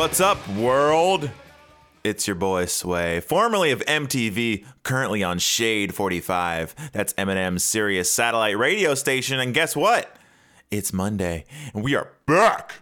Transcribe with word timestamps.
What's 0.00 0.18
up, 0.18 0.48
world? 0.48 1.30
It's 2.02 2.26
your 2.26 2.34
boy 2.34 2.64
Sway, 2.64 3.20
formerly 3.20 3.70
of 3.70 3.80
MTV, 3.80 4.64
currently 4.82 5.22
on 5.22 5.38
Shade 5.38 5.94
45. 5.94 6.74
That's 6.92 7.12
Eminem's 7.12 7.64
Sirius 7.64 8.10
satellite 8.10 8.56
radio 8.56 8.94
station. 8.94 9.38
And 9.38 9.52
guess 9.52 9.76
what? 9.76 10.16
It's 10.70 10.94
Monday, 10.94 11.44
and 11.74 11.84
we 11.84 11.94
are 11.96 12.12
back. 12.24 12.76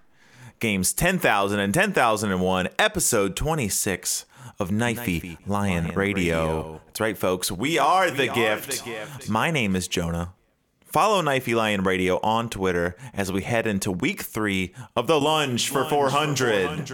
Games 0.60 0.92
10,000 0.92 1.58
and 1.58 1.74
10,001, 1.74 2.68
episode 2.78 3.34
26 3.34 4.24
of 4.60 4.70
Knifey 4.70 5.38
Lion, 5.44 5.86
Lion 5.86 5.96
Radio. 5.96 6.46
Radio. 6.46 6.80
That's 6.86 7.00
right, 7.00 7.18
folks. 7.18 7.50
We 7.50 7.78
are, 7.78 8.12
the, 8.12 8.28
are 8.28 8.34
gift. 8.36 8.84
the 8.84 8.90
gift. 8.90 9.28
My 9.28 9.50
name 9.50 9.74
is 9.74 9.88
Jonah. 9.88 10.34
Follow 10.98 11.22
Knifey 11.22 11.54
Lion 11.54 11.84
Radio 11.84 12.18
on 12.24 12.50
Twitter 12.50 12.96
as 13.14 13.30
we 13.30 13.42
head 13.42 13.68
into 13.68 13.92
week 13.92 14.22
three 14.22 14.74
of 14.96 15.06
the 15.06 15.20
Lunge 15.20 15.68
for 15.68 15.84
400. 15.84 16.88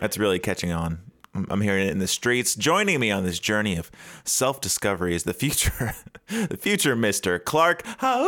That's 0.00 0.16
really 0.16 0.38
catching 0.38 0.72
on. 0.72 1.00
I'm- 1.34 1.46
I'm 1.50 1.60
hearing 1.60 1.86
it 1.86 1.90
in 1.90 1.98
the 1.98 2.06
streets. 2.06 2.54
Joining 2.54 2.98
me 2.98 3.10
on 3.10 3.24
this 3.24 3.38
journey 3.38 3.76
of 3.76 3.90
self-discovery 4.24 5.14
is 5.14 5.24
the 5.24 5.34
future, 5.34 5.94
the 6.28 6.56
future 6.56 6.96
Mister 6.96 7.38
Clark. 7.38 7.82
How 7.98 8.24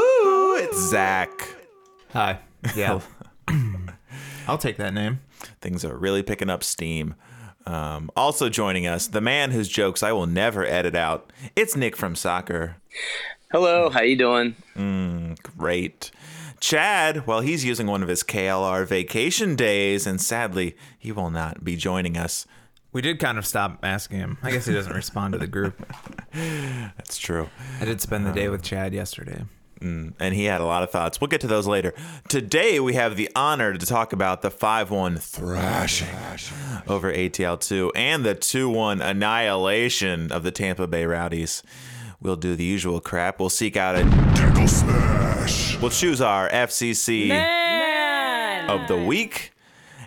it's 0.57 0.77
Zach. 0.91 1.31
Hi. 2.13 2.41
Yeah. 2.77 3.01
I'll 4.47 4.59
take 4.59 4.77
that 4.77 4.93
name. 4.93 5.21
Things 5.63 5.87
are 5.87 5.97
really 5.97 6.23
picking 6.23 6.51
up 6.51 6.63
steam. 6.63 7.15
Um, 7.67 8.11
also 8.15 8.51
joining 8.51 8.87
us, 8.87 9.07
the 9.07 9.23
man 9.23 9.53
whose 9.53 9.71
jokes 9.71 10.03
I 10.03 10.13
will 10.13 10.27
never 10.27 10.67
edit 10.67 10.95
out. 10.95 11.33
It's 11.57 11.75
Nick 11.75 11.97
from 11.97 12.15
Soccer. 12.15 12.77
Hello, 13.55 13.89
how 13.89 14.03
you 14.03 14.17
doing? 14.17 14.57
Mm, 14.75 15.41
great. 15.57 16.11
Chad, 16.59 17.25
well, 17.25 17.39
he's 17.39 17.65
using 17.65 17.87
one 17.87 18.03
of 18.03 18.09
his 18.09 18.25
KLR 18.25 18.85
vacation 18.85 19.55
days, 19.55 20.09
and 20.09 20.21
sadly, 20.21 20.77
he 20.99 21.13
will 21.13 21.31
not 21.31 21.63
be 21.63 21.77
joining 21.77 22.17
us. 22.17 22.49
We 22.93 23.01
did 23.01 23.21
kind 23.21 23.39
of 23.39 23.47
stop 23.47 23.79
asking 23.85 24.19
him. 24.19 24.39
I 24.43 24.51
guess 24.51 24.67
he 24.67 24.75
doesn't 24.75 24.93
respond 24.93 25.35
to 25.35 25.39
the 25.39 25.47
group. 25.47 25.87
That's 26.33 27.17
true. 27.17 27.49
I 27.81 27.85
did 27.85 28.01
spend 28.01 28.27
the 28.27 28.33
day 28.33 28.47
um, 28.47 28.51
with 28.51 28.65
Chad 28.65 28.93
yesterday. 28.93 29.45
Mm, 29.79 30.15
and 30.19 30.35
he 30.35 30.47
had 30.47 30.61
a 30.61 30.65
lot 30.67 30.83
of 30.83 30.91
thoughts. 30.91 31.21
We'll 31.21 31.29
get 31.29 31.41
to 31.43 31.47
those 31.47 31.69
later. 31.69 31.95
Today, 32.29 32.81
we 32.81 32.95
have 32.95 33.15
the 33.15 33.31
honor 33.37 33.73
to 33.73 33.87
talk 33.87 34.13
about 34.13 34.43
the 34.43 34.51
5 34.51 34.91
1 34.91 35.19
thrashing 35.19 36.09
over 36.89 37.13
ATL2 37.13 37.93
and 37.95 38.25
the 38.25 38.35
2 38.35 38.69
1 38.69 39.01
annihilation 39.01 40.33
of 40.33 40.43
the 40.43 40.51
Tampa 40.51 40.89
Bay 40.89 41.07
Rowdies. 41.07 41.63
We'll 42.21 42.37
do 42.37 42.57
the 42.57 42.65
usual 42.65 43.01
crap. 43.01 43.39
We'll 43.39 43.51
seek 43.51 43.77
out 43.77 43.97
a 43.97 44.03
Tackle 44.35 44.69
smash. 44.69 45.79
We'll 45.81 45.91
choose 45.91 46.21
our 46.21 46.49
FCC 46.49 47.29
Man. 47.29 48.71
of 48.71 48.89
the 48.89 48.97
week, 48.97 49.53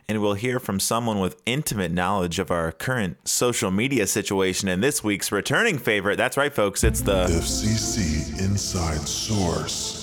and 0.10 0.22
we'll 0.22 0.34
hear 0.34 0.60
from 0.60 0.80
someone 0.80 1.20
with 1.20 1.42
intimate 1.46 1.92
knowledge 1.92 2.40
of 2.40 2.50
our 2.50 2.72
current 2.72 3.28
social 3.28 3.70
media 3.72 4.08
situation 4.08 4.68
and 4.68 4.84
this 4.84 5.04
week's 5.04 5.32
returning 5.32 5.78
favorite. 5.78 6.16
That's 6.18 6.38
right, 6.38 6.54
folks. 6.54 6.84
It's 6.84 7.02
the. 7.02 7.26
FCC 7.28 8.40
Inside 8.40 9.08
Source. 9.08 9.97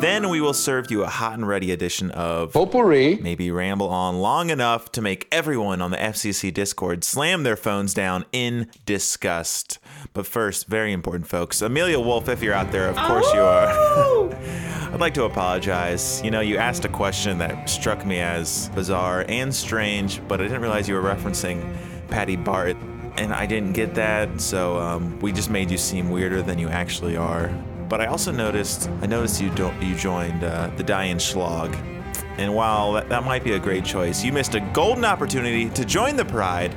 Then 0.00 0.28
we 0.28 0.42
will 0.42 0.52
serve 0.52 0.90
you 0.90 1.04
a 1.04 1.08
hot 1.08 1.32
and 1.34 1.48
ready 1.48 1.72
edition 1.72 2.10
of. 2.10 2.52
Potpourri. 2.52 3.16
Maybe 3.16 3.50
ramble 3.50 3.88
on 3.88 4.18
long 4.18 4.50
enough 4.50 4.92
to 4.92 5.00
make 5.00 5.26
everyone 5.32 5.80
on 5.80 5.90
the 5.90 5.96
FCC 5.96 6.52
Discord 6.52 7.02
slam 7.02 7.44
their 7.44 7.56
phones 7.56 7.94
down 7.94 8.26
in 8.30 8.68
disgust. 8.84 9.78
But 10.12 10.26
first, 10.26 10.66
very 10.66 10.92
important, 10.92 11.28
folks. 11.28 11.62
Amelia 11.62 11.98
Wolf, 11.98 12.28
if 12.28 12.42
you're 12.42 12.52
out 12.52 12.72
there, 12.72 12.88
of 12.88 12.96
course 12.96 13.26
you 13.32 13.40
are. 13.40 13.68
I'd 14.92 15.00
like 15.00 15.14
to 15.14 15.24
apologize. 15.24 16.22
You 16.22 16.30
know, 16.30 16.40
you 16.40 16.58
asked 16.58 16.84
a 16.84 16.90
question 16.90 17.38
that 17.38 17.70
struck 17.70 18.04
me 18.04 18.18
as 18.18 18.68
bizarre 18.74 19.24
and 19.28 19.54
strange, 19.54 20.20
but 20.28 20.40
I 20.40 20.44
didn't 20.44 20.60
realize 20.60 20.88
you 20.88 20.94
were 20.94 21.02
referencing 21.02 21.74
Patty 22.08 22.36
Bart, 22.36 22.76
and 23.16 23.32
I 23.32 23.46
didn't 23.46 23.72
get 23.72 23.94
that, 23.94 24.42
so 24.42 24.78
um, 24.78 25.18
we 25.20 25.32
just 25.32 25.48
made 25.48 25.70
you 25.70 25.78
seem 25.78 26.10
weirder 26.10 26.42
than 26.42 26.58
you 26.58 26.68
actually 26.68 27.16
are. 27.16 27.50
But 27.88 28.00
I 28.00 28.06
also 28.06 28.32
noticed, 28.32 28.90
I 29.00 29.06
noticed 29.06 29.40
you 29.40 29.50
don't, 29.50 29.80
you 29.80 29.94
joined 29.94 30.42
uh, 30.42 30.70
the 30.76 30.82
Die 30.82 31.08
Innenstadt, 31.08 31.74
and 32.38 32.54
while 32.54 32.92
that, 32.92 33.08
that 33.08 33.24
might 33.24 33.44
be 33.44 33.52
a 33.52 33.58
great 33.58 33.84
choice, 33.84 34.24
you 34.24 34.32
missed 34.32 34.54
a 34.54 34.60
golden 34.72 35.04
opportunity 35.04 35.70
to 35.70 35.84
join 35.84 36.16
the 36.16 36.24
Pride, 36.24 36.74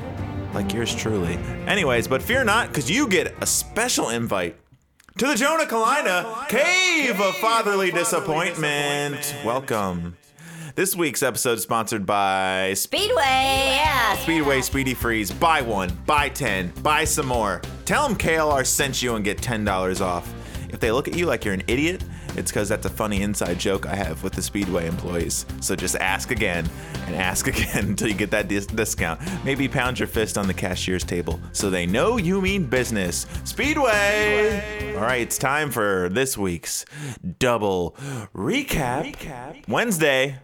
like 0.53 0.73
yours 0.73 0.93
truly. 0.95 1.33
Anyways, 1.67 2.07
but 2.07 2.21
fear 2.21 2.43
not, 2.43 2.67
because 2.67 2.89
you 2.89 3.07
get 3.07 3.35
a 3.41 3.45
special 3.45 4.09
invite 4.09 4.55
to 5.17 5.27
the 5.27 5.35
Jonah 5.35 5.65
Kalina 5.65 6.47
Cave 6.47 7.19
of 7.19 7.35
Fatherly 7.37 7.91
Disappointment. 7.91 9.35
Welcome. 9.43 10.15
This 10.75 10.95
week's 10.95 11.23
episode 11.23 11.57
is 11.57 11.63
sponsored 11.63 12.05
by 12.05 12.73
Speedway, 12.75 13.17
yeah. 13.75 14.15
Speedway 14.17 14.61
Speedy 14.61 14.93
Freeze. 14.93 15.29
Buy 15.29 15.61
one, 15.61 15.89
buy 16.05 16.29
10, 16.29 16.71
buy 16.83 17.03
some 17.03 17.25
more. 17.25 17.61
Tell 17.83 18.07
them 18.07 18.17
KLR 18.17 18.65
sent 18.65 19.01
you 19.01 19.15
and 19.15 19.25
get 19.25 19.39
$10 19.39 19.99
off. 19.99 20.33
If 20.69 20.79
they 20.79 20.91
look 20.91 21.07
at 21.07 21.15
you 21.15 21.25
like 21.25 21.45
you're 21.45 21.53
an 21.53 21.63
idiot, 21.67 22.03
it's 22.35 22.51
because 22.51 22.69
that's 22.69 22.85
a 22.85 22.89
funny 22.89 23.21
inside 23.21 23.59
joke 23.59 23.85
I 23.85 23.95
have 23.95 24.23
with 24.23 24.33
the 24.33 24.41
Speedway 24.41 24.87
employees. 24.87 25.45
So 25.61 25.75
just 25.75 25.95
ask 25.95 26.31
again 26.31 26.69
and 27.07 27.15
ask 27.15 27.47
again 27.53 27.85
until 27.89 28.07
you 28.07 28.13
get 28.13 28.31
that 28.31 28.47
dis- 28.47 28.67
discount. 28.67 29.19
Maybe 29.43 29.67
pound 29.67 29.99
your 29.99 30.07
fist 30.07 30.37
on 30.37 30.47
the 30.47 30.53
cashier's 30.53 31.03
table 31.03 31.39
so 31.51 31.69
they 31.69 31.85
know 31.85 32.17
you 32.17 32.41
mean 32.41 32.65
business. 32.65 33.25
Speedway! 33.43 34.93
All 34.95 35.01
right, 35.01 35.21
it's 35.21 35.37
time 35.37 35.71
for 35.71 36.09
this 36.09 36.37
week's 36.37 36.85
double 37.39 37.95
recap. 38.35 39.03
Wednesday, 39.67 40.37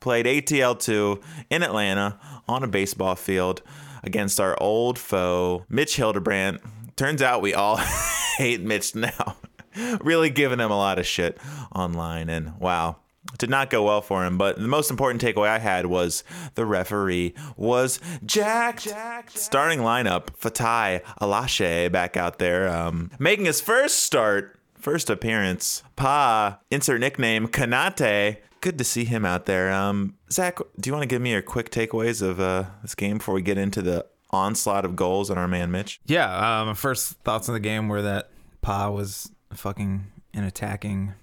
played 0.00 0.26
ATL2 0.26 1.22
in 1.50 1.62
Atlanta 1.62 2.18
on 2.48 2.62
a 2.64 2.68
baseball 2.68 3.14
field 3.14 3.62
against 4.02 4.40
our 4.40 4.60
old 4.60 4.98
foe, 4.98 5.64
Mitch 5.68 5.96
Hildebrandt. 5.96 6.60
Turns 6.96 7.22
out 7.22 7.42
we 7.42 7.54
all 7.54 7.76
hate 8.38 8.60
Mitch 8.62 8.94
now. 8.94 9.36
really 10.00 10.30
giving 10.30 10.58
him 10.58 10.70
a 10.70 10.76
lot 10.76 10.98
of 10.98 11.06
shit 11.06 11.38
online, 11.74 12.28
and 12.28 12.58
wow. 12.58 12.96
Did 13.38 13.50
not 13.50 13.68
go 13.68 13.84
well 13.84 14.00
for 14.00 14.24
him, 14.24 14.38
but 14.38 14.56
the 14.56 14.66
most 14.66 14.90
important 14.90 15.22
takeaway 15.22 15.48
I 15.48 15.58
had 15.58 15.86
was 15.86 16.24
the 16.54 16.64
referee 16.64 17.34
was 17.56 18.00
jacked. 18.24 18.88
Starting 19.28 19.80
lineup, 19.80 20.28
Fatai 20.40 21.02
Alashe 21.20 21.92
back 21.92 22.16
out 22.16 22.38
there, 22.38 22.68
um, 22.68 23.10
making 23.18 23.44
his 23.44 23.60
first 23.60 24.00
start, 24.00 24.58
first 24.78 25.10
appearance. 25.10 25.82
Pa, 25.96 26.60
insert 26.70 27.00
nickname, 27.00 27.46
Konate. 27.46 28.38
Good 28.62 28.78
to 28.78 28.84
see 28.84 29.04
him 29.04 29.24
out 29.26 29.44
there. 29.46 29.70
Um, 29.70 30.16
Zach, 30.32 30.58
do 30.78 30.88
you 30.88 30.92
want 30.92 31.02
to 31.02 31.08
give 31.08 31.22
me 31.22 31.32
your 31.32 31.42
quick 31.42 31.70
takeaways 31.70 32.22
of 32.22 32.40
uh, 32.40 32.64
this 32.82 32.94
game 32.94 33.18
before 33.18 33.34
we 33.34 33.42
get 33.42 33.58
into 33.58 33.82
the 33.82 34.06
onslaught 34.30 34.84
of 34.84 34.96
goals 34.96 35.30
on 35.30 35.38
our 35.38 35.48
man 35.48 35.70
Mitch? 35.70 36.00
Yeah, 36.06 36.62
um, 36.62 36.74
first 36.74 37.20
thoughts 37.20 37.48
on 37.48 37.52
the 37.52 37.60
game 37.60 37.88
were 37.88 38.02
that 38.02 38.30
Pa 38.62 38.90
was 38.90 39.30
fucking 39.52 40.06
an 40.34 40.44
attacking 40.44 41.14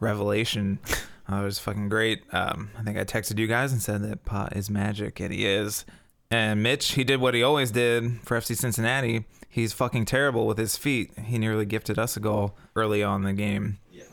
revelation. 0.00 0.78
Uh, 1.26 1.36
it 1.36 1.44
was 1.44 1.58
fucking 1.58 1.88
great. 1.88 2.22
Um, 2.34 2.70
I 2.78 2.82
think 2.82 2.98
I 2.98 3.04
texted 3.04 3.38
you 3.38 3.46
guys 3.46 3.72
and 3.72 3.80
said 3.80 4.02
that 4.02 4.26
pot 4.26 4.54
is 4.54 4.68
magic, 4.68 5.20
and 5.20 5.32
he 5.32 5.46
is. 5.46 5.86
And 6.30 6.62
Mitch, 6.62 6.92
he 6.92 7.02
did 7.02 7.18
what 7.18 7.32
he 7.32 7.42
always 7.42 7.70
did 7.70 8.20
for 8.24 8.36
FC 8.36 8.54
Cincinnati. 8.54 9.24
He's 9.48 9.72
fucking 9.72 10.04
terrible 10.04 10.46
with 10.46 10.58
his 10.58 10.76
feet. 10.76 11.18
He 11.18 11.38
nearly 11.38 11.64
gifted 11.64 11.98
us 11.98 12.16
a 12.16 12.20
goal 12.20 12.56
early 12.76 13.02
on 13.02 13.22
in 13.22 13.26
the 13.26 13.42
game. 13.42 13.78
Yeah. 13.90 14.04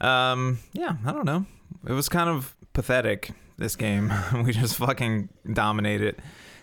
Um, 0.00 0.60
yeah, 0.72 0.96
I 1.04 1.12
don't 1.12 1.26
know. 1.26 1.44
It 1.86 1.92
was 1.92 2.08
kind 2.08 2.30
of 2.30 2.56
pathetic 2.72 3.32
this 3.58 3.76
game. 3.76 4.10
we 4.44 4.52
just 4.52 4.76
fucking 4.76 5.28
dominated 5.52 6.16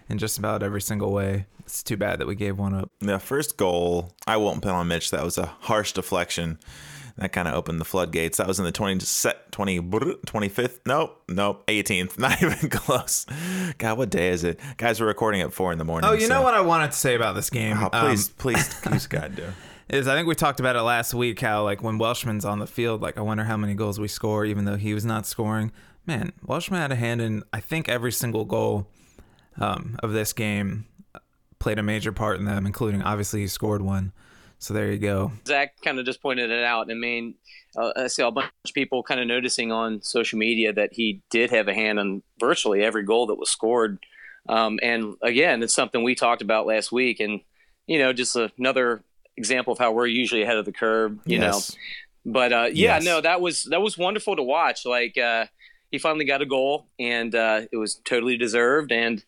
in 0.10 0.18
just 0.18 0.38
about 0.38 0.64
every 0.64 0.82
single 0.82 1.12
way. 1.12 1.46
It's 1.60 1.82
too 1.84 1.98
bad 1.98 2.20
that 2.20 2.28
we 2.28 2.36
gave 2.36 2.60
one 2.60 2.74
up. 2.76 2.92
The 3.00 3.18
first 3.20 3.58
goal, 3.58 4.14
I 4.28 4.38
won't 4.38 4.62
pin 4.62 4.72
on 4.72 4.88
Mitch. 4.88 5.12
That 5.12 5.24
was 5.24 5.38
a 5.38 5.46
harsh 5.62 5.94
deflection. 5.94 6.60
That 7.18 7.32
kind 7.32 7.48
of 7.48 7.54
opened 7.54 7.80
the 7.80 7.86
floodgates. 7.86 8.38
That 8.38 8.48
was 8.48 8.60
in 8.60 8.66
the 8.66 8.72
20, 8.74 9.00
set 9.00 9.52
20, 9.54 9.80
25th. 9.80 10.80
Nope, 10.86 11.24
nope, 11.30 11.66
18th. 11.68 12.20
Not 12.20 12.44
even 12.44 12.70
close. 12.70 13.26
God, 13.78 13.98
what 13.98 14.10
day 14.10 14.30
is 14.30 14.44
it? 14.44 14.60
Guys, 14.78 15.00
we're 15.00 15.08
recording 15.08 15.42
at 15.42 15.54
4 15.54 15.72
in 15.72 15.78
the 15.78 15.86
morning. 15.86 16.10
Oh, 16.10 16.14
you 16.14 16.28
so- 16.28 16.34
know 16.36 16.42
what 16.42 16.54
I 16.54 16.62
wanted 16.62 16.92
to 16.92 16.98
say 16.98 17.16
about 17.16 17.34
this 17.36 17.50
game? 17.50 17.78
Oh, 17.82 17.90
please, 17.90 18.28
Um, 18.30 18.34
please, 18.38 18.74
please, 18.84 19.08
God, 19.08 19.36
do. 19.36 19.46
is 19.90 20.08
I 20.10 20.16
think 20.16 20.28
we 20.28 20.36
talked 20.36 20.60
about 20.60 20.76
it 20.76 20.82
last 20.82 21.14
week 21.14 21.40
how 21.40 21.64
like 21.64 21.82
when 21.82 21.98
Welshman's 21.98 22.44
on 22.46 22.60
the 22.60 22.68
field, 22.68 23.02
like 23.02 23.18
I 23.18 23.22
wonder 23.22 23.46
how 23.46 23.56
many 23.58 23.74
goals 23.76 23.98
we 24.00 24.08
score, 24.10 24.44
even 24.46 24.66
though 24.66 24.76
he 24.78 24.94
was 24.94 25.06
not 25.06 25.26
scoring. 25.26 25.72
Man, 26.06 26.34
Welshman 26.46 26.80
had 26.82 26.92
a 26.92 26.96
hand 26.96 27.22
in 27.22 27.44
I 27.54 27.60
think 27.62 27.88
every 27.90 28.12
single 28.12 28.44
goal 28.46 28.88
um, 29.60 29.98
of 30.04 30.12
this 30.14 30.34
game. 30.34 30.86
Played 31.60 31.80
a 31.80 31.84
major 31.84 32.12
part 32.12 32.38
in 32.38 32.46
them, 32.46 32.66
including 32.66 33.02
obviously 33.02 33.42
he 33.42 33.48
scored 33.48 33.82
one. 33.82 34.12
So 34.60 34.74
there 34.74 34.92
you 34.92 35.00
go. 35.00 35.32
Zach 35.48 35.74
kind 35.84 35.98
of 36.00 36.06
just 36.06 36.22
pointed 36.22 36.52
it 36.52 36.64
out. 36.64 36.92
I 36.92 36.94
mean, 36.94 37.36
uh, 37.76 37.92
I 37.96 38.08
saw 38.08 38.28
a 38.28 38.32
bunch 38.32 38.50
of 38.66 38.74
people 38.74 39.02
kind 39.04 39.20
of 39.20 39.28
noticing 39.28 39.72
on 39.72 40.02
social 40.02 40.38
media 40.38 40.74
that 40.74 40.94
he 40.94 41.22
did 41.30 41.50
have 41.52 41.68
a 41.68 41.74
hand 41.74 42.00
on 42.00 42.22
virtually 42.40 42.84
every 42.84 43.04
goal 43.04 43.28
that 43.28 43.36
was 43.36 43.50
scored. 43.50 44.00
Um, 44.48 44.80
and 44.84 45.16
again, 45.24 45.64
it's 45.64 45.74
something 45.74 46.04
we 46.04 46.14
talked 46.14 46.42
about 46.44 46.68
last 46.68 46.92
week, 46.92 47.20
and 47.20 47.42
you 47.88 47.98
know, 48.00 48.14
just 48.14 48.36
another 48.60 49.04
example 49.38 49.74
of 49.74 49.80
how 49.80 49.92
we're 49.92 50.08
usually 50.08 50.44
ahead 50.44 50.58
of 50.58 50.66
the 50.66 50.72
curve. 50.72 51.18
You 51.26 51.40
Yes. 51.40 51.76
know, 52.26 52.32
but 52.32 52.54
uh, 52.54 52.68
yeah, 52.72 52.96
Yes. 52.96 53.06
no, 53.06 53.22
that 53.22 53.42
was 53.42 53.64
that 53.72 53.82
was 53.82 53.98
wonderful 53.98 54.36
to 54.36 54.44
watch. 54.44 54.86
Like, 54.86 55.18
uh, 55.18 55.46
he 55.96 56.00
finally 56.00 56.26
got 56.26 56.42
a 56.42 56.46
goal, 56.46 56.88
and 57.00 57.34
uh, 57.34 57.62
it 57.72 57.78
was 57.78 57.96
totally 58.04 58.36
deserved. 58.36 58.92
And 58.92 59.24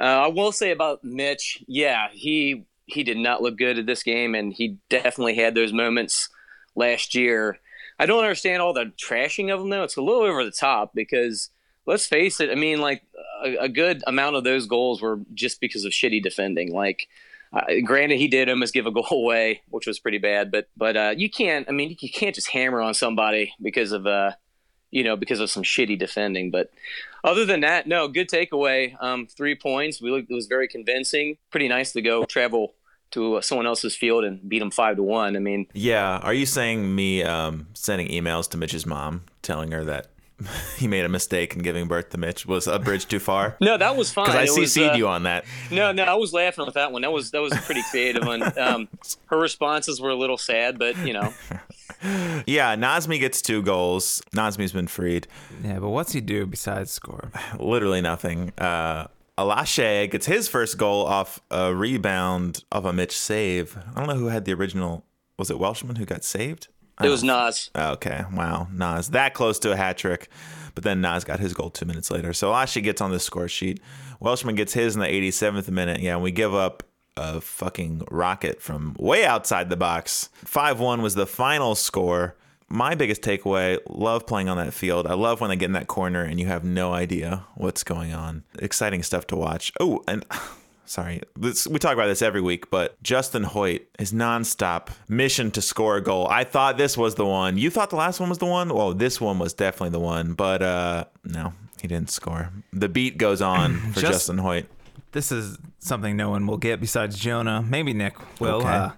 uh, 0.00 0.04
I 0.24 0.26
will 0.26 0.50
say 0.50 0.72
about 0.72 1.04
Mitch, 1.04 1.62
yeah, 1.68 2.08
he 2.10 2.64
he 2.86 3.04
did 3.04 3.16
not 3.16 3.42
look 3.42 3.56
good 3.56 3.78
at 3.78 3.86
this 3.86 4.02
game, 4.02 4.34
and 4.34 4.52
he 4.52 4.78
definitely 4.88 5.36
had 5.36 5.54
those 5.54 5.72
moments 5.72 6.28
last 6.74 7.14
year. 7.14 7.60
I 7.96 8.06
don't 8.06 8.24
understand 8.24 8.60
all 8.60 8.72
the 8.72 8.92
trashing 9.00 9.54
of 9.54 9.60
him 9.60 9.70
though. 9.70 9.84
It's 9.84 9.96
a 9.96 10.02
little 10.02 10.22
over 10.22 10.44
the 10.44 10.50
top 10.50 10.92
because 10.94 11.50
let's 11.86 12.06
face 12.06 12.40
it. 12.40 12.50
I 12.50 12.56
mean, 12.56 12.80
like 12.80 13.04
a, 13.44 13.56
a 13.64 13.68
good 13.68 14.02
amount 14.04 14.34
of 14.34 14.42
those 14.42 14.66
goals 14.66 15.00
were 15.00 15.20
just 15.32 15.60
because 15.60 15.84
of 15.84 15.92
shitty 15.92 16.22
defending. 16.24 16.72
Like, 16.72 17.06
uh, 17.52 17.66
granted, 17.84 18.18
he 18.18 18.26
did 18.26 18.50
almost 18.50 18.74
give 18.74 18.86
a 18.86 18.90
goal 18.90 19.06
away, 19.12 19.62
which 19.68 19.86
was 19.86 20.00
pretty 20.00 20.18
bad. 20.18 20.50
But 20.50 20.68
but 20.76 20.96
uh, 20.96 21.14
you 21.16 21.30
can't. 21.30 21.68
I 21.68 21.72
mean, 21.72 21.96
you 22.00 22.10
can't 22.10 22.34
just 22.34 22.50
hammer 22.50 22.80
on 22.80 22.94
somebody 22.94 23.54
because 23.62 23.92
of 23.92 24.08
uh, 24.08 24.32
you 24.90 25.04
know, 25.04 25.16
because 25.16 25.40
of 25.40 25.50
some 25.50 25.62
shitty 25.62 25.98
defending. 25.98 26.50
But 26.50 26.70
other 27.24 27.44
than 27.44 27.60
that, 27.60 27.86
no, 27.86 28.08
good 28.08 28.28
takeaway. 28.28 29.00
Um, 29.02 29.26
three 29.26 29.54
points. 29.54 30.00
We 30.00 30.10
looked, 30.10 30.30
it 30.30 30.34
was 30.34 30.46
very 30.46 30.68
convincing. 30.68 31.36
Pretty 31.50 31.68
nice 31.68 31.92
to 31.92 32.02
go 32.02 32.24
travel 32.24 32.74
to 33.12 33.36
uh, 33.36 33.40
someone 33.40 33.66
else's 33.66 33.96
field 33.96 34.24
and 34.24 34.48
beat 34.48 34.60
them 34.60 34.70
five 34.70 34.96
to 34.96 35.02
one. 35.02 35.36
I 35.36 35.40
mean, 35.40 35.66
Yeah. 35.74 36.18
Are 36.18 36.34
you 36.34 36.46
saying 36.46 36.94
me 36.94 37.22
um, 37.22 37.68
sending 37.74 38.08
emails 38.08 38.48
to 38.50 38.56
Mitch's 38.56 38.86
mom 38.86 39.24
telling 39.42 39.72
her 39.72 39.84
that 39.84 40.08
he 40.78 40.88
made 40.88 41.04
a 41.04 41.08
mistake 41.08 41.54
in 41.54 41.62
giving 41.62 41.86
birth 41.86 42.10
to 42.10 42.18
Mitch 42.18 42.46
was 42.46 42.66
a 42.66 42.78
bridge 42.78 43.06
too 43.06 43.18
far? 43.18 43.56
no, 43.60 43.76
that 43.76 43.96
was 43.96 44.12
fine. 44.12 44.26
Because 44.26 44.56
I 44.56 44.60
It 44.60 44.66
CC'd 44.66 44.94
uh, 44.94 44.96
you 44.96 45.08
on 45.08 45.24
that. 45.24 45.44
No, 45.70 45.92
no, 45.92 46.04
I 46.04 46.14
was 46.14 46.32
laughing 46.32 46.64
with 46.64 46.74
that 46.74 46.92
one. 46.92 47.02
That 47.02 47.12
was 47.12 47.30
that 47.32 47.42
was 47.42 47.52
a 47.52 47.58
pretty 47.58 47.82
creative 47.90 48.24
one. 48.24 48.58
Um, 48.58 48.88
her 49.26 49.38
responses 49.38 50.00
were 50.00 50.10
a 50.10 50.16
little 50.16 50.38
sad, 50.38 50.78
but 50.78 50.96
you 50.98 51.12
know, 51.12 51.34
Yeah, 52.46 52.74
Nazmi 52.76 53.20
gets 53.20 53.42
two 53.42 53.62
goals. 53.62 54.22
Nazmi's 54.34 54.72
been 54.72 54.86
freed. 54.86 55.26
Yeah, 55.62 55.78
but 55.78 55.90
what's 55.90 56.12
he 56.12 56.20
do 56.20 56.46
besides 56.46 56.90
score? 56.90 57.30
Literally 57.58 58.00
nothing. 58.00 58.52
Uh, 58.58 59.06
Alashe 59.38 60.10
gets 60.10 60.26
his 60.26 60.48
first 60.48 60.76
goal 60.78 61.06
off 61.06 61.40
a 61.50 61.74
rebound 61.74 62.64
of 62.72 62.84
a 62.84 62.92
Mitch 62.92 63.16
save. 63.16 63.76
I 63.94 63.98
don't 63.98 64.08
know 64.08 64.16
who 64.16 64.26
had 64.26 64.44
the 64.44 64.52
original. 64.52 65.04
Was 65.38 65.50
it 65.50 65.58
Welshman 65.58 65.96
who 65.96 66.04
got 66.04 66.24
saved? 66.24 66.68
it 67.02 67.08
was 67.08 67.24
Nas. 67.24 67.70
Okay, 67.74 68.24
wow, 68.34 68.68
Nas 68.72 69.08
that 69.10 69.32
close 69.32 69.58
to 69.60 69.72
a 69.72 69.76
hat 69.76 69.96
trick, 69.96 70.28
but 70.74 70.84
then 70.84 71.00
Nas 71.00 71.24
got 71.24 71.40
his 71.40 71.54
goal 71.54 71.70
two 71.70 71.86
minutes 71.86 72.10
later. 72.10 72.32
So 72.34 72.50
Alashe 72.52 72.82
gets 72.82 73.00
on 73.00 73.10
the 73.10 73.18
score 73.20 73.48
sheet. 73.48 73.80
Welshman 74.20 74.54
gets 74.54 74.74
his 74.74 74.94
in 74.96 75.00
the 75.00 75.06
87th 75.06 75.68
minute. 75.70 76.00
Yeah, 76.00 76.14
and 76.14 76.22
we 76.22 76.30
give 76.30 76.54
up 76.54 76.82
a 77.20 77.40
fucking 77.40 78.02
rocket 78.10 78.60
from 78.62 78.96
way 78.98 79.24
outside 79.24 79.68
the 79.70 79.76
box. 79.76 80.30
5-1 80.44 81.02
was 81.02 81.14
the 81.14 81.26
final 81.26 81.74
score. 81.74 82.34
My 82.68 82.94
biggest 82.94 83.22
takeaway, 83.22 83.78
love 83.88 84.26
playing 84.26 84.48
on 84.48 84.56
that 84.56 84.72
field. 84.72 85.06
I 85.06 85.14
love 85.14 85.40
when 85.40 85.50
they 85.50 85.56
get 85.56 85.66
in 85.66 85.72
that 85.72 85.88
corner 85.88 86.22
and 86.22 86.38
you 86.38 86.46
have 86.46 86.64
no 86.64 86.92
idea 86.92 87.44
what's 87.56 87.82
going 87.82 88.14
on. 88.14 88.44
Exciting 88.58 89.02
stuff 89.02 89.26
to 89.28 89.36
watch. 89.36 89.72
Oh, 89.80 90.02
and 90.06 90.24
sorry, 90.86 91.20
this, 91.36 91.66
we 91.66 91.78
talk 91.80 91.94
about 91.94 92.06
this 92.06 92.22
every 92.22 92.40
week, 92.40 92.70
but 92.70 93.00
Justin 93.02 93.42
Hoyt, 93.42 93.88
his 93.98 94.12
nonstop 94.12 94.88
mission 95.08 95.50
to 95.50 95.60
score 95.60 95.96
a 95.96 96.00
goal. 96.00 96.28
I 96.28 96.44
thought 96.44 96.78
this 96.78 96.96
was 96.96 97.16
the 97.16 97.26
one. 97.26 97.58
You 97.58 97.70
thought 97.70 97.90
the 97.90 97.96
last 97.96 98.20
one 98.20 98.28
was 98.28 98.38
the 98.38 98.46
one? 98.46 98.72
Well, 98.72 98.94
this 98.94 99.20
one 99.20 99.38
was 99.40 99.52
definitely 99.52 99.90
the 99.90 100.00
one, 100.00 100.34
but 100.34 100.62
uh, 100.62 101.04
no, 101.24 101.52
he 101.82 101.88
didn't 101.88 102.10
score. 102.10 102.50
The 102.72 102.88
beat 102.88 103.18
goes 103.18 103.42
on 103.42 103.76
for 103.92 104.00
Just- 104.00 104.12
Justin 104.12 104.38
Hoyt. 104.38 104.66
This 105.12 105.32
is 105.32 105.58
something 105.78 106.16
no 106.16 106.30
one 106.30 106.46
will 106.46 106.56
get 106.58 106.80
besides 106.80 107.18
Jonah. 107.18 107.62
Maybe 107.62 107.92
Nick 107.92 108.14
will. 108.40 108.58
Okay. 108.58 108.68
Uh, 108.68 108.90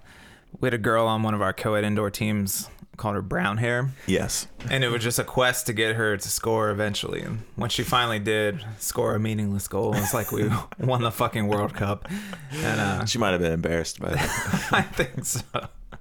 we 0.59 0.67
had 0.67 0.73
a 0.73 0.77
girl 0.79 1.07
on 1.07 1.23
one 1.23 1.33
of 1.33 1.41
our 1.41 1.53
co-ed 1.53 1.83
indoor 1.83 2.11
teams 2.11 2.69
called 2.95 3.15
her 3.15 3.23
Brown 3.23 3.57
Hair, 3.57 3.89
Yes. 4.05 4.45
and 4.69 4.83
it 4.83 4.89
was 4.89 5.01
just 5.01 5.17
a 5.17 5.23
quest 5.23 5.65
to 5.65 5.73
get 5.73 5.95
her 5.95 6.15
to 6.15 6.29
score 6.29 6.69
eventually. 6.69 7.21
And 7.21 7.39
when 7.55 7.71
she 7.71 7.81
finally 7.81 8.19
did 8.19 8.63
score 8.77 9.15
a 9.15 9.19
meaningless 9.19 9.67
goal, 9.67 9.95
it's 9.95 10.13
like 10.13 10.31
we 10.31 10.47
won 10.79 11.01
the 11.01 11.09
fucking 11.09 11.47
World 11.47 11.73
Cup. 11.73 12.07
And 12.51 12.79
uh, 12.79 13.05
She 13.05 13.17
might 13.17 13.31
have 13.31 13.41
been 13.41 13.51
embarrassed 13.51 13.99
by 13.99 14.09
that. 14.11 14.67
I 14.71 14.83
think 14.83 15.25
so. 15.25 15.41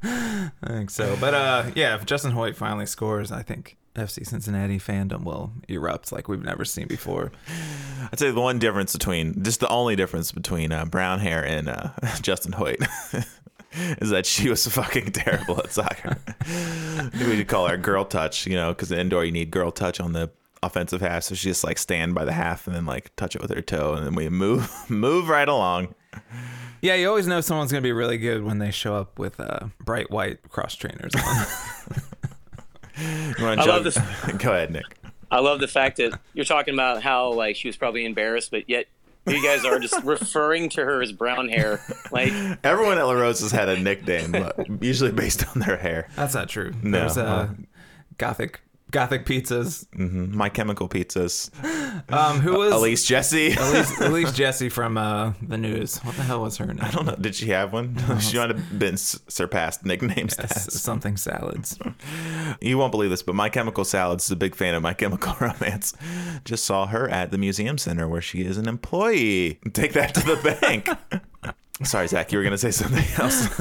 I 0.03 0.51
think 0.67 0.91
so. 0.91 1.17
But 1.19 1.33
uh, 1.33 1.71
yeah, 1.75 1.95
if 1.95 2.05
Justin 2.05 2.33
Hoyt 2.33 2.57
finally 2.57 2.85
scores, 2.87 3.33
I 3.33 3.43
think 3.43 3.79
FC 3.95 4.27
Cincinnati 4.27 4.79
fandom 4.79 5.25
will 5.25 5.53
erupt 5.69 6.13
like 6.13 6.29
we've 6.29 6.43
never 6.43 6.65
seen 6.65 6.87
before. 6.87 7.33
I'd 8.11 8.19
say 8.19 8.31
the 8.31 8.41
one 8.41 8.59
difference 8.59 8.93
between, 8.93 9.43
just 9.43 9.61
the 9.61 9.69
only 9.69 9.97
difference 9.97 10.33
between 10.33 10.73
uh, 10.73 10.85
brown 10.87 11.21
hair 11.21 11.45
and 11.45 11.69
uh, 11.69 11.91
Justin 12.23 12.53
Hoyt 12.53 12.81
is 13.73 14.11
that 14.11 14.27
she 14.27 14.49
was 14.49 14.67
fucking 14.67 15.07
terrible 15.13 15.59
at 15.59 15.73
soccer. 15.73 16.17
we 17.15 17.37
should 17.37 17.49
call 17.49 17.69
her 17.69 17.77
girl 17.77 18.05
touch, 18.05 18.47
you 18.47 18.57
know, 18.57 18.73
because 18.73 18.91
indoor 18.93 19.25
you 19.25 19.33
need 19.33 19.51
girl 19.51 19.71
touch 19.71 20.01
on 20.01 20.13
the 20.13 20.31
offensive 20.63 21.01
half. 21.01 21.25
So 21.25 21.35
she 21.35 21.49
just 21.49 21.65
like 21.65 21.79
stand 21.79 22.15
by 22.15 22.25
the 22.25 22.33
half 22.33 22.67
and 22.67 22.75
then 22.75 22.87
like 22.87 23.15
touch 23.17 23.35
it 23.35 23.43
with 23.43 23.51
her 23.51 23.63
toe, 23.63 23.95
and 23.95 24.07
then 24.07 24.15
we 24.15 24.29
move 24.29 24.71
move 24.89 25.29
right 25.29 25.49
along. 25.49 25.95
Yeah, 26.81 26.95
you 26.95 27.09
always 27.09 27.27
know 27.27 27.41
someone's 27.41 27.71
gonna 27.71 27.83
be 27.83 27.93
really 27.93 28.19
good 28.19 28.43
when 28.43 28.59
they 28.59 28.71
show 28.71 28.97
up 28.97 29.19
with 29.19 29.39
uh, 29.39 29.69
bright 29.81 30.11
white 30.11 30.49
cross 30.49 30.75
trainers 30.75 31.13
on. 31.15 31.47
You 33.39 33.45
wanna 33.45 33.63
I 33.63 33.65
love 33.67 33.85
this. 33.85 33.97
Go 34.39 34.53
ahead, 34.53 34.71
Nick. 34.71 34.85
I 35.31 35.41
love 35.41 35.61
the 35.61 35.69
fact 35.69 35.97
that 35.97 36.19
you're 36.35 36.45
talking 36.45 36.75
about 36.75 37.03
how 37.03 37.33
like 37.33 37.57
she 37.57 37.69
was 37.69 37.77
probably 37.77 38.05
embarrassed, 38.05 38.51
but 38.51 38.69
yet 38.69 38.87
you 39.27 39.43
guys 39.43 39.65
are 39.65 39.79
just 39.79 40.03
referring 40.05 40.69
to 40.71 40.85
her 40.85 41.01
as 41.03 41.13
brown 41.13 41.49
hair. 41.49 41.81
Like, 42.11 42.33
Everyone 42.65 42.99
at 42.99 43.05
La 43.05 43.13
Rose 43.13 43.41
has 43.41 43.51
had 43.53 43.69
a 43.69 43.79
nickname, 43.79 44.33
but 44.33 44.83
usually 44.83 45.13
based 45.13 45.45
on 45.49 45.61
their 45.63 45.77
hair. 45.77 46.09
That's 46.17 46.35
not 46.35 46.49
true. 46.49 46.73
No. 46.83 46.99
There's 47.01 47.17
uh, 47.17 47.49
gothic 48.19 48.61
gothic 48.91 49.25
pizzas. 49.25 49.87
hmm 49.95 50.37
My 50.37 50.49
Chemical 50.49 50.89
Pizzas. 50.89 51.51
Um, 52.09 52.41
who 52.41 52.59
was 52.59 52.73
Elise 52.73 53.05
Jesse. 53.05 53.53
Elise, 53.55 53.99
Elise 54.01 54.33
Jesse 54.33 54.69
from 54.69 54.99
uh, 54.99 55.33
the 55.41 55.57
news? 55.57 55.99
What 55.99 56.17
the 56.17 56.23
hell 56.23 56.43
was 56.43 56.57
her 56.59 56.67
name? 56.67 56.79
I 56.81 56.91
don't 56.91 57.07
know. 57.07 57.17
Did 57.17 57.35
she 57.35 57.49
have 57.51 57.73
one? 57.73 57.97
she 58.21 58.37
might 58.39 58.51
have 58.51 58.79
been 58.79 58.97
surpassed 58.97 59.85
nickname 59.87 60.27
S- 60.27 60.37
stats. 60.37 60.71
something 60.73 61.17
salads. 61.17 61.79
You 62.61 62.77
won't 62.79 62.93
believe 62.93 63.11
this, 63.11 63.23
but 63.23 63.35
My 63.35 63.49
Chemical 63.49 63.85
Salads 63.85 64.25
is 64.25 64.31
a 64.31 64.37
big 64.37 64.55
fan 64.55 64.75
of 64.75 64.83
My 64.83 64.93
Chemical 64.95 65.35
Romance. 65.41 65.95
Just 66.45 66.65
saw 66.65 66.87
her 66.87 67.09
at 67.09 67.31
the 67.31 67.39
museum 67.39 67.79
center 67.79 68.07
where 68.07 68.21
she 68.21 68.43
is 68.43 68.57
an 68.59 68.69
employee. 68.69 69.59
Take 69.73 69.95
that 69.95 70.15
to 70.15 70.21
the 70.21 70.57
bank. 70.61 70.89
Sorry, 71.83 72.07
Zach, 72.07 72.31
you 72.31 72.39
were 72.39 72.45
going 72.45 72.53
to 72.53 72.59
say 72.59 72.71
something 72.71 73.05
else. 73.19 73.59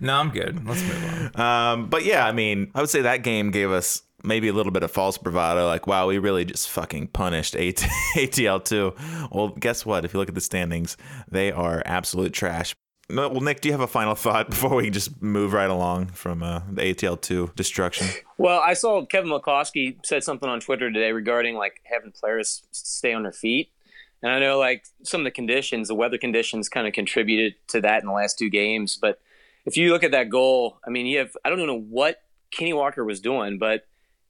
No, 0.00 0.14
I'm 0.14 0.30
good. 0.30 0.64
Let's 0.66 0.82
move 0.82 1.32
on. 1.36 1.40
um, 1.80 1.88
but 1.88 2.04
yeah, 2.04 2.24
I 2.26 2.32
mean, 2.32 2.70
I 2.74 2.80
would 2.80 2.90
say 2.90 3.02
that 3.02 3.22
game 3.24 3.50
gave 3.50 3.70
us 3.70 4.02
maybe 4.22 4.48
a 4.48 4.52
little 4.52 4.72
bit 4.72 4.82
of 4.82 4.90
false 4.90 5.18
bravado. 5.18 5.66
Like, 5.66 5.86
wow, 5.86 6.08
we 6.08 6.18
really 6.18 6.44
just 6.44 6.68
fucking 6.70 7.08
punished 7.08 7.54
AT- 7.54 7.86
ATL2. 8.16 9.28
Well, 9.30 9.48
guess 9.48 9.84
what? 9.84 10.04
If 10.04 10.14
you 10.14 10.20
look 10.20 10.28
at 10.28 10.34
the 10.34 10.40
standings, 10.40 10.96
they 11.30 11.52
are 11.52 11.82
absolute 11.84 12.32
trash. 12.32 12.74
Well, 13.10 13.40
Nick, 13.40 13.60
do 13.60 13.68
you 13.68 13.72
have 13.72 13.80
a 13.80 13.86
final 13.86 14.14
thought 14.14 14.50
before 14.50 14.74
we 14.74 14.90
just 14.90 15.22
move 15.22 15.52
right 15.52 15.70
along 15.70 16.08
from 16.08 16.42
uh, 16.42 16.60
the 16.70 16.82
ATL2 16.82 17.54
destruction? 17.54 18.06
well, 18.38 18.60
I 18.60 18.74
saw 18.74 19.04
Kevin 19.06 19.30
McCloskey 19.30 20.04
said 20.04 20.24
something 20.24 20.48
on 20.48 20.60
Twitter 20.60 20.90
today 20.90 21.12
regarding 21.12 21.56
like 21.56 21.80
having 21.84 22.12
players 22.12 22.62
stay 22.70 23.12
on 23.12 23.22
their 23.22 23.32
feet. 23.32 23.70
And 24.22 24.32
I 24.32 24.40
know 24.40 24.58
like 24.58 24.84
some 25.04 25.20
of 25.20 25.24
the 25.24 25.30
conditions, 25.30 25.88
the 25.88 25.94
weather 25.94 26.18
conditions 26.18 26.68
kind 26.68 26.86
of 26.86 26.92
contributed 26.92 27.54
to 27.68 27.80
that 27.82 28.02
in 28.02 28.06
the 28.06 28.12
last 28.12 28.38
two 28.38 28.50
games. 28.50 28.98
But 29.00 29.20
if 29.64 29.76
you 29.76 29.90
look 29.90 30.02
at 30.02 30.10
that 30.10 30.28
goal, 30.28 30.78
I 30.86 30.90
mean, 30.90 31.06
you 31.06 31.18
have, 31.18 31.36
I 31.44 31.50
don't 31.50 31.64
know 31.64 31.78
what 31.78 32.20
Kenny 32.50 32.72
Walker 32.72 33.04
was 33.04 33.20
doing, 33.20 33.58
but 33.58 33.86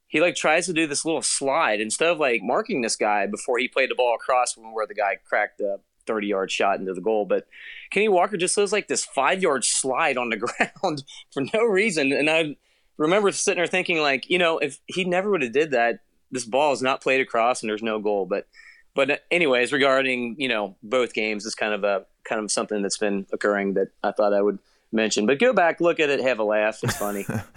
he 0.08 0.20
like 0.20 0.34
tries 0.34 0.66
to 0.66 0.72
do 0.72 0.86
this 0.86 1.04
little 1.04 1.22
slide 1.22 1.80
instead 1.80 2.08
of 2.08 2.18
like 2.18 2.40
marking 2.42 2.80
this 2.80 2.96
guy 2.96 3.26
before 3.26 3.58
he 3.58 3.68
played 3.68 3.90
the 3.90 3.94
ball 3.94 4.14
across 4.14 4.54
from 4.54 4.74
where 4.74 4.86
the 4.86 4.94
guy 4.94 5.16
cracked 5.24 5.58
the 5.58 5.78
30 6.06 6.26
yard 6.26 6.50
shot 6.50 6.80
into 6.80 6.94
the 6.94 7.00
goal. 7.00 7.26
But 7.26 7.46
Kenny 7.90 8.08
Walker 8.08 8.36
just 8.36 8.56
does 8.56 8.72
like 8.72 8.88
this 8.88 9.04
five 9.04 9.42
yard 9.42 9.64
slide 9.64 10.16
on 10.16 10.30
the 10.30 10.36
ground 10.82 11.04
for 11.32 11.44
no 11.52 11.64
reason. 11.64 12.12
And 12.12 12.28
I 12.28 12.56
remember 12.96 13.30
sitting 13.30 13.58
there 13.58 13.66
thinking 13.66 13.98
like, 13.98 14.28
you 14.28 14.38
know, 14.38 14.58
if 14.58 14.80
he 14.86 15.04
never 15.04 15.30
would 15.30 15.42
have 15.42 15.52
did 15.52 15.70
that, 15.72 16.00
this 16.30 16.44
ball 16.44 16.72
is 16.72 16.82
not 16.82 17.02
played 17.02 17.20
across 17.20 17.62
and 17.62 17.70
there's 17.70 17.82
no 17.82 18.00
goal. 18.00 18.26
But 18.26 18.48
but 18.94 19.22
anyways, 19.30 19.72
regarding 19.72 20.36
you 20.38 20.48
know 20.48 20.76
both 20.82 21.14
games, 21.14 21.46
it's 21.46 21.54
kind 21.54 21.74
of 21.74 21.84
a 21.84 22.06
kind 22.24 22.42
of 22.42 22.50
something 22.50 22.82
that's 22.82 22.98
been 22.98 23.26
occurring 23.32 23.74
that 23.74 23.88
I 24.02 24.12
thought 24.12 24.34
I 24.34 24.42
would 24.42 24.58
mention. 24.92 25.26
But 25.26 25.38
go 25.38 25.52
back, 25.52 25.80
look 25.80 26.00
at 26.00 26.10
it, 26.10 26.20
have 26.20 26.38
a 26.38 26.44
laugh. 26.44 26.78
It's 26.82 26.96
funny. 26.96 27.26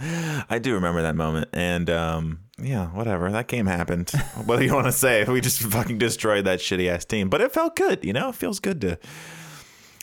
I 0.50 0.58
do 0.58 0.74
remember 0.74 1.02
that 1.02 1.16
moment, 1.16 1.48
and 1.52 1.88
um, 1.90 2.40
yeah, 2.60 2.86
whatever. 2.88 3.30
That 3.30 3.48
game 3.48 3.66
happened. 3.66 4.10
what 4.44 4.58
do 4.58 4.64
you 4.64 4.74
want 4.74 4.86
to 4.86 4.92
say? 4.92 5.24
We 5.24 5.40
just 5.40 5.60
fucking 5.62 5.98
destroyed 5.98 6.44
that 6.44 6.60
shitty 6.60 6.88
ass 6.88 7.04
team, 7.04 7.28
but 7.28 7.40
it 7.40 7.52
felt 7.52 7.76
good. 7.76 8.04
You 8.04 8.12
know, 8.12 8.30
it 8.30 8.34
feels 8.34 8.60
good 8.60 8.80
to 8.82 8.98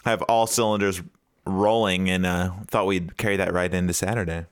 have 0.05 0.21
all 0.24 0.48
cylinders 0.48 1.01
rolling, 1.45 2.09
and 2.09 2.25
uh, 2.25 2.51
thought 2.67 2.86
we'd 2.86 3.17
carry 3.17 3.38
that 3.38 3.53
right 3.53 3.74
into 3.74 3.93
Saturday. 3.93 4.45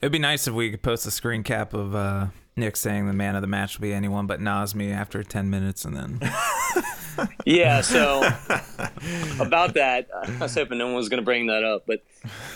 It'd 0.00 0.12
be 0.12 0.18
nice 0.18 0.46
if 0.48 0.54
we 0.54 0.70
could 0.70 0.82
post 0.82 1.06
a 1.06 1.10
screen 1.10 1.42
cap 1.42 1.74
of 1.74 1.94
uh, 1.94 2.28
Nick 2.56 2.76
saying 2.76 3.06
the 3.06 3.12
man 3.12 3.36
of 3.36 3.42
the 3.42 3.48
match 3.48 3.78
will 3.78 3.82
be 3.82 3.92
anyone 3.92 4.26
but 4.26 4.40
Nazmi 4.40 4.94
after 4.94 5.22
10 5.22 5.50
minutes, 5.50 5.84
and 5.84 5.96
then 5.96 6.20
yeah, 7.44 7.80
so 7.80 8.20
about 9.40 9.74
that, 9.74 10.08
I 10.14 10.38
was 10.38 10.54
hoping 10.54 10.78
no 10.78 10.86
one 10.86 10.94
was 10.94 11.08
going 11.08 11.20
to 11.20 11.24
bring 11.24 11.46
that 11.46 11.64
up, 11.64 11.84
but 11.86 12.02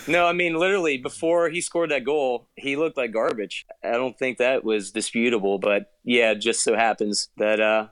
no, 0.07 0.25
I 0.25 0.33
mean 0.33 0.55
literally 0.55 0.97
before 0.97 1.49
he 1.49 1.61
scored 1.61 1.91
that 1.91 2.03
goal, 2.03 2.47
he 2.55 2.75
looked 2.75 2.97
like 2.97 3.11
garbage. 3.11 3.65
I 3.83 3.91
don't 3.91 4.17
think 4.17 4.37
that 4.37 4.63
was 4.63 4.91
disputable, 4.91 5.59
but 5.59 5.91
yeah, 6.03 6.31
it 6.31 6.39
just 6.41 6.63
so 6.63 6.75
happens 6.75 7.29
that 7.37 7.59
uh, 7.59 7.87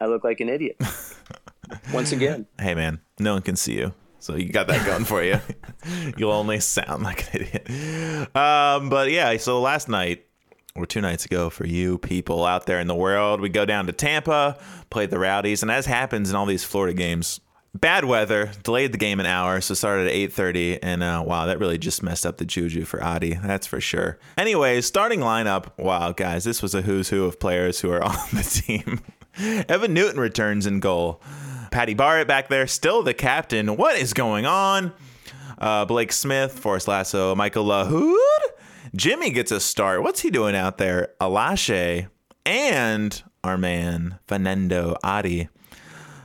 I 0.00 0.06
look 0.06 0.24
like 0.24 0.40
an 0.40 0.48
idiot 0.48 0.76
once 1.92 2.12
again. 2.12 2.46
Hey 2.58 2.74
man, 2.74 3.00
no 3.18 3.34
one 3.34 3.42
can 3.42 3.56
see 3.56 3.74
you. 3.74 3.94
So 4.18 4.36
you 4.36 4.50
got 4.50 4.68
that 4.68 4.86
going 4.86 5.04
for 5.04 5.24
you. 5.24 5.40
You'll 6.16 6.30
only 6.30 6.60
sound 6.60 7.02
like 7.02 7.34
an 7.34 7.42
idiot. 7.42 8.36
Um, 8.36 8.88
but 8.88 9.10
yeah, 9.10 9.36
so 9.36 9.60
last 9.60 9.88
night 9.88 10.26
or 10.74 10.86
two 10.86 11.00
nights 11.00 11.24
ago 11.24 11.50
for 11.50 11.66
you 11.66 11.98
people 11.98 12.44
out 12.44 12.66
there 12.66 12.80
in 12.80 12.86
the 12.86 12.94
world, 12.94 13.40
we 13.40 13.48
go 13.48 13.64
down 13.64 13.86
to 13.86 13.92
Tampa, 13.92 14.58
played 14.90 15.10
the 15.10 15.18
Rowdies, 15.18 15.62
and 15.62 15.70
as 15.70 15.86
happens 15.86 16.30
in 16.30 16.36
all 16.36 16.46
these 16.46 16.64
Florida 16.64 16.94
games, 16.94 17.40
bad 17.74 18.04
weather 18.04 18.52
delayed 18.62 18.92
the 18.92 18.98
game 18.98 19.20
an 19.20 19.26
hour, 19.26 19.60
so 19.60 19.74
started 19.74 20.06
at 20.06 20.14
8:30, 20.14 20.78
and 20.82 21.02
uh, 21.02 21.22
wow, 21.26 21.46
that 21.46 21.58
really 21.58 21.78
just 21.78 22.02
messed 22.02 22.26
up 22.26 22.38
the 22.38 22.44
juju 22.44 22.84
for 22.84 23.02
Adi. 23.02 23.34
That's 23.34 23.66
for 23.66 23.80
sure. 23.80 24.18
Anyways, 24.36 24.86
starting 24.86 25.20
lineup. 25.20 25.66
Wow, 25.78 26.12
guys, 26.12 26.44
this 26.44 26.62
was 26.62 26.74
a 26.74 26.82
who's 26.82 27.08
who 27.08 27.24
of 27.24 27.40
players 27.40 27.80
who 27.80 27.90
are 27.90 28.02
on 28.02 28.16
the 28.32 28.42
team. 28.42 29.00
Evan 29.68 29.94
Newton 29.94 30.20
returns 30.20 30.66
in 30.66 30.80
goal. 30.80 31.22
Patty 31.70 31.94
Barrett 31.94 32.28
back 32.28 32.48
there, 32.48 32.66
still 32.66 33.02
the 33.02 33.14
captain. 33.14 33.76
What 33.76 33.96
is 33.96 34.12
going 34.12 34.44
on? 34.44 34.92
Uh, 35.56 35.86
Blake 35.86 36.12
Smith, 36.12 36.58
Forrest 36.58 36.86
Lasso, 36.86 37.34
Michael 37.34 37.64
Lahoud. 37.64 38.16
Jimmy 38.94 39.30
gets 39.30 39.50
a 39.50 39.60
start. 39.60 40.02
What's 40.02 40.20
he 40.20 40.30
doing 40.30 40.54
out 40.54 40.78
there? 40.78 41.14
Alashe 41.20 42.08
and 42.44 43.22
our 43.42 43.56
man 43.56 44.18
Fernando 44.26 44.96
Adi. 45.02 45.48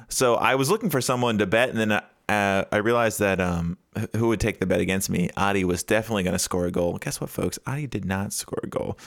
So 0.09 0.35
I 0.35 0.55
was 0.55 0.69
looking 0.69 0.89
for 0.89 1.01
someone 1.01 1.37
to 1.37 1.45
bet, 1.45 1.69
and 1.69 1.77
then 1.77 1.91
uh, 1.91 2.65
I 2.71 2.77
realized 2.77 3.19
that 3.19 3.39
um, 3.39 3.77
who 4.15 4.27
would 4.27 4.39
take 4.39 4.59
the 4.59 4.65
bet 4.65 4.81
against 4.81 5.09
me? 5.09 5.29
Adi 5.37 5.63
was 5.63 5.83
definitely 5.83 6.23
going 6.23 6.33
to 6.33 6.39
score 6.39 6.65
a 6.65 6.71
goal. 6.71 6.97
Guess 6.97 7.21
what, 7.21 7.29
folks? 7.29 7.57
Adi 7.65 7.87
did 7.87 8.05
not 8.05 8.33
score 8.33 8.59
a 8.63 8.67
goal. 8.67 8.97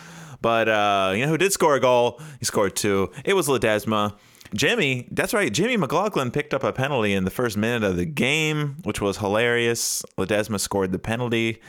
But 0.40 0.68
uh, 0.68 1.12
you 1.14 1.24
know 1.24 1.28
who 1.28 1.38
did 1.38 1.52
score 1.52 1.74
a 1.74 1.80
goal? 1.80 2.20
He 2.38 2.46
scored 2.46 2.76
two. 2.76 3.10
It 3.24 3.34
was 3.34 3.46
Ledesma. 3.46 4.16
Jimmy, 4.54 5.06
that's 5.12 5.32
right. 5.32 5.52
Jimmy 5.52 5.76
McLaughlin 5.76 6.30
picked 6.30 6.54
up 6.54 6.64
a 6.64 6.72
penalty 6.72 7.12
in 7.12 7.24
the 7.24 7.30
first 7.30 7.56
minute 7.56 7.84
of 7.84 7.96
the 7.96 8.06
game, 8.06 8.76
which 8.82 9.00
was 9.00 9.18
hilarious. 9.18 10.02
Ledesma 10.18 10.58
scored 10.58 10.92
the 10.92 10.98
penalty. 10.98 11.60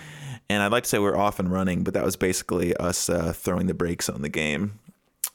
And 0.51 0.61
I'd 0.61 0.73
like 0.73 0.83
to 0.83 0.89
say 0.89 0.99
we're 0.99 1.15
off 1.15 1.39
and 1.39 1.49
running, 1.49 1.85
but 1.85 1.93
that 1.93 2.03
was 2.03 2.17
basically 2.17 2.75
us 2.75 3.09
uh, 3.09 3.31
throwing 3.31 3.67
the 3.67 3.73
brakes 3.73 4.09
on 4.09 4.21
the 4.21 4.27
game. 4.27 4.79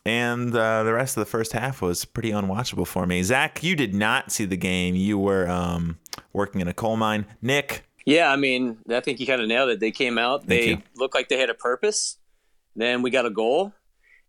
And 0.04 0.54
uh, 0.54 0.82
the 0.82 0.92
rest 0.92 1.16
of 1.16 1.22
the 1.22 1.30
first 1.30 1.52
half 1.52 1.80
was 1.80 2.04
pretty 2.04 2.32
unwatchable 2.32 2.86
for 2.86 3.06
me. 3.06 3.22
Zach, 3.22 3.64
you 3.64 3.74
did 3.76 3.94
not 3.94 4.30
see 4.30 4.44
the 4.44 4.58
game. 4.58 4.94
You 4.94 5.16
were 5.16 5.48
um, 5.48 5.98
working 6.34 6.60
in 6.60 6.68
a 6.68 6.74
coal 6.74 6.98
mine. 6.98 7.24
Nick. 7.40 7.86
Yeah, 8.04 8.30
I 8.30 8.36
mean, 8.36 8.76
I 8.90 9.00
think 9.00 9.18
you 9.18 9.26
kind 9.26 9.40
of 9.40 9.48
nailed 9.48 9.70
it. 9.70 9.80
They 9.80 9.90
came 9.90 10.18
out, 10.18 10.46
they 10.46 10.82
looked 10.96 11.14
like 11.14 11.30
they 11.30 11.38
had 11.38 11.48
a 11.48 11.54
purpose. 11.54 12.18
Then 12.76 13.00
we 13.00 13.10
got 13.10 13.24
a 13.24 13.30
goal. 13.30 13.72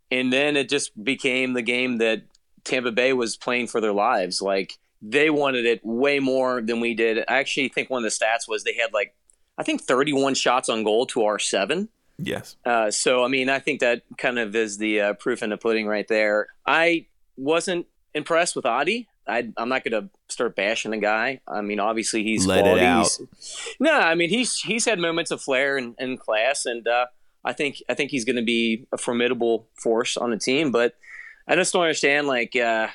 And 0.10 0.32
then 0.32 0.56
it 0.56 0.70
just 0.70 1.04
became 1.04 1.52
the 1.52 1.62
game 1.62 1.98
that 1.98 2.22
Tampa 2.64 2.94
Bay 2.94 3.12
was 3.12 3.36
playing 3.36 3.68
for 3.68 3.82
their 3.82 3.92
lives. 3.92 4.42
Like 4.42 4.80
they 5.02 5.30
wanted 5.30 5.66
it 5.66 5.82
way 5.84 6.20
more 6.20 6.62
than 6.62 6.80
we 6.80 6.94
did. 6.94 7.20
I 7.28 7.40
actually 7.40 7.68
think 7.68 7.90
one 7.90 8.06
of 8.06 8.10
the 8.10 8.26
stats 8.26 8.48
was 8.48 8.64
they 8.64 8.76
had 8.76 8.94
like, 8.94 9.14
I 9.58 9.64
think 9.64 9.82
31 9.82 10.36
shots 10.36 10.70
on 10.70 10.84
goal 10.84 11.06
to 11.08 11.24
our 11.26 11.40
seven. 11.40 11.90
Yes. 12.20 12.56
Uh, 12.66 12.90
so, 12.92 13.24
I 13.24 13.28
mean, 13.28 13.50
I 13.50 13.60
think 13.60 13.80
that 13.82 14.02
kind 14.18 14.40
of 14.40 14.56
is 14.56 14.78
the 14.78 15.02
uh, 15.02 15.14
proof 15.14 15.44
in 15.44 15.50
the 15.52 15.58
pudding 15.58 15.86
right 15.88 16.08
there. 16.08 16.48
I 16.66 17.06
wasn't 17.36 17.86
impressed 18.14 18.56
with 18.56 18.66
Adi. 18.66 19.08
I, 19.28 19.50
I'm 19.58 19.70
not 19.70 19.84
going 19.84 20.02
to 20.04 20.10
start 20.30 20.56
bashing 20.56 20.92
the 20.92 20.98
guy. 20.98 21.42
I 21.48 21.62
mean, 21.62 21.80
obviously 21.80 22.24
he's 22.24 22.48
Let 22.48 22.66
it 22.66 22.80
out. 22.80 23.04
He's- 23.20 23.76
No, 23.80 23.92
I 23.92 24.16
mean 24.16 24.30
he's 24.30 24.60
he's 24.62 24.86
had 24.86 25.00
moments 25.00 25.32
of 25.32 25.42
flair 25.42 25.78
and, 25.78 25.96
and 26.00 26.18
class, 26.20 26.66
and 26.66 26.88
uh, 26.88 27.08
I 27.44 27.52
think 27.54 27.84
I 27.90 27.94
think 27.94 28.10
he's 28.12 28.24
going 28.26 28.38
to 28.38 28.42
be 28.46 28.88
a 28.94 28.98
formidable 28.98 29.68
force 29.84 30.16
on 30.18 30.32
the 30.32 30.38
team. 30.38 30.72
But 30.72 30.96
I 31.48 31.56
just 31.56 31.74
don't 31.74 31.82
understand 31.84 32.28
like 32.28 32.56
uh, 32.56 32.88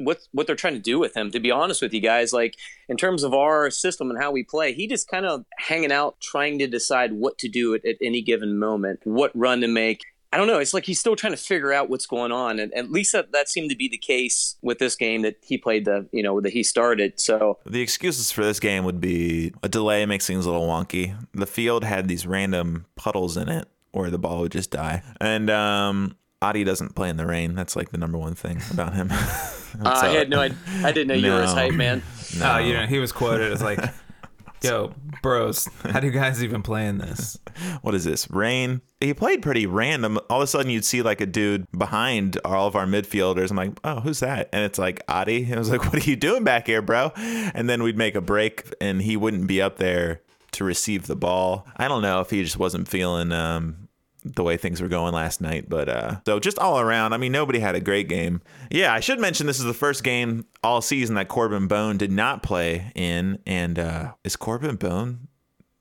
what 0.00 0.20
what 0.32 0.46
they're 0.46 0.56
trying 0.56 0.74
to 0.74 0.80
do 0.80 0.98
with 0.98 1.16
him. 1.16 1.30
To 1.30 1.40
be 1.40 1.50
honest 1.50 1.82
with 1.82 1.92
you 1.92 2.00
guys, 2.00 2.32
like 2.32 2.56
in 2.88 2.96
terms 2.96 3.22
of 3.22 3.34
our 3.34 3.70
system 3.70 4.10
and 4.10 4.20
how 4.20 4.30
we 4.30 4.42
play, 4.42 4.72
he 4.72 4.86
just 4.86 5.08
kind 5.08 5.26
of 5.26 5.44
hanging 5.58 5.92
out, 5.92 6.20
trying 6.20 6.58
to 6.58 6.66
decide 6.66 7.12
what 7.12 7.38
to 7.38 7.48
do 7.48 7.74
at, 7.74 7.84
at 7.84 7.96
any 8.02 8.22
given 8.22 8.58
moment, 8.58 9.00
what 9.04 9.30
run 9.34 9.60
to 9.60 9.68
make. 9.68 10.02
I 10.32 10.36
don't 10.36 10.46
know. 10.46 10.60
It's 10.60 10.72
like 10.72 10.84
he's 10.84 11.00
still 11.00 11.16
trying 11.16 11.32
to 11.32 11.36
figure 11.36 11.72
out 11.72 11.90
what's 11.90 12.06
going 12.06 12.30
on, 12.30 12.60
and 12.60 12.72
at 12.72 12.90
least 12.90 13.12
that, 13.12 13.32
that 13.32 13.48
seemed 13.48 13.68
to 13.70 13.76
be 13.76 13.88
the 13.88 13.98
case 13.98 14.56
with 14.62 14.78
this 14.78 14.94
game 14.94 15.22
that 15.22 15.36
he 15.42 15.58
played 15.58 15.84
the 15.84 16.08
you 16.12 16.22
know 16.22 16.40
that 16.40 16.52
he 16.52 16.62
started. 16.62 17.18
So 17.18 17.58
The 17.66 17.80
excuses 17.80 18.30
for 18.30 18.44
this 18.44 18.60
game 18.60 18.84
would 18.84 19.00
be 19.00 19.52
a 19.62 19.68
delay 19.68 20.06
makes 20.06 20.26
things 20.26 20.46
a 20.46 20.50
little 20.50 20.68
wonky. 20.68 21.16
The 21.34 21.46
field 21.46 21.84
had 21.84 22.06
these 22.06 22.26
random 22.26 22.86
puddles 22.94 23.36
in 23.36 23.48
it 23.48 23.68
where 23.92 24.08
the 24.08 24.18
ball 24.18 24.42
would 24.42 24.52
just 24.52 24.70
die. 24.70 25.02
And 25.20 25.50
um 25.50 26.16
Adi 26.42 26.64
doesn't 26.64 26.94
play 26.94 27.10
in 27.10 27.16
the 27.16 27.26
rain. 27.26 27.54
That's 27.54 27.76
like 27.76 27.90
the 27.90 27.98
number 27.98 28.16
one 28.16 28.34
thing 28.34 28.62
about 28.70 28.94
him. 28.94 29.10
uh, 29.84 29.88
I 30.02 30.08
had 30.08 30.30
no, 30.30 30.40
I, 30.40 30.50
I 30.82 30.92
didn't 30.92 31.08
know 31.08 31.14
you 31.14 31.30
were 31.32 31.42
his 31.42 31.54
No. 31.54 31.60
hype 31.60 31.74
man. 31.74 32.02
Oh, 32.42 32.58
you 32.58 32.72
know, 32.74 32.86
he 32.86 32.98
was 32.98 33.12
quoted 33.12 33.52
as 33.52 33.62
like, 33.62 33.78
"Yo, 34.62 34.94
bros, 35.22 35.68
how 35.82 36.00
do 36.00 36.06
you 36.06 36.12
guys 36.12 36.42
even 36.44 36.62
play 36.62 36.86
in 36.86 36.98
this?" 36.98 37.38
what 37.82 37.94
is 37.94 38.04
this? 38.04 38.30
Rain. 38.30 38.80
He 39.00 39.14
played 39.14 39.42
pretty 39.42 39.66
random. 39.66 40.18
All 40.28 40.40
of 40.40 40.44
a 40.44 40.46
sudden, 40.46 40.70
you'd 40.70 40.84
see 40.84 41.02
like 41.02 41.20
a 41.20 41.26
dude 41.26 41.66
behind 41.76 42.38
all 42.44 42.66
of 42.66 42.76
our 42.76 42.86
midfielders. 42.86 43.50
I'm 43.50 43.56
like, 43.56 43.72
oh, 43.82 44.00
who's 44.00 44.20
that? 44.20 44.48
And 44.52 44.64
it's 44.64 44.78
like 44.78 45.02
Adi. 45.08 45.52
I 45.52 45.58
was 45.58 45.70
like, 45.70 45.84
what 45.84 45.94
are 46.06 46.10
you 46.10 46.16
doing 46.16 46.44
back 46.44 46.66
here, 46.66 46.82
bro? 46.82 47.12
And 47.16 47.68
then 47.68 47.82
we'd 47.82 47.96
make 47.98 48.14
a 48.14 48.20
break, 48.20 48.72
and 48.80 49.00
he 49.02 49.16
wouldn't 49.16 49.46
be 49.46 49.60
up 49.62 49.78
there 49.78 50.20
to 50.52 50.64
receive 50.64 51.06
the 51.06 51.16
ball. 51.16 51.66
I 51.76 51.88
don't 51.88 52.02
know 52.02 52.20
if 52.20 52.30
he 52.30 52.42
just 52.44 52.58
wasn't 52.58 52.88
feeling 52.88 53.32
um, 53.32 53.79
the 54.24 54.42
way 54.42 54.56
things 54.56 54.80
were 54.80 54.88
going 54.88 55.14
last 55.14 55.40
night, 55.40 55.68
but 55.68 55.88
uh, 55.88 56.16
so 56.26 56.38
just 56.38 56.58
all 56.58 56.80
around, 56.80 57.12
I 57.12 57.16
mean, 57.16 57.32
nobody 57.32 57.58
had 57.58 57.74
a 57.74 57.80
great 57.80 58.08
game. 58.08 58.42
Yeah, 58.70 58.92
I 58.92 59.00
should 59.00 59.18
mention 59.18 59.46
this 59.46 59.58
is 59.58 59.64
the 59.64 59.74
first 59.74 60.04
game 60.04 60.46
all 60.62 60.80
season 60.80 61.14
that 61.14 61.28
Corben 61.28 61.66
Bone 61.66 61.96
did 61.96 62.12
not 62.12 62.42
play 62.42 62.92
in, 62.94 63.38
and 63.46 63.78
uh, 63.78 64.12
is 64.24 64.36
Corben 64.36 64.76
Bone 64.76 65.28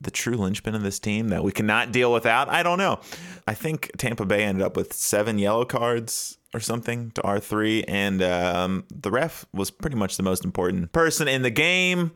the 0.02 0.12
true 0.12 0.36
linchpin 0.36 0.76
of 0.76 0.82
this 0.82 1.00
team 1.00 1.28
that 1.30 1.44
we 1.44 1.52
cannot 1.52 1.92
deal 1.92 2.12
without? 2.14 2.50
I 2.50 2.64
don't 2.64 2.78
know. 2.78 3.00
I 3.48 3.54
think 3.54 3.92
Tampa 3.98 4.26
Bay 4.26 4.44
ended 4.44 4.64
up 4.64 4.78
with 4.78 4.94
seven 4.94 5.38
yellow 5.38 5.66
cards 5.66 6.38
or 6.54 6.60
something 6.60 7.12
to 7.12 7.22
R3, 7.22 7.86
and 7.88 8.22
um, 8.22 8.86
the 8.90 9.12
ref 9.12 9.46
was 9.54 9.70
pretty 9.70 9.98
much 9.98 10.18
the 10.18 10.24
most 10.24 10.46
important 10.46 10.92
person 10.92 11.28
in 11.28 11.42
the 11.42 11.50
game. 11.50 12.12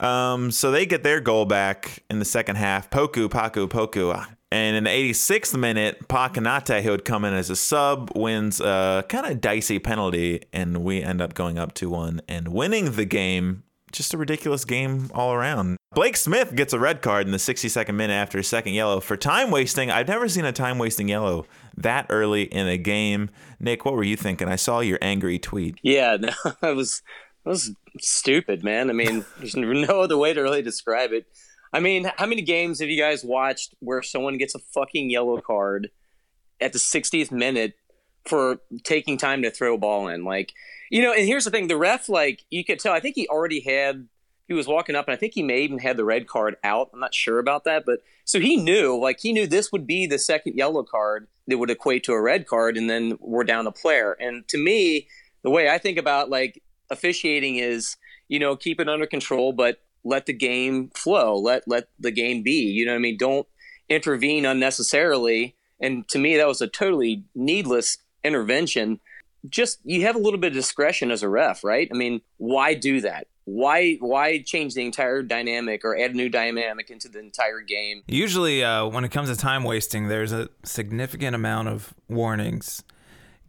Um, 0.00 0.50
so 0.50 0.70
they 0.70 0.86
get 0.86 1.02
their 1.02 1.20
goal 1.20 1.44
back 1.44 2.02
in 2.10 2.18
the 2.18 2.24
second 2.24 2.56
half. 2.56 2.90
Poku, 2.90 3.28
Paku, 3.28 3.68
Poku. 3.68 4.26
And 4.54 4.76
in 4.76 4.84
the 4.84 4.90
86th 4.90 5.58
minute, 5.58 6.06
Pa 6.06 6.28
Konate, 6.28 6.80
who 6.80 6.92
had 6.92 7.04
come 7.04 7.24
in 7.24 7.34
as 7.34 7.50
a 7.50 7.56
sub, 7.56 8.12
wins 8.14 8.60
a 8.60 9.04
kind 9.08 9.26
of 9.26 9.40
dicey 9.40 9.80
penalty, 9.80 10.42
and 10.52 10.84
we 10.84 11.02
end 11.02 11.20
up 11.20 11.34
going 11.34 11.58
up 11.58 11.74
2 11.74 11.90
1 11.90 12.20
and 12.28 12.46
winning 12.46 12.92
the 12.92 13.04
game. 13.04 13.64
Just 13.90 14.14
a 14.14 14.16
ridiculous 14.16 14.64
game 14.64 15.10
all 15.12 15.32
around. 15.32 15.76
Blake 15.92 16.16
Smith 16.16 16.54
gets 16.54 16.72
a 16.72 16.78
red 16.78 17.02
card 17.02 17.26
in 17.26 17.32
the 17.32 17.38
62nd 17.38 17.96
minute 17.96 18.14
after 18.14 18.38
a 18.38 18.44
second 18.44 18.74
yellow 18.74 19.00
for 19.00 19.16
time 19.16 19.50
wasting. 19.50 19.90
I've 19.90 20.06
never 20.06 20.28
seen 20.28 20.44
a 20.44 20.52
time 20.52 20.78
wasting 20.78 21.08
yellow 21.08 21.46
that 21.76 22.06
early 22.08 22.44
in 22.44 22.68
a 22.68 22.78
game. 22.78 23.30
Nick, 23.58 23.84
what 23.84 23.94
were 23.94 24.04
you 24.04 24.16
thinking? 24.16 24.46
I 24.46 24.54
saw 24.54 24.78
your 24.78 25.00
angry 25.02 25.40
tweet. 25.40 25.80
Yeah, 25.82 26.16
no, 26.20 26.30
it 26.62 26.76
was 26.76 27.02
it 27.44 27.48
was 27.48 27.74
stupid, 27.98 28.62
man. 28.62 28.88
I 28.88 28.92
mean, 28.92 29.24
there's 29.38 29.56
no 29.56 30.00
other 30.00 30.16
way 30.16 30.32
to 30.32 30.40
really 30.40 30.62
describe 30.62 31.10
it. 31.10 31.26
I 31.74 31.80
mean, 31.80 32.08
how 32.16 32.26
many 32.26 32.42
games 32.42 32.78
have 32.78 32.88
you 32.88 33.00
guys 33.00 33.24
watched 33.24 33.74
where 33.80 34.00
someone 34.00 34.38
gets 34.38 34.54
a 34.54 34.60
fucking 34.60 35.10
yellow 35.10 35.40
card 35.40 35.90
at 36.60 36.72
the 36.72 36.78
60th 36.78 37.32
minute 37.32 37.74
for 38.24 38.58
taking 38.84 39.18
time 39.18 39.42
to 39.42 39.50
throw 39.50 39.74
a 39.74 39.78
ball 39.78 40.06
in? 40.06 40.24
Like, 40.24 40.52
you 40.88 41.02
know, 41.02 41.12
and 41.12 41.26
here's 41.26 41.44
the 41.44 41.50
thing: 41.50 41.66
the 41.66 41.76
ref, 41.76 42.08
like, 42.08 42.44
you 42.48 42.64
could 42.64 42.78
tell. 42.78 42.92
I 42.92 43.00
think 43.00 43.16
he 43.16 43.26
already 43.26 43.60
had. 43.60 44.08
He 44.46 44.54
was 44.54 44.68
walking 44.68 44.94
up, 44.94 45.08
and 45.08 45.14
I 45.14 45.16
think 45.16 45.32
he 45.34 45.42
may 45.42 45.62
even 45.62 45.78
had 45.78 45.96
the 45.96 46.04
red 46.04 46.28
card 46.28 46.56
out. 46.62 46.90
I'm 46.92 47.00
not 47.00 47.14
sure 47.14 47.38
about 47.38 47.64
that, 47.64 47.84
but 47.84 48.00
so 48.24 48.38
he 48.38 48.56
knew, 48.56 48.94
like, 48.96 49.18
he 49.18 49.32
knew 49.32 49.46
this 49.46 49.72
would 49.72 49.86
be 49.86 50.06
the 50.06 50.18
second 50.18 50.54
yellow 50.56 50.84
card 50.84 51.28
that 51.48 51.58
would 51.58 51.70
equate 51.70 52.04
to 52.04 52.12
a 52.12 52.20
red 52.20 52.46
card, 52.46 52.76
and 52.76 52.88
then 52.88 53.18
we're 53.20 53.44
down 53.44 53.66
a 53.66 53.72
player. 53.72 54.12
And 54.12 54.46
to 54.48 54.58
me, 54.58 55.08
the 55.42 55.50
way 55.50 55.68
I 55.68 55.78
think 55.78 55.98
about 55.98 56.30
like 56.30 56.62
officiating 56.90 57.56
is, 57.56 57.96
you 58.28 58.38
know, 58.38 58.54
keep 58.56 58.80
it 58.80 58.88
under 58.88 59.06
control, 59.06 59.52
but 59.52 59.80
let 60.04 60.26
the 60.26 60.32
game 60.32 60.90
flow. 60.94 61.36
Let 61.36 61.66
let 61.66 61.88
the 61.98 62.10
game 62.10 62.42
be. 62.42 62.70
You 62.70 62.86
know 62.86 62.92
what 62.92 62.98
I 62.98 63.00
mean? 63.00 63.16
Don't 63.16 63.46
intervene 63.88 64.44
unnecessarily. 64.44 65.56
And 65.80 66.06
to 66.08 66.18
me, 66.18 66.36
that 66.36 66.46
was 66.46 66.60
a 66.60 66.68
totally 66.68 67.24
needless 67.34 67.98
intervention. 68.22 69.00
Just 69.48 69.80
you 69.84 70.02
have 70.02 70.16
a 70.16 70.20
little 70.20 70.38
bit 70.38 70.48
of 70.48 70.54
discretion 70.54 71.10
as 71.10 71.22
a 71.22 71.28
ref, 71.28 71.64
right? 71.64 71.88
I 71.92 71.96
mean, 71.96 72.20
why 72.38 72.74
do 72.74 73.00
that? 73.02 73.26
Why 73.46 73.96
why 74.00 74.38
change 74.38 74.74
the 74.74 74.84
entire 74.86 75.22
dynamic 75.22 75.84
or 75.84 75.98
add 75.98 76.12
a 76.12 76.14
new 76.14 76.30
dynamic 76.30 76.90
into 76.90 77.08
the 77.08 77.18
entire 77.18 77.60
game? 77.60 78.02
Usually, 78.06 78.64
uh, 78.64 78.86
when 78.86 79.04
it 79.04 79.10
comes 79.10 79.28
to 79.28 79.36
time 79.36 79.64
wasting, 79.64 80.08
there's 80.08 80.32
a 80.32 80.48
significant 80.64 81.34
amount 81.34 81.68
of 81.68 81.92
warnings 82.08 82.82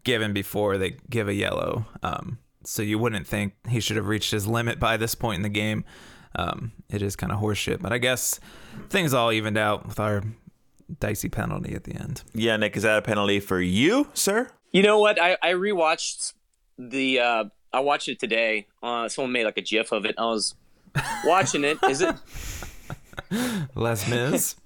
given 0.03 0.33
before 0.33 0.77
they 0.77 0.97
give 1.09 1.29
a 1.29 1.33
yellow. 1.33 1.85
Um, 2.03 2.39
so 2.63 2.81
you 2.81 2.99
wouldn't 2.99 3.25
think 3.25 3.53
he 3.69 3.79
should 3.79 3.95
have 3.95 4.07
reached 4.07 4.31
his 4.31 4.47
limit 4.47 4.79
by 4.79 4.97
this 4.97 5.15
point 5.15 5.37
in 5.37 5.43
the 5.43 5.49
game. 5.49 5.85
Um, 6.35 6.73
it 6.89 7.01
is 7.01 7.15
kind 7.15 7.31
of 7.31 7.39
horseshit, 7.39 7.81
but 7.81 7.93
I 7.93 7.97
guess 7.97 8.39
things 8.89 9.13
all 9.13 9.31
evened 9.31 9.57
out 9.57 9.85
with 9.87 9.99
our 9.99 10.23
dicey 10.99 11.29
penalty 11.29 11.73
at 11.73 11.83
the 11.85 11.95
end. 11.95 12.23
Yeah, 12.33 12.57
Nick, 12.57 12.75
is 12.75 12.83
that 12.83 12.99
a 12.99 13.01
penalty 13.01 13.39
for 13.39 13.59
you, 13.59 14.09
sir? 14.13 14.49
You 14.71 14.83
know 14.83 14.99
what? 14.99 15.21
I, 15.21 15.37
I 15.41 15.53
rewatched 15.53 16.33
the. 16.77 17.19
Uh, 17.19 17.43
I 17.71 17.79
watched 17.79 18.07
it 18.07 18.19
today. 18.19 18.67
Uh, 18.83 19.07
someone 19.09 19.31
made 19.31 19.45
like 19.45 19.57
a 19.57 19.61
GIF 19.61 19.91
of 19.91 20.05
it. 20.05 20.15
I 20.17 20.25
was 20.25 20.55
watching 21.25 21.63
it. 21.63 21.77
Is 21.89 22.01
it? 22.01 22.15
Les 23.75 24.09
Mis. 24.09 24.55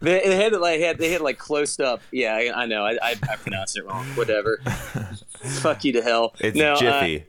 They, 0.00 0.20
they 0.20 0.36
had 0.36 0.52
it 0.52 0.60
like 0.60 0.80
had 0.80 0.98
they 0.98 1.10
had 1.10 1.20
like 1.20 1.38
close 1.38 1.80
up. 1.80 2.02
Yeah, 2.12 2.36
I, 2.36 2.62
I 2.62 2.66
know. 2.66 2.84
I, 2.84 2.92
I, 3.02 3.16
I 3.28 3.36
pronounced 3.36 3.76
it 3.76 3.84
wrong. 3.84 4.04
Whatever. 4.14 4.58
Fuck 5.42 5.84
you 5.84 5.92
to 5.94 6.02
hell. 6.02 6.34
It's 6.38 6.56
no, 6.56 6.74
uh, 6.74 6.76
Jiffy. 6.76 7.24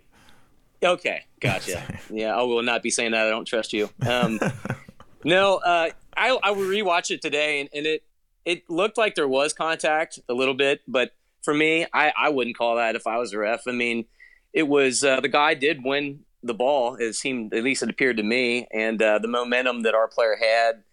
Okay, 0.83 1.23
gotcha. 1.39 1.99
yeah, 2.09 2.35
I 2.35 2.43
will 2.43 2.63
not 2.63 2.83
be 2.83 2.89
saying 2.89 3.11
that. 3.11 3.25
I 3.25 3.29
don't 3.29 3.45
trust 3.45 3.73
you. 3.73 3.89
Um, 4.07 4.39
no, 5.23 5.57
uh, 5.57 5.89
I 6.15 6.37
I 6.43 6.51
would 6.51 6.67
rewatch 6.67 7.11
it 7.11 7.21
today, 7.21 7.61
and, 7.61 7.69
and 7.73 7.85
it 7.85 8.03
it 8.45 8.69
looked 8.69 8.97
like 8.97 9.15
there 9.15 9.27
was 9.27 9.53
contact 9.53 10.19
a 10.29 10.33
little 10.33 10.53
bit, 10.53 10.81
but 10.87 11.11
for 11.43 11.53
me, 11.53 11.85
I 11.93 12.11
I 12.17 12.29
wouldn't 12.29 12.57
call 12.57 12.75
that 12.75 12.95
if 12.95 13.07
I 13.07 13.17
was 13.17 13.33
a 13.33 13.39
ref. 13.39 13.67
I 13.67 13.71
mean, 13.71 14.05
it 14.53 14.67
was 14.67 15.03
uh, 15.03 15.19
the 15.19 15.29
guy 15.29 15.53
did 15.53 15.83
win 15.83 16.21
the 16.43 16.53
ball. 16.53 16.95
It 16.95 17.13
seemed 17.13 17.53
at 17.53 17.63
least 17.63 17.83
it 17.83 17.89
appeared 17.89 18.17
to 18.17 18.23
me, 18.23 18.67
and 18.71 19.01
uh, 19.01 19.19
the 19.19 19.27
momentum 19.27 19.81
that 19.81 19.95
our 19.95 20.07
player 20.07 20.37
had. 20.39 20.83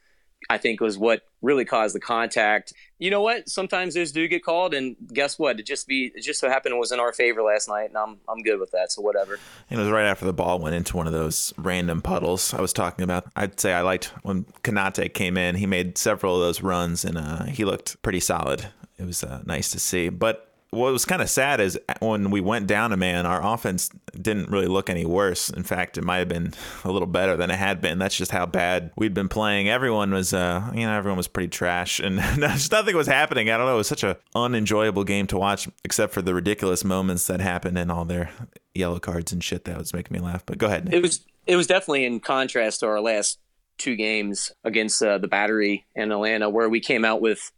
I 0.50 0.58
think 0.58 0.80
was 0.80 0.98
what 0.98 1.22
really 1.40 1.64
caused 1.64 1.94
the 1.94 2.00
contact. 2.00 2.72
You 3.02 3.11
know 3.11 3.21
what? 3.21 3.49
Sometimes 3.49 3.94
those 3.94 4.12
do 4.12 4.28
get 4.28 4.44
called, 4.44 4.75
and 4.75 4.94
guess 5.12 5.37
what? 5.37 5.59
It 5.59 5.66
just 5.66 5.88
be 5.88 6.12
it 6.14 6.21
just 6.21 6.38
so 6.38 6.49
happened 6.49 6.76
it 6.76 6.78
was 6.78 6.92
in 6.92 7.00
our 7.00 7.12
favor 7.12 7.42
last 7.42 7.68
night, 7.68 7.88
and 7.88 7.99
I'm 7.99 8.18
I'm 8.28 8.44
good 8.44 8.61
with 8.61 8.71
that. 8.71 8.92
So 8.92 9.02
whatever. 9.02 9.40
It 9.71 9.76
was 9.76 9.90
right 9.90 10.06
after 10.06 10.25
the 10.25 10.32
ball 10.32 10.61
went 10.61 10.76
into 10.76 10.97
one 10.97 11.09
of 11.09 11.12
those 11.12 11.52
random 11.59 12.00
puddles 12.00 12.54
I 12.54 12.61
was 12.61 12.73
talking 12.73 13.02
about. 13.02 13.25
I'd 13.35 13.59
say 13.59 13.73
I 13.73 13.80
liked 13.80 14.12
when 14.23 14.44
Konate 14.62 15.14
came 15.14 15.37
in. 15.37 15.56
He 15.56 15.66
made 15.66 15.99
several 15.99 16.37
of 16.37 16.42
those 16.42 16.62
runs, 16.62 17.04
and 17.04 17.18
uh, 17.18 17.47
he 17.47 17.64
looked 17.64 18.00
pretty 18.02 18.21
solid. 18.21 18.68
It 18.99 19.04
was 19.04 19.25
uh, 19.25 19.42
nice 19.47 19.73
to 19.73 19.80
see. 19.80 20.09
But 20.09 20.51
what 20.73 20.91
was 20.91 21.05
kind 21.05 21.21
of 21.21 21.29
sad 21.29 21.61
is 21.61 21.79
when 22.00 22.31
we 22.31 22.41
went 22.41 22.67
down 22.67 22.95
a 22.95 22.97
man, 22.97 23.26
our 23.26 23.45
offense 23.45 23.91
didn't 24.19 24.50
really 24.50 24.67
look 24.67 24.88
any 24.88 25.05
worse. 25.05 25.50
In 25.50 25.64
fact, 25.64 25.99
it 25.99 26.02
might 26.02 26.17
have 26.17 26.29
been 26.29 26.55
a 26.83 26.91
little 26.91 27.07
better 27.07 27.37
than 27.37 27.50
it 27.50 27.59
had 27.59 27.83
been. 27.83 27.99
That's 27.99 28.17
just 28.17 28.31
how 28.31 28.47
bad 28.47 28.91
we'd 28.97 29.12
been 29.12 29.29
playing. 29.29 29.69
Everyone 29.69 30.12
was, 30.12 30.33
uh, 30.33 30.71
you 30.75 30.87
know, 30.87 30.97
everyone 30.97 31.19
was 31.19 31.29
pretty 31.29 31.50
trash, 31.50 32.00
and 32.00 32.17
nothing 32.38 32.97
was 32.97 33.07
happening. 33.07 33.50
I 33.50 33.59
don't 33.59 33.67
know. 33.67 33.75
It 33.75 33.79
was 33.79 33.87
such 33.87 34.02
a 34.02 34.17
unenjoyable 34.35 35.05
game 35.05 35.26
to 35.26 35.37
watch, 35.37 35.69
except 35.85 36.14
for 36.14 36.23
the 36.23 36.33
ridiculous 36.33 36.85
moments 36.85 37.26
that 37.26 37.41
happened 37.41 37.76
and 37.76 37.93
all 37.93 38.07
their 38.07 38.31
yellow 38.75 38.99
cards 38.99 39.31
and 39.31 39.45
shit. 39.45 39.67
That 39.67 39.76
was 39.76 39.93
making 39.93 40.14
me 40.14 40.21
laugh. 40.21 40.43
But 40.47 40.57
go 40.57 40.69
ahead. 40.69 40.87
Nick. 40.87 40.95
It 40.95 41.02
was 41.02 41.21
it 41.47 41.57
was 41.57 41.67
definitely 41.67 42.07
in 42.07 42.19
contrast 42.19 42.81
to 42.81 42.87
our 42.87 43.00
last 43.02 43.38
two 43.76 43.95
games 43.95 44.52
against 44.64 45.02
uh, 45.02 45.19
the 45.19 45.29
Battery 45.29 45.85
and 45.95 46.11
Atlanta, 46.12 46.49
where 46.49 46.71
we 46.71 46.81
came 46.81 47.05
out 47.05 47.21
with 47.21 47.52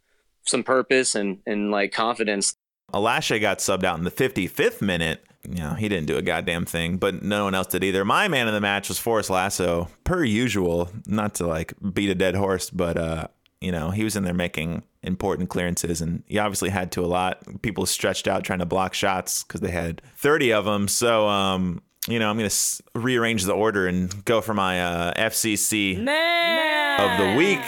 some 0.45 0.63
purpose 0.63 1.15
and 1.15 1.39
and 1.45 1.71
like 1.71 1.93
confidence. 1.93 2.57
Alashe 2.95 3.39
got 3.41 3.59
subbed 3.59 3.83
out 3.83 3.97
in 3.97 4.03
the 4.05 4.11
55th 4.11 4.81
minute. 4.81 5.23
You 5.47 5.61
know, 5.61 5.73
he 5.75 5.87
didn't 5.89 6.07
do 6.07 6.17
a 6.17 6.21
goddamn 6.23 6.65
thing, 6.65 6.97
but 6.97 7.21
no 7.21 7.43
one 7.43 7.53
else 7.53 7.67
did 7.67 7.83
either. 7.83 8.03
My 8.03 8.27
man 8.27 8.47
of 8.47 8.53
the 8.55 8.61
match 8.61 8.87
was 8.89 8.97
Forrest 8.97 9.29
Lasso, 9.29 9.89
per 10.03 10.23
usual. 10.23 10.89
Not 11.05 11.35
to 11.35 11.45
like 11.45 11.73
beat 11.93 12.09
a 12.09 12.15
dead 12.15 12.33
horse, 12.35 12.71
but 12.71 12.97
uh, 12.97 13.27
you 13.61 13.71
know, 13.71 13.91
he 13.91 14.03
was 14.03 14.15
in 14.15 14.23
there 14.23 14.33
making 14.33 14.81
important 15.03 15.49
clearances, 15.49 16.01
and 16.01 16.23
he 16.25 16.39
obviously 16.39 16.69
had 16.69 16.91
to 16.93 17.01
a 17.01 17.05
lot. 17.05 17.61
People 17.61 17.85
stretched 17.85 18.27
out 18.27 18.43
trying 18.43 18.59
to 18.59 18.65
block 18.65 18.95
shots 18.95 19.43
because 19.43 19.61
they 19.61 19.69
had 19.71 20.01
30 20.17 20.53
of 20.53 20.65
them. 20.65 20.87
So, 20.87 21.27
um, 21.27 21.81
you 22.07 22.17
know, 22.17 22.27
I'm 22.29 22.37
gonna 22.37 22.45
s- 22.47 22.81
rearrange 22.95 23.43
the 23.43 23.53
order 23.53 23.85
and 23.87 24.25
go 24.25 24.41
for 24.41 24.53
my 24.55 24.81
uh, 24.83 25.13
FCC 25.29 25.99
of 25.99 27.19
the 27.19 27.35
week. 27.37 27.61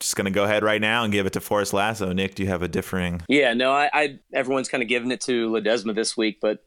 Just 0.00 0.16
gonna 0.16 0.30
go 0.30 0.44
ahead 0.44 0.62
right 0.62 0.80
now 0.80 1.04
and 1.04 1.12
give 1.12 1.26
it 1.26 1.32
to 1.32 1.40
Forrest 1.40 1.72
Lasso. 1.72 2.12
Nick, 2.12 2.34
do 2.34 2.42
you 2.42 2.48
have 2.48 2.62
a 2.62 2.68
differing? 2.68 3.22
Yeah, 3.28 3.54
no, 3.54 3.72
I, 3.72 3.90
I 3.92 4.18
everyone's 4.32 4.68
kind 4.68 4.82
of 4.82 4.88
giving 4.88 5.10
it 5.10 5.20
to 5.22 5.50
Ledesma 5.50 5.94
this 5.94 6.16
week, 6.16 6.38
but 6.40 6.64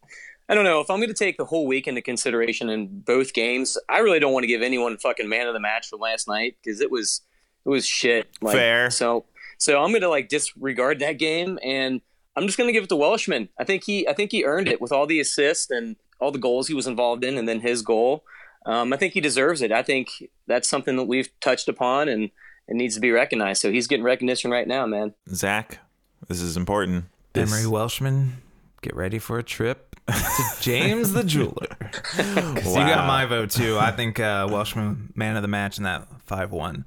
I 0.50 0.54
don't 0.54 0.66
know 0.66 0.82
if 0.82 0.90
I'm 0.90 0.98
going 0.98 1.08
to 1.08 1.14
take 1.14 1.38
the 1.38 1.46
whole 1.46 1.66
week 1.66 1.88
into 1.88 2.02
consideration 2.02 2.70
in 2.70 3.00
both 3.00 3.32
games. 3.34 3.78
I 3.88 4.00
really 4.00 4.20
don't 4.20 4.34
want 4.34 4.44
to 4.44 4.48
give 4.48 4.62
anyone 4.62 4.98
fucking 4.98 5.30
man 5.30 5.48
of 5.48 5.54
the 5.54 5.62
match 5.62 5.88
for 5.88 5.96
last 5.96 6.28
night 6.28 6.58
because 6.62 6.82
it 6.82 6.92
was 6.92 7.22
it 7.66 7.70
was 7.70 7.86
shit. 7.86 8.28
Like, 8.42 8.56
Fair. 8.56 8.90
So 8.90 9.26
so 9.58 9.82
I'm 9.82 9.92
going 9.92 10.02
to 10.02 10.10
like 10.10 10.28
disregard 10.28 11.00
that 11.00 11.14
game 11.14 11.58
and 11.64 12.02
I'm 12.36 12.48
just 12.48 12.58
going 12.58 12.68
to 12.68 12.74
give 12.74 12.84
it 12.84 12.90
to 12.90 12.96
Welshman. 12.96 13.50
I 13.58 13.64
think 13.64 13.86
he 13.86 14.08
I 14.08 14.14
think 14.14 14.32
he 14.32 14.44
earned 14.44 14.68
it 14.68 14.82
with 14.82 14.92
all 14.92 15.06
the 15.06 15.22
assists 15.22 15.70
and 15.70 15.96
all 16.20 16.32
the 16.32 16.40
goals 16.40 16.68
he 16.68 16.74
was 16.74 16.88
involved 16.88 17.24
in, 17.24 17.38
and 17.38 17.48
then 17.48 17.62
his 17.62 17.82
goal. 17.82 18.24
Um, 18.66 18.94
I 18.94 18.98
think 18.98 19.14
he 19.14 19.22
deserves 19.22 19.62
it. 19.62 19.72
I 19.72 19.82
think 19.82 20.10
that's 20.48 20.70
something 20.70 20.96
that 20.98 21.06
we've 21.06 21.30
touched 21.40 21.68
upon 21.68 22.08
and 22.08 22.30
it 22.68 22.76
needs 22.76 22.96
to 22.96 23.02
be 23.02 23.12
recognized. 23.12 23.62
So 23.62 23.72
he's 23.72 23.88
getting 23.88 24.04
recognition 24.04 24.52
right 24.52 24.68
now, 24.68 24.86
man. 24.86 25.14
Zach, 25.30 25.80
this 26.28 26.42
is 26.42 26.58
important. 26.58 27.06
This- 27.34 27.52
Emery 27.52 27.68
Welshman, 27.68 28.42
get 28.82 28.96
ready 28.96 29.20
for 29.20 29.38
a 29.40 29.44
trip 29.44 29.96
to 30.08 30.44
James 30.62 31.14
the 31.14 31.24
Jeweler. 31.24 31.68
'Cause 31.92 32.66
you 32.66 32.82
got 32.82 33.08
my 33.08 33.26
vote 33.26 33.52
too. 33.52 33.78
I 33.80 33.92
think 33.92 34.20
uh, 34.20 34.48
Welshman 34.50 35.14
man 35.16 35.36
of 35.36 35.42
the 35.42 35.48
match 35.48 35.78
in 35.78 35.84
that 35.86 36.08
five 36.26 36.52
one 36.52 36.86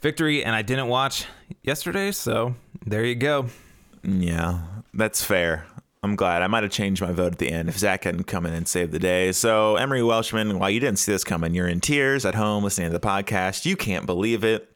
victory, 0.00 0.44
and 0.44 0.54
I 0.54 0.62
didn't 0.62 0.88
watch 0.88 1.26
yesterday, 1.62 2.10
so 2.12 2.54
there 2.86 3.04
you 3.04 3.14
go. 3.14 3.46
Yeah, 4.02 4.60
that's 4.94 5.22
fair. 5.24 5.66
I'm 6.02 6.16
glad. 6.16 6.40
I 6.40 6.46
might 6.46 6.62
have 6.62 6.72
changed 6.72 7.02
my 7.02 7.12
vote 7.12 7.32
at 7.32 7.38
the 7.38 7.50
end 7.50 7.68
if 7.68 7.76
Zach 7.76 8.04
hadn't 8.04 8.24
come 8.24 8.46
in 8.46 8.54
and 8.54 8.66
saved 8.66 8.90
the 8.92 8.98
day. 8.98 9.32
So, 9.32 9.76
Emery 9.76 10.02
Welshman, 10.02 10.58
while 10.58 10.70
you 10.70 10.80
didn't 10.80 10.98
see 10.98 11.12
this 11.12 11.24
coming, 11.24 11.52
you're 11.54 11.68
in 11.68 11.82
tears 11.82 12.24
at 12.24 12.34
home 12.34 12.64
listening 12.64 12.90
to 12.90 12.98
the 12.98 13.06
podcast. 13.06 13.66
You 13.66 13.76
can't 13.76 14.06
believe 14.06 14.42
it. 14.42 14.69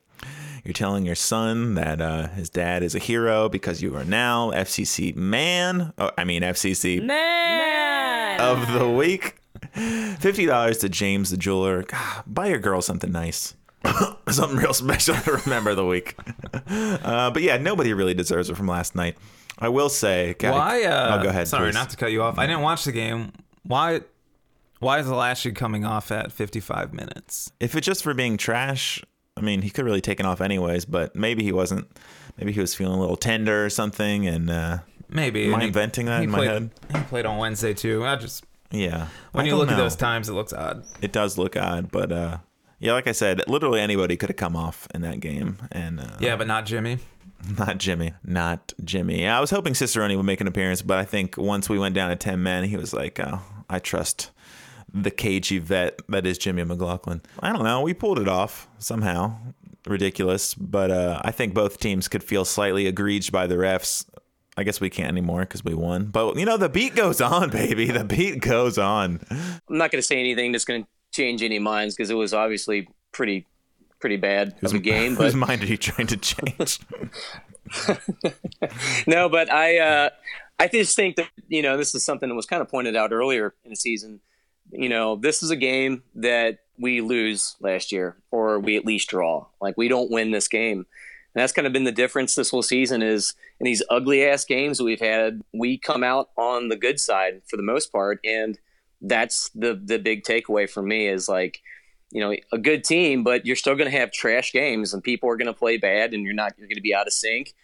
You're 0.64 0.72
telling 0.72 1.04
your 1.04 1.14
son 1.14 1.74
that 1.74 2.00
uh, 2.00 2.28
his 2.28 2.48
dad 2.48 2.82
is 2.82 2.94
a 2.94 2.98
hero 2.98 3.50
because 3.50 3.82
you 3.82 3.94
are 3.96 4.04
now 4.04 4.50
FCC 4.52 5.14
man. 5.14 5.92
Oh, 5.98 6.10
I 6.16 6.24
mean, 6.24 6.40
FCC 6.40 7.02
man 7.04 8.40
of 8.40 8.72
the 8.72 8.88
week. 8.88 9.36
$50 9.74 10.80
to 10.80 10.88
James 10.88 11.30
the 11.30 11.36
jeweler. 11.36 11.82
God, 11.82 12.22
buy 12.26 12.46
your 12.46 12.58
girl 12.58 12.80
something 12.80 13.12
nice. 13.12 13.54
something 14.30 14.56
real 14.56 14.72
special 14.72 15.14
to 15.16 15.32
remember 15.44 15.74
the 15.74 15.86
week. 15.86 16.16
Uh, 16.66 17.30
but 17.30 17.42
yeah, 17.42 17.58
nobody 17.58 17.92
really 17.92 18.14
deserves 18.14 18.48
it 18.48 18.56
from 18.56 18.66
last 18.66 18.94
night. 18.96 19.16
I 19.58 19.68
will 19.68 19.90
say, 19.90 20.34
God, 20.38 20.54
Why? 20.54 20.84
Uh, 20.84 21.18
oh, 21.18 21.22
go 21.22 21.28
ahead. 21.28 21.46
Sorry, 21.46 21.68
please. 21.68 21.74
not 21.74 21.90
to 21.90 21.96
cut 21.96 22.10
you 22.10 22.22
off. 22.22 22.38
I 22.38 22.46
didn't 22.46 22.62
watch 22.62 22.84
the 22.84 22.92
game. 22.92 23.32
Why? 23.64 24.00
Why 24.80 25.00
is 25.00 25.08
Lashley 25.08 25.52
coming 25.52 25.84
off 25.84 26.10
at 26.10 26.32
55 26.32 26.94
minutes? 26.94 27.52
If 27.60 27.74
it's 27.74 27.86
just 27.86 28.02
for 28.02 28.14
being 28.14 28.36
trash, 28.38 29.04
I 29.36 29.40
mean, 29.40 29.62
he 29.62 29.70
could 29.70 29.84
really 29.84 30.00
taken 30.00 30.26
off 30.26 30.40
anyways. 30.40 30.84
But 30.84 31.14
maybe 31.16 31.42
he 31.42 31.52
wasn't. 31.52 31.86
Maybe 32.38 32.52
he 32.52 32.60
was 32.60 32.74
feeling 32.74 32.96
a 32.96 33.00
little 33.00 33.16
tender 33.16 33.64
or 33.64 33.70
something. 33.70 34.26
And 34.26 34.50
uh, 34.50 34.78
Maybe. 35.08 35.46
Am 35.46 35.54
I 35.56 35.60
he- 35.60 35.66
inventing 35.68 36.06
that 36.06 36.18
he 36.20 36.24
in 36.24 36.30
my 36.30 36.44
head? 36.44 36.70
He 36.94 37.00
played 37.02 37.26
on 37.26 37.38
Wednesday 37.38 37.74
too. 37.74 38.04
I 38.04 38.16
just 38.16 38.44
yeah, 38.70 39.06
when 39.32 39.44
I 39.44 39.48
you 39.48 39.56
look 39.56 39.70
at 39.70 39.76
those 39.76 39.94
times, 39.94 40.28
it 40.28 40.32
looks 40.32 40.52
odd. 40.52 40.84
it 41.00 41.12
does 41.12 41.38
look 41.38 41.56
odd. 41.56 41.92
But 41.92 42.10
uh, 42.10 42.38
yeah, 42.80 42.92
like 42.92 43.06
I 43.06 43.12
said, 43.12 43.42
literally 43.46 43.80
anybody 43.80 44.16
could 44.16 44.30
have 44.30 44.36
come 44.36 44.56
off 44.56 44.88
in 44.94 45.02
that 45.02 45.20
game. 45.20 45.58
And 45.70 46.00
uh, 46.00 46.16
Yeah, 46.18 46.34
but 46.36 46.46
not 46.48 46.66
Jimmy. 46.66 46.98
Not 47.58 47.76
Jimmy. 47.76 48.14
Not 48.24 48.72
Jimmy. 48.82 49.26
I 49.28 49.38
was 49.38 49.50
hoping 49.50 49.74
Cicerone 49.74 50.16
would 50.16 50.24
make 50.24 50.40
an 50.40 50.46
appearance, 50.46 50.80
but 50.80 50.96
I 50.98 51.04
think 51.04 51.36
once 51.36 51.68
we 51.68 51.78
went 51.78 51.94
down 51.94 52.08
to 52.08 52.16
10 52.16 52.42
men, 52.42 52.64
he 52.64 52.78
was 52.78 52.94
like, 52.94 53.20
oh, 53.20 53.42
I 53.68 53.80
trust 53.80 54.30
the 54.94 55.10
cagey 55.10 55.58
vet 55.58 56.00
that 56.08 56.24
is 56.24 56.38
Jimmy 56.38 56.64
McLaughlin. 56.64 57.20
I 57.40 57.52
don't 57.52 57.64
know. 57.64 57.82
We 57.82 57.92
pulled 57.92 58.20
it 58.20 58.28
off 58.28 58.68
somehow. 58.78 59.36
Ridiculous. 59.86 60.54
But 60.54 60.90
uh, 60.90 61.20
I 61.24 61.32
think 61.32 61.52
both 61.52 61.80
teams 61.80 62.08
could 62.08 62.22
feel 62.22 62.44
slightly 62.44 62.86
aggrieved 62.86 63.32
by 63.32 63.46
the 63.46 63.56
refs. 63.56 64.06
I 64.56 64.62
guess 64.62 64.80
we 64.80 64.88
can't 64.88 65.08
anymore 65.08 65.40
because 65.40 65.64
we 65.64 65.74
won. 65.74 66.06
But, 66.06 66.36
you 66.36 66.44
know, 66.44 66.56
the 66.56 66.68
beat 66.68 66.94
goes 66.94 67.20
on, 67.20 67.50
baby. 67.50 67.86
The 67.86 68.04
beat 68.04 68.40
goes 68.40 68.78
on. 68.78 69.20
I'm 69.30 69.60
not 69.68 69.90
going 69.90 70.00
to 70.00 70.06
say 70.06 70.20
anything 70.20 70.52
that's 70.52 70.64
going 70.64 70.84
to 70.84 70.88
change 71.12 71.42
any 71.42 71.58
minds 71.58 71.96
because 71.96 72.08
it 72.08 72.14
was 72.14 72.32
obviously 72.32 72.88
pretty 73.12 73.46
pretty 74.00 74.16
bad 74.16 74.54
of 74.62 74.74
a 74.74 74.78
game. 74.78 75.16
Whose 75.16 75.34
mind 75.34 75.62
are 75.62 75.66
you 75.66 75.76
trying 75.76 76.06
to 76.08 76.16
change? 76.16 76.78
no, 79.06 79.28
but 79.28 79.50
I 79.50 79.78
uh, 79.78 80.10
I 80.58 80.68
just 80.68 80.94
think 80.94 81.16
that 81.16 81.28
you 81.48 81.62
know 81.62 81.76
this 81.76 81.94
is 81.94 82.04
something 82.04 82.28
that 82.28 82.34
was 82.34 82.46
kind 82.46 82.60
of 82.62 82.68
pointed 82.68 82.96
out 82.96 83.12
earlier 83.12 83.54
in 83.64 83.70
the 83.70 83.76
season. 83.76 84.20
You 84.70 84.88
know, 84.88 85.16
this 85.16 85.42
is 85.42 85.50
a 85.50 85.56
game 85.56 86.02
that 86.16 86.60
we 86.78 87.00
lose 87.00 87.56
last 87.60 87.92
year, 87.92 88.16
or 88.30 88.58
we 88.58 88.76
at 88.76 88.84
least 88.84 89.08
draw. 89.08 89.46
Like 89.60 89.76
we 89.76 89.88
don't 89.88 90.10
win 90.10 90.30
this 90.30 90.48
game, 90.48 90.78
and 90.78 91.42
that's 91.42 91.52
kind 91.52 91.66
of 91.66 91.72
been 91.72 91.84
the 91.84 91.92
difference 91.92 92.34
this 92.34 92.50
whole 92.50 92.62
season. 92.62 93.02
Is 93.02 93.34
in 93.60 93.64
these 93.64 93.82
ugly 93.90 94.24
ass 94.24 94.44
games 94.44 94.80
we've 94.80 95.00
had, 95.00 95.42
we 95.52 95.78
come 95.78 96.02
out 96.02 96.30
on 96.36 96.68
the 96.68 96.76
good 96.76 96.98
side 96.98 97.42
for 97.48 97.56
the 97.56 97.62
most 97.62 97.92
part, 97.92 98.18
and 98.24 98.58
that's 99.00 99.50
the 99.54 99.80
the 99.84 99.98
big 99.98 100.24
takeaway 100.24 100.68
for 100.68 100.82
me 100.82 101.06
is 101.06 101.28
like 101.28 101.60
you 102.10 102.20
know 102.20 102.34
a 102.52 102.58
good 102.58 102.84
team 102.84 103.22
but 103.22 103.44
you're 103.44 103.56
still 103.56 103.74
going 103.74 103.90
to 103.90 103.96
have 103.96 104.10
trash 104.10 104.52
games 104.52 104.94
and 104.94 105.02
people 105.02 105.28
are 105.28 105.36
going 105.36 105.46
to 105.46 105.52
play 105.52 105.76
bad 105.76 106.14
and 106.14 106.24
you're 106.24 106.32
not 106.32 106.52
you're 106.56 106.68
going 106.68 106.76
to 106.76 106.82
be 106.82 106.94
out 106.94 107.06
of 107.06 107.12
sync 107.12 107.54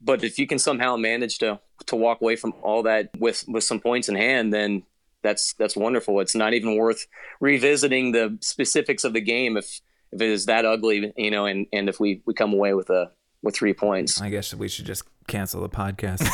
but 0.00 0.22
if 0.22 0.38
you 0.38 0.46
can 0.46 0.58
somehow 0.58 0.96
manage 0.96 1.38
to 1.38 1.58
to 1.86 1.96
walk 1.96 2.20
away 2.20 2.36
from 2.36 2.52
all 2.62 2.82
that 2.82 3.10
with 3.18 3.44
with 3.48 3.64
some 3.64 3.80
points 3.80 4.08
in 4.08 4.14
hand 4.14 4.52
then 4.52 4.82
that's 5.22 5.54
that's 5.54 5.76
wonderful. 5.76 6.20
It's 6.20 6.34
not 6.34 6.54
even 6.54 6.76
worth 6.76 7.06
revisiting 7.40 8.12
the 8.12 8.38
specifics 8.40 9.04
of 9.04 9.12
the 9.12 9.20
game 9.20 9.56
if 9.56 9.80
if 10.12 10.20
it 10.20 10.28
is 10.28 10.46
that 10.46 10.64
ugly, 10.64 11.12
you 11.16 11.30
know, 11.30 11.46
and 11.46 11.66
and 11.72 11.88
if 11.88 11.98
we 12.00 12.22
we 12.26 12.34
come 12.34 12.52
away 12.52 12.74
with 12.74 12.90
a 12.90 13.10
with 13.42 13.56
three 13.56 13.74
points. 13.74 14.20
I 14.20 14.28
guess 14.28 14.54
we 14.54 14.68
should 14.68 14.86
just 14.86 15.04
cancel 15.26 15.60
the 15.60 15.68
podcast. 15.68 16.28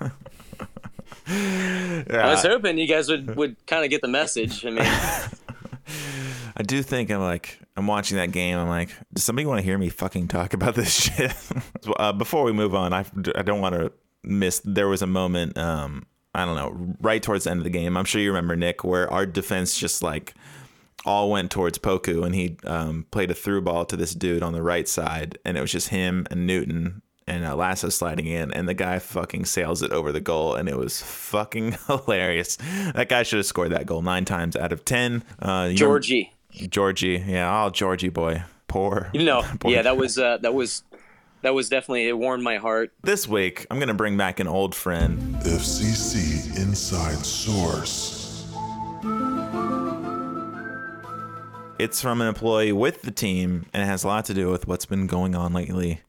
I 1.26 2.30
was 2.30 2.42
hoping 2.42 2.78
you 2.78 2.86
guys 2.86 3.08
would 3.08 3.36
would 3.36 3.66
kind 3.66 3.84
of 3.84 3.90
get 3.90 4.02
the 4.02 4.08
message. 4.08 4.64
I 4.64 4.70
mean, 4.70 4.78
I 6.56 6.62
do 6.62 6.82
think 6.82 7.10
I'm 7.10 7.20
like 7.20 7.58
I'm 7.76 7.86
watching 7.86 8.18
that 8.18 8.32
game. 8.32 8.58
I'm 8.58 8.68
like, 8.68 8.90
does 9.12 9.24
somebody 9.24 9.46
want 9.46 9.58
to 9.58 9.64
hear 9.64 9.78
me 9.78 9.88
fucking 9.88 10.28
talk 10.28 10.54
about 10.54 10.74
this 10.74 10.92
shit? 11.14 11.34
uh, 11.96 12.12
before 12.12 12.44
we 12.44 12.52
move 12.52 12.74
on, 12.74 12.92
I 12.92 13.04
I 13.34 13.42
don't 13.42 13.60
want 13.60 13.74
to 13.74 13.92
miss. 14.22 14.60
There 14.64 14.88
was 14.88 15.02
a 15.02 15.06
moment, 15.06 15.56
um, 15.56 16.06
I 16.34 16.44
don't 16.44 16.56
know, 16.56 16.94
right 17.00 17.22
towards 17.22 17.44
the 17.44 17.50
end 17.50 17.60
of 17.60 17.64
the 17.64 17.70
game. 17.70 17.96
I'm 17.96 18.04
sure 18.04 18.20
you 18.20 18.30
remember 18.30 18.56
Nick, 18.56 18.84
where 18.84 19.10
our 19.12 19.26
defense 19.26 19.78
just 19.78 20.02
like 20.02 20.34
all 21.04 21.30
went 21.30 21.50
towards 21.50 21.78
Poku, 21.78 22.24
and 22.24 22.34
he 22.34 22.56
um, 22.64 23.06
played 23.10 23.30
a 23.30 23.34
through 23.34 23.62
ball 23.62 23.84
to 23.86 23.96
this 23.96 24.14
dude 24.14 24.42
on 24.42 24.52
the 24.52 24.62
right 24.62 24.88
side, 24.88 25.38
and 25.44 25.56
it 25.56 25.60
was 25.60 25.72
just 25.72 25.88
him 25.88 26.26
and 26.30 26.46
Newton 26.46 27.02
and 27.26 27.44
uh, 27.44 27.56
Lasso 27.56 27.88
sliding 27.88 28.26
in, 28.26 28.52
and 28.52 28.68
the 28.68 28.74
guy 28.74 28.98
fucking 28.98 29.44
sails 29.44 29.82
it 29.82 29.92
over 29.92 30.12
the 30.12 30.20
goal, 30.20 30.54
and 30.54 30.68
it 30.68 30.76
was 30.76 31.00
fucking 31.00 31.76
hilarious. 31.86 32.56
That 32.94 33.08
guy 33.08 33.22
should 33.22 33.38
have 33.38 33.46
scored 33.46 33.72
that 33.72 33.86
goal 33.86 34.02
nine 34.02 34.24
times 34.24 34.56
out 34.56 34.72
of 34.72 34.84
ten. 34.84 35.24
Uh, 35.40 35.70
Georgie. 35.70 36.32
Georgie, 36.50 37.22
yeah, 37.26 37.64
oh 37.64 37.70
Georgie 37.70 38.10
boy, 38.10 38.42
poor. 38.68 39.10
You 39.12 39.24
know, 39.24 39.42
poor 39.60 39.72
yeah, 39.72 39.82
that 39.82 39.96
was 39.96 40.18
uh, 40.18 40.38
that 40.38 40.54
was 40.54 40.82
that 41.44 41.54
was 41.54 41.68
definitely 41.68 42.08
it 42.08 42.16
warmed 42.16 42.42
my 42.42 42.56
heart. 42.56 42.90
This 43.02 43.28
week, 43.28 43.66
I'm 43.70 43.78
gonna 43.78 43.92
bring 43.92 44.16
back 44.16 44.40
an 44.40 44.48
old 44.48 44.74
friend. 44.74 45.36
FCC 45.42 46.56
Inside 46.56 47.18
Source. 47.24 48.46
It's 51.78 52.00
from 52.00 52.22
an 52.22 52.28
employee 52.28 52.72
with 52.72 53.02
the 53.02 53.10
team, 53.10 53.66
and 53.74 53.82
it 53.82 53.86
has 53.86 54.04
a 54.04 54.08
lot 54.08 54.24
to 54.26 54.34
do 54.34 54.50
with 54.50 54.66
what's 54.66 54.86
been 54.86 55.06
going 55.06 55.34
on 55.34 55.52
lately. 55.52 56.00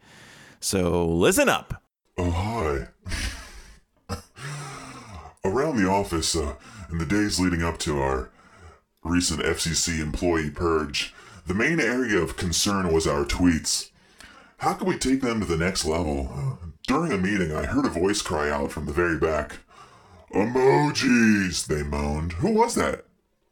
So 0.62 1.06
listen 1.06 1.50
up. 1.50 1.84
Oh, 2.18 2.32
hi. 2.32 2.88
Around 5.44 5.76
the 5.76 5.90
office, 5.90 6.34
uh, 6.38 6.56
in 6.90 6.98
the 6.98 7.06
days 7.06 7.42
leading 7.42 7.62
up 7.62 7.78
to 7.80 8.00
our 8.00 8.30
recent 9.04 9.42
FCC 9.42 10.00
employee 10.00 10.50
purge, 10.50 11.14
the 11.46 11.54
main 11.54 11.82
area 11.82 12.20
of 12.20 12.38
concern 12.38 12.94
was 12.94 13.06
our 13.06 13.26
tweets. 13.26 13.90
How 14.60 14.74
can 14.74 14.88
we 14.88 14.98
take 14.98 15.22
them 15.22 15.40
to 15.40 15.46
the 15.46 15.58
next 15.58 15.86
level? 15.86 16.32
Uh, 16.34 16.66
during 16.88 17.12
a 17.12 17.18
meeting, 17.18 17.52
I 17.52 17.66
heard 17.66 17.86
a 17.86 17.90
voice 17.90 18.22
cry 18.22 18.50
out 18.50 18.72
from 18.72 18.86
the 18.86 18.94
very 18.94 19.18
back. 19.18 19.58
Emojis, 20.34 21.66
they 21.68 21.84
moaned. 21.84 22.34
Who 22.34 22.52
was 22.52 22.76
that? 22.76 23.06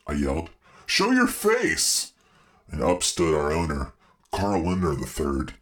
I 0.07 0.13
yelled. 0.13 0.49
Show 0.85 1.11
your 1.11 1.27
face! 1.27 2.13
And 2.69 2.81
up 2.81 3.03
stood 3.03 3.33
our 3.35 3.51
owner, 3.51 3.93
Carl 4.31 4.63
Lindner 4.63 4.93
III. 4.93 5.53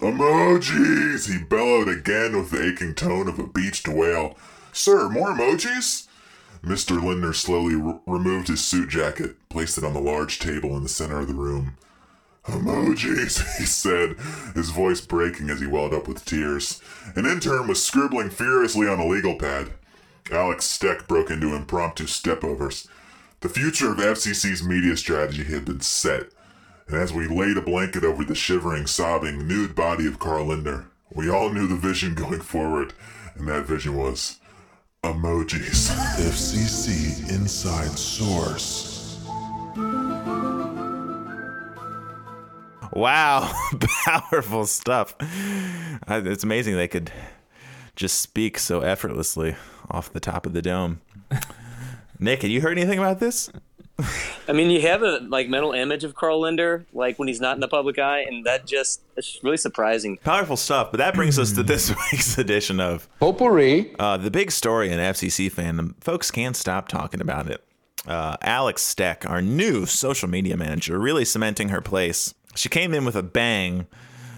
Emojis! 0.00 1.30
He 1.30 1.44
bellowed 1.44 1.88
again 1.88 2.36
with 2.36 2.50
the 2.50 2.66
aching 2.66 2.94
tone 2.94 3.28
of 3.28 3.38
a 3.38 3.46
beached 3.46 3.88
whale. 3.88 4.36
Sir, 4.72 5.08
more 5.08 5.32
emojis? 5.32 6.06
Mr. 6.62 7.02
Lindner 7.02 7.32
slowly 7.32 7.74
r- 7.74 8.00
removed 8.06 8.48
his 8.48 8.62
suit 8.64 8.88
jacket, 8.90 9.36
placed 9.48 9.78
it 9.78 9.84
on 9.84 9.94
the 9.94 10.00
large 10.00 10.38
table 10.38 10.76
in 10.76 10.82
the 10.82 10.88
center 10.88 11.18
of 11.18 11.28
the 11.28 11.34
room. 11.34 11.76
Emojis, 12.46 13.56
he 13.58 13.64
said, 13.64 14.16
his 14.54 14.70
voice 14.70 15.00
breaking 15.00 15.50
as 15.50 15.60
he 15.60 15.66
welled 15.66 15.94
up 15.94 16.08
with 16.08 16.24
tears. 16.24 16.80
An 17.16 17.26
intern 17.26 17.68
was 17.68 17.82
scribbling 17.82 18.30
furiously 18.30 18.88
on 18.88 18.98
a 18.98 19.06
legal 19.06 19.36
pad. 19.36 19.72
Alex 20.32 20.64
Steck 20.64 21.08
broke 21.08 21.30
into 21.30 21.54
impromptu 21.54 22.04
stepovers. 22.04 22.86
The 23.40 23.48
future 23.48 23.90
of 23.90 23.98
FCC's 23.98 24.62
media 24.62 24.96
strategy 24.96 25.44
had 25.44 25.64
been 25.64 25.80
set, 25.80 26.26
and 26.86 26.96
as 26.96 27.12
we 27.12 27.26
laid 27.26 27.56
a 27.56 27.62
blanket 27.62 28.04
over 28.04 28.24
the 28.24 28.34
shivering, 28.34 28.86
sobbing, 28.86 29.46
nude 29.48 29.74
body 29.74 30.06
of 30.06 30.18
Carl 30.18 30.46
Lindner, 30.46 30.86
we 31.12 31.28
all 31.30 31.50
knew 31.50 31.66
the 31.66 31.74
vision 31.74 32.14
going 32.14 32.40
forward, 32.40 32.92
and 33.34 33.48
that 33.48 33.64
vision 33.64 33.96
was 33.96 34.38
emojis. 35.02 35.90
FCC 36.18 37.30
Inside 37.30 37.98
Source. 37.98 38.89
Wow, 42.92 43.52
powerful 44.04 44.66
stuff. 44.66 45.14
It's 46.08 46.44
amazing 46.44 46.76
they 46.76 46.88
could 46.88 47.12
just 47.94 48.20
speak 48.20 48.58
so 48.58 48.80
effortlessly 48.80 49.56
off 49.90 50.12
the 50.12 50.20
top 50.20 50.46
of 50.46 50.52
the 50.52 50.62
dome. 50.62 51.00
Nick, 52.18 52.42
have 52.42 52.50
you 52.50 52.60
heard 52.60 52.78
anything 52.78 52.98
about 52.98 53.20
this? 53.20 53.50
I 54.48 54.52
mean, 54.52 54.70
you 54.70 54.80
have 54.82 55.02
a 55.02 55.18
like 55.28 55.48
mental 55.48 55.72
image 55.72 56.04
of 56.04 56.14
Carl 56.14 56.40
Lindner, 56.40 56.86
like 56.92 57.18
when 57.18 57.28
he's 57.28 57.40
not 57.40 57.56
in 57.56 57.60
the 57.60 57.68
public 57.68 57.98
eye, 57.98 58.20
and 58.20 58.44
that 58.46 58.66
just 58.66 59.02
it's 59.16 59.38
really 59.42 59.56
surprising. 59.56 60.16
Powerful 60.18 60.56
stuff, 60.56 60.90
but 60.90 60.98
that 60.98 61.14
brings 61.14 61.38
us 61.38 61.52
to 61.52 61.62
this 61.62 61.90
week's 62.12 62.38
edition 62.38 62.80
of 62.80 63.08
Potpourri. 63.20 63.94
Uh, 63.98 64.16
the 64.16 64.30
big 64.30 64.50
story 64.50 64.90
in 64.90 64.98
FCC 64.98 65.52
fandom, 65.52 65.94
folks 66.02 66.30
can't 66.30 66.56
stop 66.56 66.88
talking 66.88 67.20
about 67.20 67.48
it. 67.48 67.62
Uh, 68.06 68.36
Alex 68.40 68.82
Steck, 68.82 69.28
our 69.28 69.42
new 69.42 69.84
social 69.84 70.28
media 70.28 70.56
manager, 70.56 70.98
really 70.98 71.24
cementing 71.24 71.68
her 71.68 71.82
place. 71.82 72.34
She 72.54 72.68
came 72.68 72.94
in 72.94 73.04
with 73.04 73.16
a 73.16 73.22
bang 73.22 73.86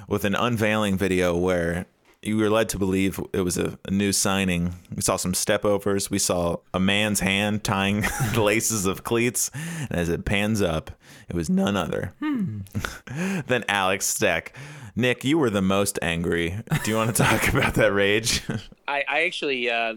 with 0.08 0.24
an 0.24 0.34
unveiling 0.34 0.98
video 0.98 1.36
where 1.36 1.86
you 2.22 2.36
were 2.36 2.50
led 2.50 2.68
to 2.68 2.78
believe 2.78 3.18
it 3.32 3.40
was 3.40 3.58
a, 3.58 3.78
a 3.86 3.90
new 3.90 4.12
signing. 4.12 4.74
We 4.94 5.02
saw 5.02 5.16
some 5.16 5.34
step 5.34 5.64
overs. 5.64 6.10
We 6.10 6.18
saw 6.18 6.58
a 6.72 6.78
man's 6.78 7.20
hand 7.20 7.64
tying 7.64 8.02
the 8.34 8.42
laces 8.44 8.86
of 8.86 9.02
cleats. 9.02 9.50
And 9.90 9.98
as 9.98 10.08
it 10.08 10.24
pans 10.24 10.62
up, 10.62 10.92
it 11.28 11.34
was 11.34 11.50
none 11.50 11.76
other 11.76 12.14
than 13.46 13.64
Alex 13.68 14.06
Steck. 14.06 14.56
Nick, 14.94 15.24
you 15.24 15.38
were 15.38 15.50
the 15.50 15.62
most 15.62 15.98
angry. 16.02 16.58
Do 16.84 16.90
you 16.90 16.96
want 16.96 17.14
to 17.16 17.22
talk 17.22 17.48
about 17.52 17.74
that 17.74 17.92
rage? 17.92 18.42
I, 18.86 19.04
I 19.08 19.24
actually 19.24 19.68
uh, 19.70 19.94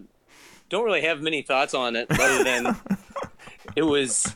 don't 0.69 0.85
really 0.85 1.01
have 1.01 1.21
many 1.21 1.41
thoughts 1.41 1.73
on 1.73 1.95
it, 1.95 2.07
other 2.09 2.43
than 2.43 2.75
it 3.75 3.83
was 3.83 4.33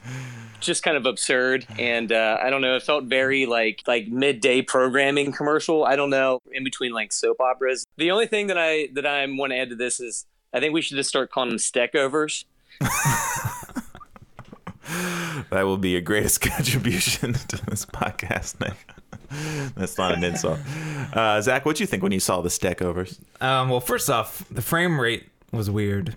just 0.60 0.84
kind 0.84 0.98
of 0.98 1.06
absurd, 1.06 1.65
and 1.78 2.12
uh, 2.12 2.38
I 2.41 2.50
don't 2.50 2.62
know. 2.62 2.76
It 2.76 2.84
felt 2.84 3.06
very 3.06 3.45
like 3.45 3.84
like 3.88 4.08
midday 4.08 4.62
programming 4.62 5.32
commercial. 5.32 5.86
I 5.86 5.95
don't 5.95 6.10
know, 6.10 6.39
in 6.52 6.63
between 6.63 6.91
like 6.91 7.12
soap 7.12 7.39
operas. 7.39 7.86
The 7.98 8.12
only 8.12 8.28
thing 8.28 8.48
that 8.48 8.58
I 8.58 8.89
that 8.93 9.06
I 9.06 9.26
want 9.28 9.52
to 9.52 9.58
add 9.58 9.69
to 9.69 9.76
this 9.76 10.00
is 10.00 10.26
I 10.54 10.60
think 10.60 10.74
we 10.74 10.82
should 10.82 10.98
just 10.98 11.10
start 11.10 11.32
calling 11.32 11.50
them 11.50 11.60
steck 11.60 11.95
overs. 11.95 12.45
That 15.50 15.63
will 15.63 15.78
be 15.78 15.89
your 15.89 16.02
greatest 16.02 16.41
contribution 16.41 17.34
to 17.34 17.65
this 17.65 17.86
podcast, 17.86 18.60
Nick. 18.60 18.74
That's 19.76 19.98
not 19.98 20.13
an 20.13 20.24
insult. 20.24 20.60
Uh, 21.13 21.41
Zach, 21.41 21.65
what'd 21.65 21.80
you 21.80 21.86
think 21.86 22.04
when 22.04 22.12
you 22.12 22.19
saw 22.19 22.41
the 22.41 22.50
stack 22.50 22.82
overs? 22.82 23.19
Um, 23.41 23.69
well, 23.69 23.80
first 23.80 24.10
off, 24.10 24.43
the 24.50 24.62
frame 24.62 25.00
rate 25.00 25.28
was 25.52 25.69
weird, 25.69 26.15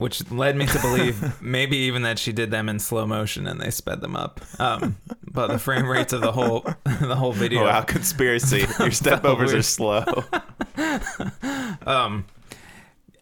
which 0.00 0.30
led 0.30 0.56
me 0.56 0.64
to 0.64 0.78
believe 0.80 1.42
maybe 1.42 1.76
even 1.76 2.00
that 2.02 2.18
she 2.18 2.32
did 2.32 2.50
them 2.50 2.70
in 2.70 2.78
slow 2.78 3.06
motion 3.06 3.46
and 3.46 3.60
they 3.60 3.70
sped 3.70 4.00
them 4.00 4.16
up. 4.16 4.40
Um, 4.58 4.96
but 5.30 5.48
the 5.48 5.58
frame 5.58 5.86
rates 5.86 6.14
of 6.14 6.22
the 6.22 6.32
whole 6.32 6.60
the 6.84 7.14
whole 7.14 7.32
video. 7.32 7.60
Oh, 7.60 7.64
wow, 7.66 7.82
conspiracy. 7.82 8.66
Your 8.78 8.92
step 8.92 9.26
overs 9.26 9.52
are 9.52 9.62
slow. 9.62 10.04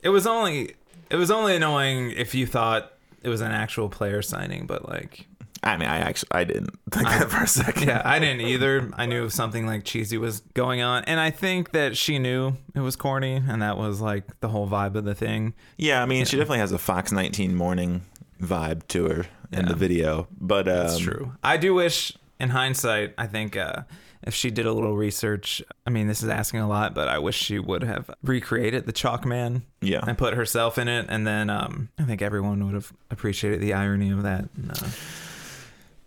It 0.03 0.11
was 0.11 0.27
only 0.27 0.75
it 1.11 1.17
was 1.17 1.33
only 1.33 1.57
annoying 1.57 2.13
if 2.13 2.35
you 2.35 2.47
thought 2.47 2.93
it 3.25 3.29
was 3.29 3.41
an 3.41 3.51
actual 3.51 3.89
player 3.89 4.23
signing, 4.23 4.67
but 4.67 4.89
like 4.89 5.27
I 5.63 5.77
mean, 5.77 5.89
I 5.89 5.99
actually 5.99 6.29
I 6.33 6.45
didn't 6.45 6.79
think 6.91 7.09
that 7.09 7.31
for 7.31 7.43
a 7.43 7.47
second. 7.47 7.89
yeah, 7.89 8.03
I 8.05 8.19
didn't 8.19 8.43
either. 8.43 8.91
I 8.97 9.07
knew 9.07 9.29
something 9.29 9.67
like 9.67 9.85
cheesy 9.85 10.19
was 10.19 10.41
going 10.55 10.81
on, 10.81 11.05
and 11.05 11.19
I 11.19 11.31
think 11.31 11.73
that 11.73 11.97
she 11.97 12.19
knew 12.19 12.55
it 12.75 12.81
was 12.81 12.97
corny, 12.97 13.35
and 13.37 13.63
that 13.63 13.77
was 13.77 14.01
like 14.01 14.41
the 14.41 14.49
whole 14.49 14.69
vibe 14.69 14.95
of 14.95 15.05
the 15.05 15.15
thing. 15.15 15.55
Yeah, 15.77 16.03
I 16.03 16.07
mean, 16.07 16.25
she 16.25 16.37
definitely 16.37 16.59
has 16.59 16.73
a 16.73 16.79
Fox 16.79 17.13
19 17.13 17.55
morning 17.55 18.03
vibe 18.41 18.87
to 18.89 19.09
her 19.09 19.27
in 19.53 19.67
the 19.67 19.75
video. 19.75 20.29
But 20.41 20.69
um, 20.69 20.77
That's 20.77 20.99
true. 20.99 21.33
I 21.43 21.57
do 21.57 21.75
wish, 21.75 22.17
in 22.39 22.51
hindsight, 22.51 23.15
I 23.19 23.27
think 23.27 23.57
uh, 23.57 23.83
if 24.23 24.35
she 24.35 24.51
did 24.51 24.67
a 24.67 24.73
little 24.73 24.97
research, 24.97 25.63
I 25.87 25.91
mean, 25.91 26.07
this 26.07 26.23
is 26.23 26.29
asking 26.29 26.61
a 26.61 26.69
lot, 26.69 26.95
but 26.95 27.09
I 27.09 27.19
wish 27.19 27.37
she 27.37 27.59
would 27.59 27.83
have 27.83 28.11
recreated 28.23 28.87
the 28.87 28.93
Chalk 28.93 29.25
Man. 29.25 29.63
Yeah. 29.81 30.05
And 30.07 30.19
put 30.19 30.35
herself 30.35 30.79
in 30.79 30.89
it, 30.89 31.07
and 31.09 31.27
then 31.27 31.51
um, 31.51 31.89
I 31.99 32.05
think 32.05 32.23
everyone 32.23 32.65
would 32.65 32.75
have 32.75 32.93
appreciated 33.11 33.61
the 33.61 33.75
irony 33.75 34.11
of 34.11 34.23
that. 34.23 34.49
And, 34.57 34.71
uh, 34.71 34.87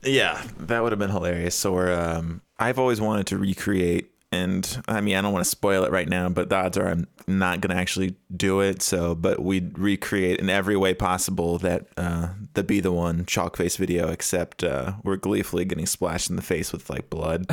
Yeah, 0.04 0.42
that 0.60 0.82
would 0.82 0.92
have 0.92 1.00
been 1.00 1.12
hilarious. 1.12 1.56
So 1.56 1.78
um, 1.94 2.42
I've 2.58 2.80
always 2.80 3.00
wanted 3.00 3.28
to 3.28 3.38
recreate 3.38 4.11
and 4.32 4.82
I 4.88 5.02
mean 5.02 5.16
I 5.16 5.22
don't 5.22 5.34
want 5.34 5.44
to 5.46 5.50
spoil 5.50 5.84
it 5.84 5.92
right 5.92 6.08
now, 6.08 6.30
but 6.30 6.50
the 6.50 6.56
odds 6.56 6.78
are 6.78 6.88
I'm 6.88 7.08
not 7.28 7.62
gonna 7.62 7.76
actually 7.76 8.16
do 8.36 8.62
it. 8.62 8.82
So, 8.82 9.14
but 9.16 9.42
we'd 9.42 9.78
recreate 9.78 10.40
in 10.40 10.50
every 10.50 10.76
way 10.78 10.94
possible 10.94 11.58
that 11.60 11.88
uh, 11.98 12.30
the 12.54 12.64
be 12.64 12.80
the 12.80 12.92
one 12.92 13.26
chalk 13.26 13.58
face 13.58 13.78
video, 13.78 14.10
except 14.10 14.64
uh, 14.64 14.94
we're 15.04 15.18
gleefully 15.18 15.66
getting 15.66 15.86
splashed 15.86 16.30
in 16.30 16.36
the 16.36 16.42
face 16.42 16.72
with 16.72 16.90
like 16.90 17.10
blood, 17.10 17.46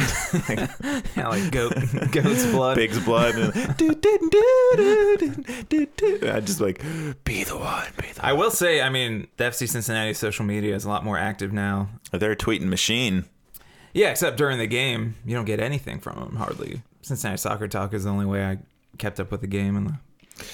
like, 0.49 0.71
Yeah, 1.17 1.29
like 1.29 1.51
goat, 1.51 1.75
goat's 2.13 2.47
blood. 2.47 2.77
pig's 2.77 2.99
blood. 3.05 3.35
And, 3.35 3.77
do, 3.77 3.95
do, 3.95 5.87
do. 5.97 6.31
I 6.33 6.41
just 6.41 6.61
like 6.61 6.83
be 7.25 7.45
the 7.45 7.57
one, 7.59 7.87
be 8.01 8.13
the. 8.13 8.25
I 8.25 8.33
will 8.33 8.51
say, 8.51 8.81
I 8.81 8.89
mean, 8.89 9.27
the 9.37 9.45
FC 9.45 9.69
Cincinnati 9.69 10.15
social 10.15 10.45
media 10.45 10.75
is 10.75 10.85
a 10.85 10.89
lot 10.89 11.05
more 11.05 11.19
active 11.19 11.53
now. 11.53 11.89
They're 12.13 12.33
a 12.33 12.37
tweeting 12.37 12.69
machine. 12.69 13.25
Yeah, 13.93 14.11
except 14.11 14.37
during 14.37 14.59
the 14.59 14.67
game, 14.67 15.15
you 15.25 15.35
don't 15.35 15.45
get 15.47 15.61
anything 15.61 15.99
from 16.01 16.17
them 16.21 16.37
hardly. 16.37 16.83
Cincinnati 17.03 17.39
Soccer 17.39 17.69
Talk 17.69 17.95
is 17.95 18.05
the 18.05 18.11
only 18.11 18.27
way 18.27 18.45
I 18.45 18.59
kept 18.99 19.19
up 19.21 19.31
with 19.31 19.41
the 19.41 19.47
game. 19.47 19.77
And 19.77 19.89
the, 19.89 20.47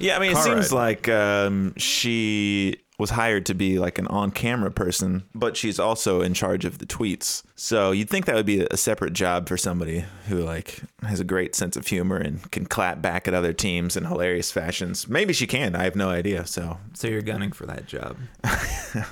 Yeah, 0.00 0.16
I 0.16 0.18
mean, 0.18 0.32
it 0.32 0.36
seems 0.38 0.72
ride. 0.72 0.76
like 0.76 1.08
um, 1.08 1.74
she 1.76 2.78
was 2.98 3.10
hired 3.10 3.44
to 3.46 3.54
be 3.54 3.78
like 3.80 3.98
an 3.98 4.06
on-camera 4.06 4.70
person, 4.70 5.24
but 5.34 5.56
she's 5.56 5.80
also 5.80 6.20
in 6.20 6.32
charge 6.32 6.64
of 6.64 6.78
the 6.78 6.86
tweets. 6.86 7.42
So 7.56 7.90
you'd 7.90 8.08
think 8.08 8.24
that 8.26 8.36
would 8.36 8.46
be 8.46 8.66
a 8.70 8.76
separate 8.76 9.12
job 9.12 9.48
for 9.48 9.56
somebody 9.56 10.04
who 10.28 10.38
like 10.44 10.80
has 11.02 11.18
a 11.18 11.24
great 11.24 11.54
sense 11.56 11.76
of 11.76 11.86
humor 11.88 12.16
and 12.16 12.48
can 12.52 12.66
clap 12.66 13.02
back 13.02 13.26
at 13.26 13.34
other 13.34 13.52
teams 13.52 13.96
in 13.96 14.04
hilarious 14.04 14.52
fashions. 14.52 15.08
Maybe 15.08 15.32
she 15.32 15.46
can. 15.48 15.74
I 15.74 15.82
have 15.84 15.96
no 15.96 16.08
idea. 16.08 16.46
So 16.46 16.78
so 16.92 17.08
you're 17.08 17.20
gunning 17.22 17.50
for 17.50 17.66
that 17.66 17.86
job. 17.86 18.16
I 18.44 19.06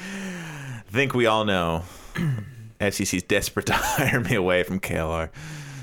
think 0.90 1.12
we 1.14 1.26
all 1.26 1.44
know 1.44 1.84
FCC's 2.80 3.22
desperate 3.22 3.66
to 3.66 3.72
hire 3.76 4.20
me 4.20 4.34
away 4.34 4.62
from 4.62 4.80
KLR 4.80 5.30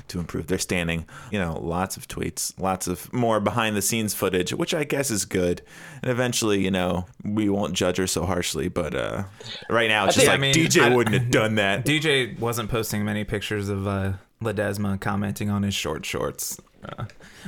to 0.08 0.18
improve 0.18 0.46
their 0.46 0.58
standing. 0.58 1.04
You 1.30 1.38
know, 1.38 1.58
lots 1.60 1.96
of 1.98 2.08
tweets, 2.08 2.58
lots 2.58 2.86
of 2.88 3.12
more 3.12 3.40
behind 3.40 3.76
the 3.76 3.82
scenes 3.82 4.14
footage, 4.14 4.52
which 4.54 4.72
I 4.74 4.84
guess 4.84 5.10
is 5.10 5.24
good. 5.26 5.60
And 6.02 6.10
eventually, 6.10 6.64
you 6.64 6.70
know, 6.70 7.04
we 7.22 7.48
won't 7.50 7.74
judge 7.74 7.98
her 7.98 8.06
so 8.06 8.24
harshly. 8.24 8.68
But 8.68 8.94
uh, 8.94 9.24
right 9.68 9.88
now, 9.88 10.06
it's 10.06 10.14
just 10.14 10.26
think- 10.26 10.30
like 10.30 10.38
I 10.38 10.40
mean, 10.40 10.54
DJ 10.54 10.82
I- 10.90 10.96
wouldn't 10.96 11.14
have 11.14 11.30
done 11.30 11.56
that. 11.56 11.84
DJ 11.86 12.38
wasn't 12.38 12.70
posting 12.70 13.04
many 13.04 13.24
pictures 13.24 13.68
of 13.68 13.86
uh, 13.86 14.12
Ledesma 14.42 14.98
commenting 15.00 15.50
on 15.50 15.62
his 15.62 15.74
short 15.74 16.06
shorts. 16.06 16.58
Uh, 16.82 17.04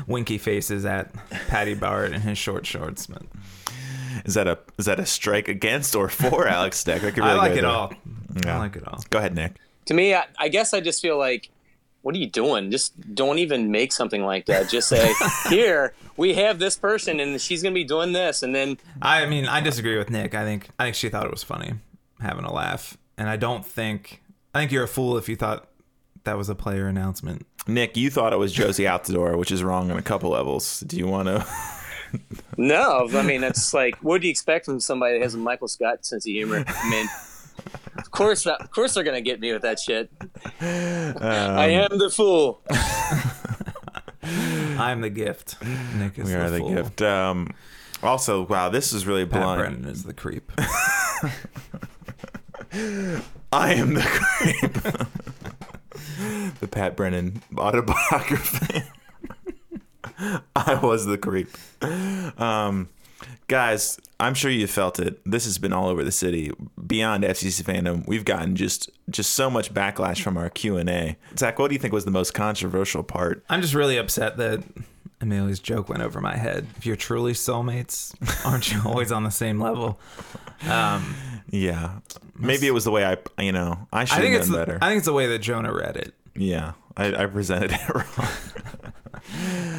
winky 0.07 0.37
faces 0.37 0.85
at 0.85 1.15
Patty 1.49 1.73
Bart 1.75 2.13
in 2.13 2.21
his 2.21 2.37
short 2.37 2.67
shorts. 2.67 3.07
But 3.07 3.23
Is 4.25 4.35
that 4.35 4.47
a 4.47 4.59
is 4.79 4.87
that 4.87 5.01
a 5.01 5.07
strike 5.07 5.49
against 5.49 5.95
or 5.95 6.09
for 6.09 6.47
Alex 6.59 6.79
Steck? 6.79 7.03
That 7.03 7.15
could 7.15 7.23
I 7.25 7.29
really 7.35 7.39
like 7.39 7.53
it 7.53 7.63
there. 7.63 7.67
all. 7.67 7.93
Yeah. 8.45 8.57
I 8.57 8.59
like 8.59 8.77
it 8.77 8.87
all. 8.87 9.01
Go 9.11 9.19
ahead, 9.19 9.35
Nick. 9.35 9.55
To 9.87 9.95
me, 9.95 10.15
I, 10.15 10.25
I 10.39 10.49
guess 10.49 10.73
I 10.73 10.81
just 10.81 11.03
feel 11.03 11.19
like, 11.19 11.51
what 12.03 12.15
are 12.15 12.19
you 12.19 12.29
doing? 12.29 12.71
Just 12.71 13.15
don't 13.15 13.39
even 13.39 13.71
make 13.71 13.93
something 13.93 14.23
like 14.25 14.47
that. 14.47 14.69
Just 14.69 14.89
say, 14.89 15.13
here 15.49 15.95
we 16.17 16.35
have 16.35 16.59
this 16.59 16.77
person, 16.77 17.19
and 17.21 17.41
she's 17.41 17.63
gonna 17.63 17.75
be 17.75 17.85
doing 17.85 18.13
this, 18.13 18.43
and 18.43 18.55
then 18.55 18.79
I 19.03 19.27
mean, 19.27 19.47
I 19.47 19.61
disagree 19.61 19.99
with 19.99 20.11
Nick. 20.11 20.35
I 20.35 20.45
think 20.45 20.69
I 20.79 20.85
think 20.85 20.97
she 20.97 21.09
thought 21.09 21.25
it 21.25 21.31
was 21.31 21.43
funny, 21.43 21.73
having 22.21 22.45
a 22.45 22.53
laugh, 22.53 22.97
and 23.19 23.29
I 23.29 23.37
don't 23.37 23.65
think 23.67 24.23
I 24.55 24.61
think 24.61 24.73
you're 24.73 24.85
a 24.85 24.89
fool 24.89 25.17
if 25.17 25.29
you 25.29 25.37
thought 25.37 25.69
that 26.25 26.37
was 26.37 26.49
a 26.49 26.55
player 26.55 26.87
announcement. 26.87 27.47
Nick, 27.67 27.97
you 27.97 28.11
thought 28.11 28.33
it 28.33 28.39
was 28.39 28.55
Jozy 28.55 28.89
Altidore, 28.91 29.37
which 29.39 29.51
is 29.53 29.63
wrong 29.63 29.91
on 29.91 29.97
a 29.99 30.03
couple 30.03 30.31
levels. 30.31 30.81
Do 30.81 30.97
you 30.97 31.07
want 31.07 31.29
to? 31.29 31.47
no, 32.57 33.09
I 33.13 33.23
mean 33.23 33.41
that's 33.41 33.73
like, 33.75 33.97
what 34.03 34.21
do 34.21 34.27
you 34.27 34.31
expect 34.31 34.67
from 34.67 34.81
somebody 34.81 35.19
that 35.19 35.23
has 35.23 35.35
a 35.35 35.39
Michael 35.39 35.69
Scott 35.69 36.05
sense 36.05 36.27
of 36.27 36.31
humor? 36.31 36.65
I 36.67 36.91
mean. 36.91 37.07
Of 37.97 38.11
course, 38.13 38.47
of 38.47 38.71
course, 38.71 38.95
they're 38.95 39.05
gonna 39.05 39.21
get 39.21 39.41
me 39.41 39.53
with 39.53 39.63
that 39.63 39.79
shit. 39.79 40.11
I 40.61 41.69
am 41.69 41.99
the 41.99 42.09
fool. 42.09 42.63
I'm 44.79 45.01
the 45.03 45.11
gift. 45.11 45.57
Nick 45.97 46.19
is 46.19 46.27
We 46.27 46.33
the 46.33 46.41
are 46.41 46.51
the 46.51 46.61
gift. 46.61 47.03
Um, 47.03 47.53
also, 48.03 48.47
wow, 48.47 48.69
this 48.71 48.93
is 48.93 49.07
really 49.07 49.27
Pat 49.27 49.43
blunt. 49.43 49.61
Brennan 49.61 49.85
is 49.85 50.05
the 50.05 50.15
creep. 50.15 50.51
I 53.53 53.75
am 53.75 53.95
the 53.95 54.03
creep. 54.03 54.73
the 56.61 56.69
Pat 56.69 56.97
Brennan 56.97 57.43
autobiography. 57.59 58.83
I 60.57 60.79
was 60.83 61.07
the 61.07 61.19
creep. 61.19 61.49
Um, 62.41 62.89
guys, 63.49 63.99
I'm 64.19 64.35
sure 64.35 64.51
you 64.51 64.67
felt 64.67 64.99
it. 65.01 65.21
This 65.25 65.45
has 65.45 65.59
been 65.59 65.73
all 65.73 65.89
over 65.89 66.05
the 66.05 66.13
city. 66.13 66.53
Beyond 66.87 67.25
FCC 67.25 67.63
fandom, 67.63 68.07
we've 68.07 68.25
gotten 68.25 68.57
just 68.57 68.91
just 69.09 69.33
so 69.33 69.51
much 69.51 69.73
backlash 69.73 70.23
from 70.23 70.37
our 70.37 70.51
Q 70.51 70.77
and 70.77 70.89
A. 70.91 71.17
Zach, 71.37 71.59
what 71.59 71.69
do 71.69 71.75
you 71.75 71.81
think 71.81 71.93
was 71.93 72.05
the 72.05 72.11
most 72.11 72.35
controversial 72.35 73.03
part? 73.03 73.45
I'm 73.49 73.63
just 73.63 73.75
really 73.75 73.97
upset 73.97 74.37
that 74.37 74.63
Amelia's 75.21 75.61
joke 75.61 75.89
went 75.89 76.03
over 76.03 76.21
my 76.21 76.37
head. 76.37 76.67
If 76.77 76.87
you're 76.87 76.97
truly 76.97 77.33
soulmates, 77.33 78.15
aren't 78.47 78.73
you 78.73 78.81
always 78.85 79.13
on 79.13 79.25
the 79.25 79.31
same 79.31 79.61
level? 79.61 79.99
Um, 80.69 81.15
Yeah, 81.51 81.99
maybe 82.39 82.67
it 82.67 82.73
was 82.75 82.85
the 82.85 82.91
way 82.91 83.05
I, 83.05 83.17
you 83.43 83.53
know, 83.53 83.87
I 83.93 84.05
should 84.05 84.19
I 84.19 84.21
think 84.21 84.33
have 84.35 84.41
it's 84.43 84.51
done 84.51 84.61
the, 84.61 84.67
better. 84.67 84.79
I 84.81 84.89
think 84.89 84.99
it's 84.99 85.07
the 85.07 85.13
way 85.13 85.27
that 85.29 85.41
Jonah 85.41 85.73
read 85.75 85.97
it. 85.97 86.15
yeah, 86.35 86.73
I, 86.97 87.25
I 87.25 87.27
presented 87.27 87.73
it 87.73 87.89
wrong. 87.95 88.29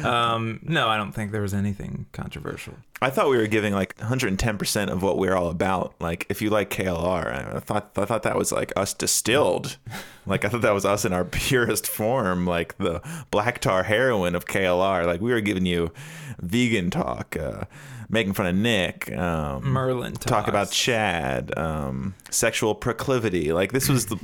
Um, 0.04 0.60
no, 0.62 0.88
I 0.88 0.96
don't 0.96 1.12
think 1.12 1.32
there 1.32 1.42
was 1.42 1.54
anything 1.54 2.06
controversial. 2.12 2.74
I 3.00 3.10
thought 3.10 3.28
we 3.28 3.36
were 3.36 3.48
giving 3.48 3.72
like 3.74 3.96
110% 3.96 4.88
of 4.88 5.02
what 5.02 5.18
we're 5.18 5.34
all 5.34 5.48
about. 5.48 5.94
Like, 6.00 6.26
if 6.28 6.40
you 6.40 6.50
like 6.50 6.70
KLR, 6.70 7.56
I 7.56 7.58
thought 7.60 7.90
I 7.96 8.04
thought 8.04 8.22
that 8.22 8.36
was 8.36 8.52
like 8.52 8.72
us 8.76 8.94
distilled. 8.94 9.76
Like, 10.24 10.44
I 10.44 10.48
thought 10.48 10.62
that 10.62 10.74
was 10.74 10.84
us 10.84 11.04
in 11.04 11.12
our 11.12 11.24
purest 11.30 11.88
form, 11.88 12.46
like 12.46 12.78
the 12.78 13.00
black 13.30 13.60
tar 13.60 13.82
heroin 13.82 14.34
of 14.34 14.46
KLR. 14.46 15.04
Like, 15.04 15.20
we 15.20 15.32
were 15.32 15.40
giving 15.40 15.66
you 15.66 15.92
vegan 16.40 16.90
talk, 16.90 17.36
uh, 17.36 17.64
making 18.08 18.34
fun 18.34 18.46
of 18.46 18.54
Nick, 18.54 19.10
um, 19.16 19.64
Merlin 19.64 20.12
talk 20.12 20.46
about 20.46 20.70
Chad, 20.70 21.56
um, 21.58 22.14
sexual 22.30 22.74
proclivity. 22.74 23.52
Like, 23.52 23.72
this 23.72 23.88
was 23.88 24.06
the, 24.06 24.16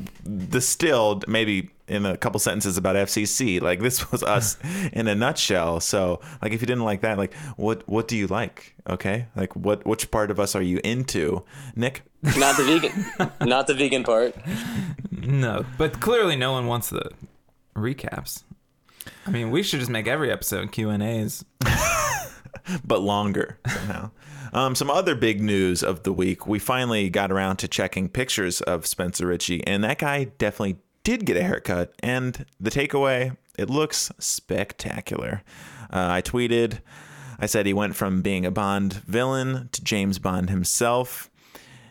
distilled 0.50 1.26
maybe 1.26 1.70
in 1.88 2.06
a 2.06 2.16
couple 2.16 2.38
sentences 2.40 2.76
about 2.76 2.96
FCC. 2.96 3.60
Like, 3.60 3.80
this 3.80 4.10
was 4.10 4.22
us 4.36 4.58
in 4.92 5.08
a 5.08 5.14
nutshell. 5.14 5.80
So, 5.80 6.20
like, 6.42 6.52
if 6.52 6.60
you 6.60 6.66
didn't 6.66 6.84
like 6.84 7.00
that, 7.02 7.18
like, 7.18 7.34
what 7.56 7.88
what 7.88 8.08
do 8.08 8.16
you 8.16 8.26
like? 8.26 8.74
Okay, 8.88 9.26
like, 9.36 9.54
what 9.56 9.86
which 9.86 10.10
part 10.10 10.30
of 10.30 10.38
us 10.40 10.54
are 10.54 10.62
you 10.62 10.80
into, 10.84 11.44
Nick? 11.74 12.02
Not 12.36 12.56
the 12.56 12.64
vegan, 12.64 13.38
not 13.48 13.68
the 13.68 13.74
vegan 13.74 14.02
part. 14.02 14.34
No, 15.12 15.64
but 15.76 16.00
clearly 16.00 16.34
no 16.34 16.50
one 16.50 16.66
wants 16.66 16.90
the 16.90 17.12
recaps. 17.76 18.42
I 19.24 19.30
mean, 19.30 19.52
we 19.52 19.62
should 19.62 19.78
just 19.78 19.90
make 19.90 20.08
every 20.08 20.32
episode 20.32 20.72
Q 20.72 20.90
and 20.90 21.00
A's. 21.00 21.44
but 22.84 23.02
longer 23.02 23.58
somehow. 23.68 24.10
Um, 24.52 24.74
some 24.74 24.90
other 24.90 25.14
big 25.14 25.40
news 25.42 25.82
of 25.82 26.02
the 26.02 26.12
week. 26.12 26.46
We 26.46 26.58
finally 26.58 27.10
got 27.10 27.30
around 27.30 27.58
to 27.58 27.68
checking 27.68 28.08
pictures 28.08 28.60
of 28.62 28.86
Spencer 28.86 29.26
Richey, 29.26 29.64
and 29.66 29.84
that 29.84 29.98
guy 29.98 30.24
definitely 30.24 30.78
did 31.04 31.24
get 31.26 31.36
a 31.36 31.42
haircut. 31.42 31.94
And 32.02 32.46
the 32.60 32.70
takeaway, 32.70 33.36
it 33.58 33.70
looks 33.70 34.10
spectacular. 34.18 35.42
Uh, 35.90 36.08
I 36.10 36.22
tweeted, 36.22 36.80
I 37.38 37.46
said 37.46 37.66
he 37.66 37.72
went 37.72 37.96
from 37.96 38.22
being 38.22 38.44
a 38.44 38.50
Bond 38.50 38.94
villain 38.94 39.68
to 39.72 39.82
James 39.82 40.18
Bond 40.18 40.50
himself. 40.50 41.30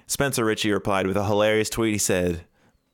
Spencer 0.08 0.46
Richey 0.46 0.72
replied 0.72 1.08
with 1.08 1.18
a 1.18 1.26
hilarious 1.26 1.70
tweet. 1.70 1.94
He 1.94 1.98
said, 1.98 2.46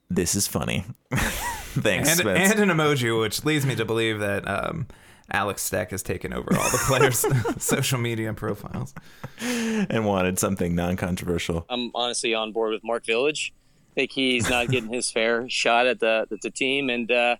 "This 0.09 0.33
is 0.33 0.47
funny." 0.47 0.85
Thanks, 1.13 2.09
and, 2.09 2.19
Spence. 2.19 2.51
and 2.51 2.59
an 2.71 2.75
emoji, 2.75 3.19
which 3.19 3.43
leads 3.45 3.65
me 3.65 3.75
to 3.75 3.85
believe 3.85 4.19
that 4.19 4.47
um, 4.47 4.87
Alex 5.31 5.61
Steck 5.61 5.91
has 5.91 6.03
taken 6.03 6.33
over 6.33 6.55
all 6.55 6.69
the 6.71 6.81
players' 6.87 7.25
social 7.63 7.99
media 7.99 8.33
profiles. 8.33 8.93
and 9.41 10.05
wanted 10.05 10.39
something 10.39 10.75
non-controversial. 10.75 11.65
I'm 11.69 11.91
honestly 11.95 12.33
on 12.33 12.51
board 12.51 12.73
with 12.73 12.83
Mark 12.83 13.05
Village. 13.05 13.53
I 13.93 14.01
think 14.01 14.11
he's 14.11 14.49
not 14.49 14.69
getting 14.69 14.91
his 14.91 15.11
fair 15.11 15.47
shot 15.49 15.85
at 15.85 15.99
the 15.99 16.25
at 16.31 16.41
the 16.41 16.49
team. 16.49 16.89
And 16.89 17.11
uh, 17.11 17.35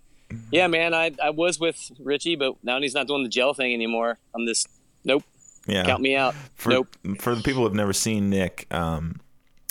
yeah, 0.52 0.68
man, 0.68 0.94
I, 0.94 1.12
I 1.22 1.32
was 1.32 1.60
with 1.60 1.92
Richey, 2.00 2.36
but 2.36 2.56
now 2.64 2.80
he's 2.80 2.94
not 2.94 3.08
doing 3.08 3.24
the 3.24 3.30
gel 3.30 3.56
thing 3.56 3.74
anymore. 3.74 4.20
I'm 4.36 4.46
just 4.46 4.68
nope. 5.04 5.24
Yeah, 5.66 5.84
Count 5.84 6.02
me 6.02 6.16
out. 6.16 6.36
For, 6.56 6.70
nope. 6.70 6.96
For 7.20 7.34
the 7.34 7.42
people 7.42 7.64
who've 7.64 7.74
never 7.74 7.94
seen 7.94 8.30
Nick, 8.30 8.68
um, 8.70 9.22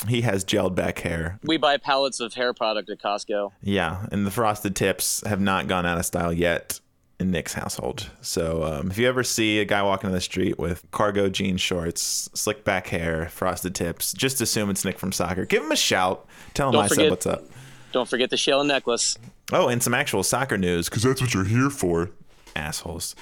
he 0.09 0.23
has 0.23 0.45
gelled 0.45 0.75
back 0.75 1.01
hair. 1.01 1.39
We 1.45 1.59
buy 1.59 1.77
pallets 1.77 2.19
of 2.19 2.35
hair 2.35 2.55
product 2.55 2.89
at 2.91 2.99
Costco. 2.99 3.53
Yeah, 3.63 4.07
and 4.11 4.27
the 4.27 4.31
frosted 4.31 4.75
tips 4.75 5.23
have 5.27 5.41
not 5.41 5.69
gone 5.69 5.87
out 5.87 5.99
of 5.99 6.07
style 6.07 6.33
yet 6.33 6.81
in 7.23 7.31
Nick's 7.31 7.55
household. 7.55 8.11
So 8.21 8.63
um, 8.65 8.91
if 8.91 8.99
you 8.99 9.09
ever 9.09 9.23
see 9.23 9.61
a 9.61 9.65
guy 9.65 9.83
walking 9.83 10.09
on 10.09 10.13
the 10.13 10.21
street 10.21 10.59
with 10.59 10.85
cargo 10.91 11.31
jean 11.31 11.57
shorts, 11.57 12.29
slick 12.35 12.65
back 12.65 12.89
hair, 12.89 13.29
frosted 13.31 13.75
tips, 13.75 14.13
just 14.13 14.41
assume 14.43 14.69
it's 14.69 14.85
Nick 14.85 14.99
from 14.99 15.13
soccer. 15.13 15.47
Give 15.47 15.63
him 15.63 15.73
a 15.73 15.77
shout. 15.77 16.27
Tell 16.53 16.69
him 16.69 16.75
Don't 16.75 16.85
I 16.85 16.89
said 16.89 17.09
what's 17.11 17.27
up. 17.27 17.45
Don't 17.93 18.09
forget 18.09 18.29
the 18.31 18.37
shell 18.37 18.65
necklace. 18.65 19.17
Oh, 19.53 19.69
and 19.69 19.83
some 19.83 19.95
actual 19.95 20.23
soccer 20.23 20.59
news. 20.59 20.89
Because 20.89 21.03
that's 21.03 21.21
what 21.23 21.33
you're 21.33 21.45
here 21.45 21.71
for. 21.71 22.11
assholes. 22.57 23.15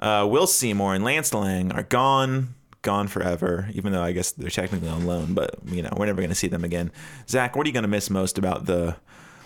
Uh, 0.00 0.26
Will 0.30 0.46
Seymour 0.46 0.94
and 0.94 1.04
Lance 1.04 1.32
Laing 1.32 1.72
are 1.72 1.82
gone, 1.82 2.54
gone 2.82 3.08
forever. 3.08 3.68
Even 3.72 3.92
though 3.92 4.02
I 4.02 4.12
guess 4.12 4.32
they're 4.32 4.50
technically 4.50 4.88
on 4.88 5.06
loan, 5.06 5.32
but 5.34 5.56
you 5.66 5.82
know 5.82 5.90
we're 5.96 6.06
never 6.06 6.20
going 6.20 6.28
to 6.30 6.34
see 6.34 6.48
them 6.48 6.64
again. 6.64 6.90
Zach, 7.28 7.56
what 7.56 7.66
are 7.66 7.68
you 7.68 7.72
going 7.72 7.82
to 7.82 7.88
miss 7.88 8.10
most 8.10 8.36
about 8.38 8.66
the 8.66 8.96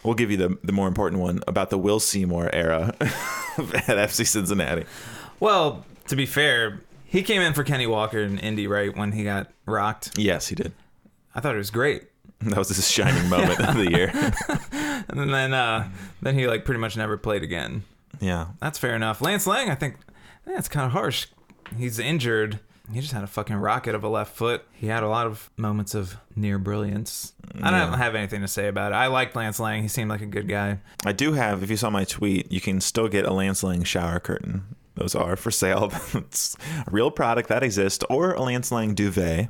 We'll 0.02 0.14
give 0.14 0.30
you 0.30 0.36
the 0.36 0.58
the 0.64 0.72
more 0.72 0.88
important 0.88 1.20
one 1.20 1.40
about 1.46 1.70
the 1.70 1.78
Will 1.78 2.00
Seymour 2.00 2.50
era 2.52 2.94
at 3.00 3.06
FC 3.58 4.26
Cincinnati. 4.26 4.84
Well, 5.38 5.84
to 6.08 6.16
be 6.16 6.26
fair, 6.26 6.80
he 7.04 7.22
came 7.22 7.42
in 7.42 7.52
for 7.54 7.64
Kenny 7.64 7.86
Walker 7.86 8.18
in 8.20 8.38
Indy, 8.38 8.66
right, 8.66 8.96
when 8.96 9.12
he 9.12 9.24
got 9.24 9.50
rocked. 9.66 10.16
Yes, 10.18 10.48
he 10.48 10.54
did. 10.54 10.72
I 11.34 11.40
thought 11.40 11.54
it 11.54 11.58
was 11.58 11.70
great. 11.70 12.04
That 12.40 12.56
was 12.56 12.68
his 12.68 12.90
shining 12.90 13.28
moment 13.28 13.60
of 13.60 13.76
the 13.76 13.90
year. 13.90 14.12
And 15.08 15.32
then 15.32 15.52
uh, 15.52 15.88
then 16.22 16.38
he 16.38 16.46
like 16.46 16.64
pretty 16.64 16.78
much 16.80 16.96
never 16.96 17.16
played 17.16 17.42
again. 17.42 17.82
Yeah. 18.20 18.48
That's 18.60 18.78
fair 18.78 18.94
enough. 18.94 19.20
Lance 19.20 19.46
Laing, 19.46 19.70
I 19.70 19.74
think 19.74 19.96
that's 20.44 20.68
kind 20.68 20.86
of 20.86 20.92
harsh. 20.92 21.26
He's 21.76 21.98
injured. 21.98 22.60
He 22.92 23.00
just 23.00 23.12
had 23.12 23.22
a 23.22 23.28
fucking 23.28 23.56
rocket 23.56 23.94
of 23.94 24.02
a 24.04 24.08
left 24.08 24.34
foot. 24.34 24.64
He 24.72 24.88
had 24.88 25.02
a 25.02 25.08
lot 25.08 25.26
of 25.26 25.50
moments 25.56 25.94
of 25.94 26.16
near 26.34 26.58
brilliance. 26.58 27.32
I 27.62 27.70
don't 27.70 27.90
Yeah. 27.92 27.96
have 27.96 28.14
anything 28.14 28.40
to 28.40 28.48
say 28.48 28.68
about 28.68 28.92
it. 28.92 28.96
I 28.96 29.06
liked 29.06 29.36
Lance 29.36 29.60
Laing. 29.60 29.82
He 29.82 29.88
seemed 29.88 30.10
like 30.10 30.22
a 30.22 30.26
good 30.26 30.48
guy. 30.48 30.78
I 31.04 31.12
do 31.12 31.32
have, 31.34 31.62
if 31.62 31.70
you 31.70 31.76
saw 31.76 31.90
my 31.90 32.04
tweet, 32.04 32.50
you 32.50 32.60
can 32.60 32.80
still 32.80 33.08
get 33.08 33.24
a 33.26 33.32
Lance 33.32 33.62
Laing 33.62 33.84
shower 33.84 34.18
curtain. 34.20 34.64
Those 34.96 35.14
are 35.14 35.36
for 35.36 35.50
sale. 35.50 35.92
it's 36.14 36.56
a 36.86 36.90
real 36.90 37.10
product 37.10 37.48
that 37.48 37.62
exists, 37.62 38.04
or 38.10 38.32
a 38.34 38.42
Lance 38.42 38.70
Laing 38.72 38.94
duvet, 38.94 39.48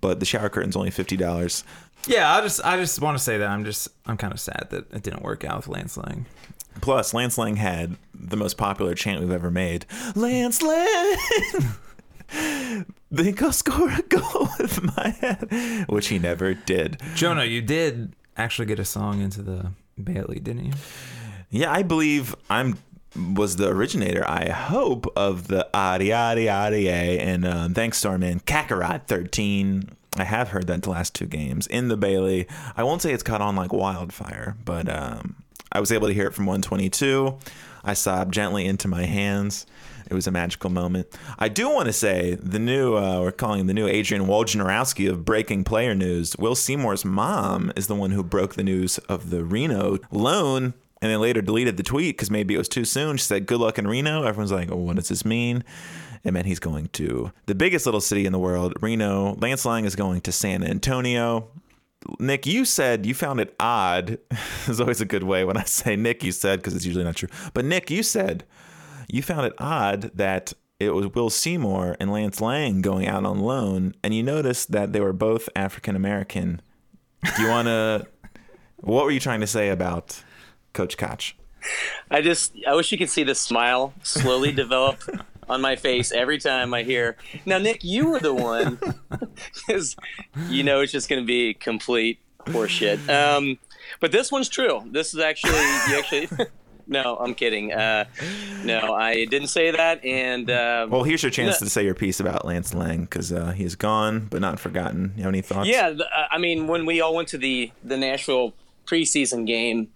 but 0.00 0.18
the 0.18 0.26
shower 0.26 0.48
curtain's 0.48 0.74
only 0.76 0.90
fifty 0.90 1.16
dollars. 1.16 1.62
Yeah, 2.06 2.34
I 2.34 2.40
just 2.40 2.64
I 2.64 2.76
just 2.78 3.00
want 3.00 3.16
to 3.18 3.22
say 3.22 3.38
that 3.38 3.48
I'm 3.48 3.64
just 3.64 3.88
I'm 4.06 4.16
kind 4.16 4.32
of 4.32 4.40
sad 4.40 4.68
that 4.70 4.92
it 4.92 5.02
didn't 5.02 5.22
work 5.22 5.44
out 5.44 5.58
with 5.58 5.68
Lance 5.68 5.96
Laing. 5.96 6.26
Plus, 6.80 7.12
Lance 7.12 7.36
Laing 7.38 7.56
had 7.56 7.96
the 8.14 8.36
most 8.36 8.56
popular 8.56 8.94
chant 8.94 9.20
we've 9.20 9.30
ever 9.30 9.50
made. 9.50 9.84
Lance 10.14 10.62
Laing, 10.62 11.16
think 12.28 13.42
I'll 13.42 13.52
score 13.52 13.90
a 13.90 14.02
goal 14.02 14.48
with 14.58 14.96
my 14.96 15.10
head, 15.20 15.86
which 15.88 16.08
he 16.08 16.18
never 16.18 16.54
did. 16.54 17.00
Jonah, 17.14 17.44
you 17.44 17.62
did 17.62 18.14
actually 18.36 18.66
get 18.66 18.78
a 18.78 18.84
song 18.84 19.20
into 19.20 19.42
the 19.42 19.72
Bailey, 20.02 20.40
didn't 20.40 20.66
you? 20.66 20.72
Yeah, 21.50 21.72
I 21.72 21.82
believe 21.82 22.34
I'm 22.50 22.78
was 23.16 23.56
the 23.56 23.68
originator, 23.68 24.24
I 24.28 24.50
hope, 24.50 25.06
of 25.16 25.48
the 25.48 25.68
Adi 25.74 26.12
Adi 26.12 26.48
Adi 26.48 26.88
and 26.88 27.44
uh, 27.44 27.68
thanks 27.68 28.00
to 28.02 28.08
our 28.08 28.18
man 28.18 28.40
Kakarot 28.40 29.06
13. 29.06 29.90
I 30.16 30.24
have 30.24 30.48
heard 30.48 30.66
that 30.66 30.82
the 30.82 30.90
last 30.90 31.14
two 31.14 31.26
games 31.26 31.66
in 31.66 31.88
the 31.88 31.96
Bailey. 31.96 32.46
I 32.76 32.82
won't 32.82 33.02
say 33.02 33.12
it's 33.12 33.22
caught 33.22 33.40
on 33.40 33.56
like 33.56 33.72
wildfire, 33.72 34.56
but 34.64 34.88
um, 34.88 35.36
I 35.72 35.80
was 35.80 35.92
able 35.92 36.08
to 36.08 36.14
hear 36.14 36.26
it 36.26 36.34
from 36.34 36.46
122. 36.46 37.38
I 37.84 37.94
sobbed 37.94 38.34
gently 38.34 38.66
into 38.66 38.88
my 38.88 39.04
hands. 39.04 39.66
It 40.10 40.14
was 40.14 40.26
a 40.26 40.30
magical 40.30 40.70
moment. 40.70 41.06
I 41.38 41.48
do 41.48 41.68
want 41.68 41.86
to 41.86 41.92
say 41.92 42.34
the 42.36 42.58
new, 42.58 42.96
uh, 42.96 43.20
we're 43.20 43.32
calling 43.32 43.66
the 43.66 43.74
new 43.74 43.86
Adrian 43.86 44.26
Wojnarowski 44.26 45.10
of 45.10 45.24
breaking 45.24 45.64
player 45.64 45.94
news. 45.94 46.34
Will 46.38 46.54
Seymour's 46.54 47.04
mom 47.04 47.72
is 47.76 47.86
the 47.86 47.94
one 47.94 48.12
who 48.12 48.22
broke 48.22 48.54
the 48.54 48.62
news 48.62 48.98
of 48.98 49.30
the 49.30 49.44
Reno 49.44 49.98
loan 50.10 50.72
and 51.00 51.12
then 51.12 51.20
later 51.20 51.42
deleted 51.42 51.76
the 51.76 51.82
tweet 51.82 52.16
because 52.16 52.30
maybe 52.30 52.54
it 52.54 52.58
was 52.58 52.68
too 52.68 52.84
soon. 52.84 53.16
She 53.18 53.24
said, 53.24 53.46
Good 53.46 53.60
luck 53.60 53.78
in 53.78 53.86
Reno. 53.86 54.22
Everyone's 54.22 54.52
like, 54.52 54.70
Oh, 54.70 54.76
what 54.76 54.96
does 54.96 55.08
this 55.08 55.24
mean? 55.24 55.62
It 56.24 56.32
meant 56.32 56.46
he's 56.46 56.58
going 56.58 56.88
to 56.94 57.32
the 57.46 57.54
biggest 57.54 57.86
little 57.86 58.00
city 58.00 58.26
in 58.26 58.32
the 58.32 58.38
world, 58.38 58.74
Reno. 58.80 59.34
Lance 59.34 59.64
Laing 59.64 59.84
is 59.84 59.94
going 59.94 60.20
to 60.22 60.32
San 60.32 60.64
Antonio. 60.64 61.48
Nick, 62.18 62.46
you 62.46 62.64
said 62.64 63.06
you 63.06 63.14
found 63.14 63.40
it 63.40 63.54
odd. 63.58 64.18
It's 64.66 64.80
always 64.80 65.00
a 65.00 65.06
good 65.06 65.22
way 65.22 65.44
when 65.44 65.56
I 65.56 65.64
say 65.64 65.96
Nick, 65.96 66.22
you 66.22 66.30
said, 66.30 66.58
because 66.58 66.74
it's 66.74 66.84
usually 66.84 67.04
not 67.04 67.16
true. 67.16 67.28
But 67.54 67.64
Nick, 67.64 67.90
you 67.90 68.02
said 68.02 68.44
you 69.08 69.22
found 69.22 69.46
it 69.46 69.54
odd 69.58 70.10
that 70.14 70.52
it 70.78 70.90
was 70.90 71.08
Will 71.14 71.30
Seymour 71.30 71.96
and 71.98 72.12
Lance 72.12 72.40
Laing 72.40 72.82
going 72.82 73.06
out 73.08 73.24
on 73.24 73.40
loan, 73.40 73.94
and 74.04 74.14
you 74.14 74.22
noticed 74.22 74.70
that 74.72 74.92
they 74.92 75.00
were 75.00 75.12
both 75.12 75.48
African 75.56 75.96
American. 75.96 76.60
Do 77.36 77.42
you 77.42 77.48
want 77.48 77.66
to? 77.66 78.06
what 78.76 79.04
were 79.04 79.10
you 79.10 79.20
trying 79.20 79.40
to 79.40 79.46
say 79.46 79.70
about 79.70 80.22
Coach 80.74 80.96
Koch? 80.96 81.34
I 82.10 82.20
just 82.20 82.54
I 82.66 82.74
wish 82.74 82.92
you 82.92 82.98
could 82.98 83.10
see 83.10 83.24
the 83.24 83.34
smile 83.34 83.92
slowly 84.02 84.52
develop 84.52 85.00
on 85.48 85.60
my 85.60 85.76
face 85.76 86.12
every 86.12 86.38
time 86.38 86.74
I 86.74 86.82
hear. 86.82 87.16
Now, 87.46 87.58
Nick, 87.58 87.84
you 87.84 88.08
were 88.10 88.20
the 88.20 88.34
one, 88.34 88.78
because 89.66 89.96
you 90.48 90.62
know 90.62 90.80
it's 90.80 90.92
just 90.92 91.08
going 91.08 91.22
to 91.22 91.26
be 91.26 91.54
complete 91.54 92.20
horseshit. 92.46 93.08
Um, 93.08 93.58
but 94.00 94.12
this 94.12 94.30
one's 94.30 94.48
true. 94.48 94.82
This 94.90 95.14
is 95.14 95.20
actually 95.20 95.52
you 95.52 95.98
actually. 95.98 96.28
No, 96.90 97.18
I'm 97.18 97.34
kidding. 97.34 97.70
Uh, 97.70 98.06
no, 98.64 98.94
I 98.94 99.26
didn't 99.26 99.48
say 99.48 99.70
that. 99.72 100.02
And 100.02 100.48
uh, 100.48 100.86
Well, 100.88 101.02
here's 101.02 101.22
your 101.22 101.28
chance 101.30 101.58
to 101.58 101.68
say 101.68 101.84
your 101.84 101.94
piece 101.94 102.18
about 102.18 102.46
Lance 102.46 102.72
Laing 102.72 103.02
because 103.02 103.30
uh, 103.30 103.50
he's 103.50 103.74
gone 103.74 104.26
but 104.30 104.40
not 104.40 104.58
forgotten. 104.58 105.12
You 105.14 105.24
have 105.24 105.28
any 105.28 105.42
thoughts? 105.42 105.68
Yeah, 105.68 105.88
uh, 105.88 106.04
I 106.30 106.38
mean, 106.38 106.66
when 106.66 106.86
we 106.86 107.02
all 107.02 107.14
went 107.14 107.28
to 107.28 107.36
the 107.36 107.72
the 107.84 107.98
Nashville 107.98 108.54
preseason 108.86 109.46
game, 109.46 109.88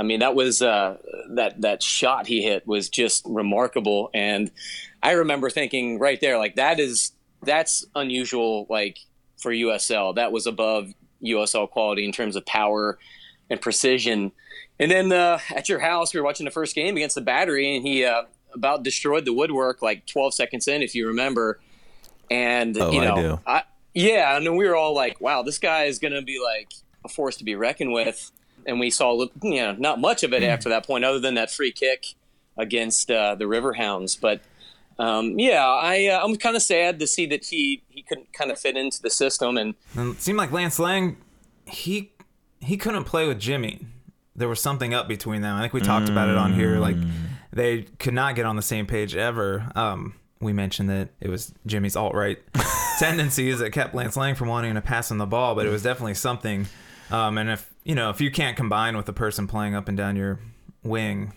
I 0.00 0.02
mean 0.02 0.20
that 0.20 0.34
was 0.34 0.62
uh, 0.62 0.96
that 1.32 1.60
that 1.60 1.82
shot 1.82 2.26
he 2.26 2.42
hit 2.42 2.66
was 2.66 2.88
just 2.88 3.22
remarkable, 3.26 4.08
and 4.14 4.50
I 5.02 5.12
remember 5.12 5.50
thinking 5.50 5.98
right 5.98 6.18
there, 6.18 6.38
like 6.38 6.56
that 6.56 6.80
is 6.80 7.12
that's 7.42 7.84
unusual, 7.94 8.66
like 8.70 8.98
for 9.36 9.52
USL. 9.52 10.14
That 10.14 10.32
was 10.32 10.46
above 10.46 10.94
USL 11.22 11.68
quality 11.68 12.06
in 12.06 12.12
terms 12.12 12.34
of 12.34 12.46
power 12.46 12.98
and 13.50 13.60
precision. 13.60 14.32
And 14.78 14.90
then 14.90 15.12
uh, 15.12 15.38
at 15.54 15.68
your 15.68 15.80
house, 15.80 16.14
we 16.14 16.20
were 16.20 16.24
watching 16.24 16.46
the 16.46 16.50
first 16.50 16.74
game 16.74 16.96
against 16.96 17.14
the 17.14 17.20
Battery, 17.20 17.76
and 17.76 17.86
he 17.86 18.06
uh, 18.06 18.22
about 18.54 18.82
destroyed 18.82 19.26
the 19.26 19.34
woodwork 19.34 19.82
like 19.82 20.06
12 20.06 20.32
seconds 20.32 20.66
in, 20.66 20.80
if 20.80 20.94
you 20.94 21.08
remember. 21.08 21.60
And 22.30 22.74
Oh, 22.78 22.90
you 22.90 23.02
I 23.02 23.04
know, 23.04 23.16
do. 23.16 23.40
I, 23.46 23.64
yeah, 23.92 24.34
and 24.34 24.56
we 24.56 24.66
were 24.66 24.76
all 24.76 24.94
like, 24.94 25.20
"Wow, 25.20 25.42
this 25.42 25.58
guy 25.58 25.84
is 25.84 25.98
going 25.98 26.14
to 26.14 26.22
be 26.22 26.40
like 26.42 26.72
a 27.04 27.08
force 27.08 27.36
to 27.36 27.44
be 27.44 27.54
reckoned 27.54 27.92
with." 27.92 28.32
And 28.66 28.80
we 28.80 28.90
saw, 28.90 29.26
you 29.42 29.56
know, 29.56 29.72
not 29.72 30.00
much 30.00 30.22
of 30.22 30.32
it 30.32 30.42
after 30.42 30.68
that 30.68 30.86
point, 30.86 31.04
other 31.04 31.18
than 31.18 31.34
that 31.34 31.50
free 31.50 31.72
kick 31.72 32.14
against 32.56 33.10
uh, 33.10 33.34
the 33.34 33.44
Riverhounds. 33.44 34.20
But 34.20 34.40
um, 34.98 35.38
yeah, 35.38 35.64
I 35.64 36.06
uh, 36.06 36.24
I'm 36.24 36.36
kind 36.36 36.56
of 36.56 36.62
sad 36.62 36.98
to 36.98 37.06
see 37.06 37.26
that 37.26 37.46
he 37.46 37.82
he 37.88 38.02
couldn't 38.02 38.32
kind 38.32 38.50
of 38.50 38.58
fit 38.58 38.76
into 38.76 39.00
the 39.00 39.10
system. 39.10 39.56
And 39.56 39.74
And 39.96 40.14
it 40.14 40.20
seemed 40.20 40.38
like 40.38 40.52
Lance 40.52 40.78
Laing, 40.78 41.16
he 41.66 42.12
he 42.60 42.76
couldn't 42.76 43.04
play 43.04 43.26
with 43.26 43.40
Jimmy. 43.40 43.86
There 44.36 44.48
was 44.48 44.60
something 44.60 44.94
up 44.94 45.08
between 45.08 45.42
them. 45.42 45.56
I 45.56 45.60
think 45.60 45.72
we 45.72 45.80
talked 45.80 46.08
about 46.08 46.28
it 46.28 46.36
on 46.36 46.54
here. 46.54 46.78
Like 46.78 46.96
they 47.52 47.82
could 47.98 48.14
not 48.14 48.36
get 48.36 48.46
on 48.46 48.56
the 48.56 48.62
same 48.62 48.86
page 48.86 49.16
ever. 49.16 49.70
Um, 49.74 50.14
we 50.40 50.52
mentioned 50.52 50.88
that 50.88 51.10
it 51.20 51.28
was 51.28 51.52
Jimmy's 51.66 51.96
alt 51.96 52.14
right 52.14 52.38
tendencies 52.98 53.58
that 53.58 53.72
kept 53.72 53.94
Lance 53.94 54.16
Laing 54.16 54.34
from 54.34 54.48
wanting 54.48 54.74
to 54.74 54.80
pass 54.80 55.10
him 55.10 55.18
the 55.18 55.26
ball, 55.26 55.54
but 55.54 55.66
it 55.66 55.70
was 55.70 55.82
definitely 55.82 56.14
something. 56.14 56.66
Um, 57.10 57.38
and 57.38 57.50
if 57.50 57.69
you 57.84 57.94
know 57.94 58.10
if 58.10 58.20
you 58.20 58.30
can't 58.30 58.56
combine 58.56 58.96
with 58.96 59.06
the 59.06 59.12
person 59.12 59.46
playing 59.46 59.74
up 59.74 59.88
and 59.88 59.96
down 59.96 60.16
your 60.16 60.38
wing, 60.82 61.32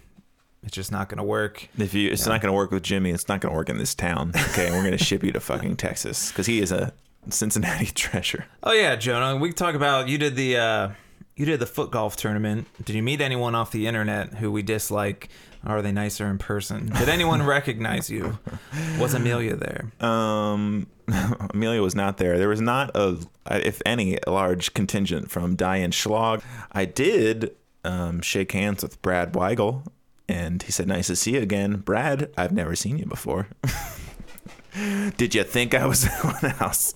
it's 0.64 0.74
just 0.74 0.92
not 0.92 1.10
going 1.10 1.18
to 1.18 1.24
work. 1.24 1.68
If 1.78 1.94
you, 1.94 2.10
it's 2.10 2.26
not 2.26 2.42
going 2.42 2.52
to 2.52 2.56
work 2.56 2.72
with 2.72 2.84
Jimmy. 2.84 3.12
It's 3.12 3.28
not 3.28 3.42
going 3.42 3.52
to 3.52 3.56
work 3.56 3.70
in 3.70 3.78
this 3.78 3.94
town. 3.94 4.32
Okay, 4.52 4.72
we're 4.72 4.84
going 4.84 4.98
to 4.98 5.04
ship 5.04 5.24
you 5.24 5.32
to 5.32 5.40
fucking 5.40 5.76
Texas 5.78 6.30
because 6.30 6.46
he 6.46 6.62
is 6.62 6.72
a 6.72 6.94
Cincinnati 7.30 7.86
treasure. 7.94 8.46
Oh 8.64 8.74
yeah, 8.74 8.96
Jonah. 8.96 9.38
We 9.38 9.52
talk 9.52 9.76
about 9.76 10.08
you 10.08 10.18
did 10.18 10.36
the 10.36 10.58
uh, 10.58 10.90
you 11.36 11.46
did 11.46 11.60
the 11.60 11.66
foot 11.66 11.92
golf 11.92 12.16
tournament. 12.16 12.68
Did 12.84 12.96
you 12.96 13.04
meet 13.04 13.22
anyone 13.22 13.56
off 13.56 13.72
the 13.72 13.88
internet 13.88 14.36
who 14.36 14.52
we 14.52 14.62
dislike? 14.62 15.30
Are 15.66 15.82
they 15.82 15.92
nicer 15.92 16.28
in 16.28 16.38
person? 16.38 16.88
Did 16.88 17.10
anyone 17.10 17.44
recognize 17.46 18.10
you? 18.10 18.38
Was 19.00 19.14
Amelia 19.14 19.56
there? 19.56 19.92
Um, 20.08 20.88
Amelia 21.54 21.82
was 21.82 21.96
not 21.96 22.18
there. 22.18 22.38
There 22.38 22.50
was 22.50 22.62
not 22.62 22.92
a, 22.96 23.18
if 23.50 23.82
any, 23.86 24.20
a 24.28 24.32
large 24.32 24.74
contingent 24.74 25.32
from 25.32 25.56
Die 25.56 25.80
Innenstadt. 25.80 26.44
I 26.72 26.86
did 26.86 27.56
um, 27.84 28.22
shake 28.22 28.52
hands 28.52 28.84
with 28.84 29.02
Brad 29.02 29.34
Weigel, 29.34 29.86
and 30.28 30.62
he 30.64 30.72
said, 30.72 30.88
"Nice 30.88 31.08
to 31.08 31.16
see 31.16 31.36
you 31.36 31.42
again, 31.42 31.78
Brad. 31.78 32.30
I've 32.38 32.52
never 32.52 32.76
seen 32.76 32.98
you 32.98 33.06
before." 33.06 33.48
Did 35.18 35.36
you 35.36 35.44
think 35.44 35.74
I 35.74 35.86
was 35.86 36.00
someone 36.22 36.56
else? 36.60 36.94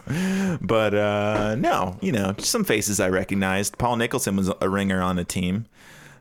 But 0.62 0.94
uh, 0.94 1.56
no, 1.58 1.98
you 2.02 2.12
know, 2.12 2.32
just 2.34 2.50
some 2.52 2.64
faces 2.64 3.00
I 3.00 3.10
recognized. 3.10 3.78
Paul 3.78 3.98
Nicholson 3.98 4.36
was 4.36 4.52
a 4.62 4.70
ringer 4.70 5.02
on 5.02 5.16
the 5.16 5.24
team, 5.24 5.66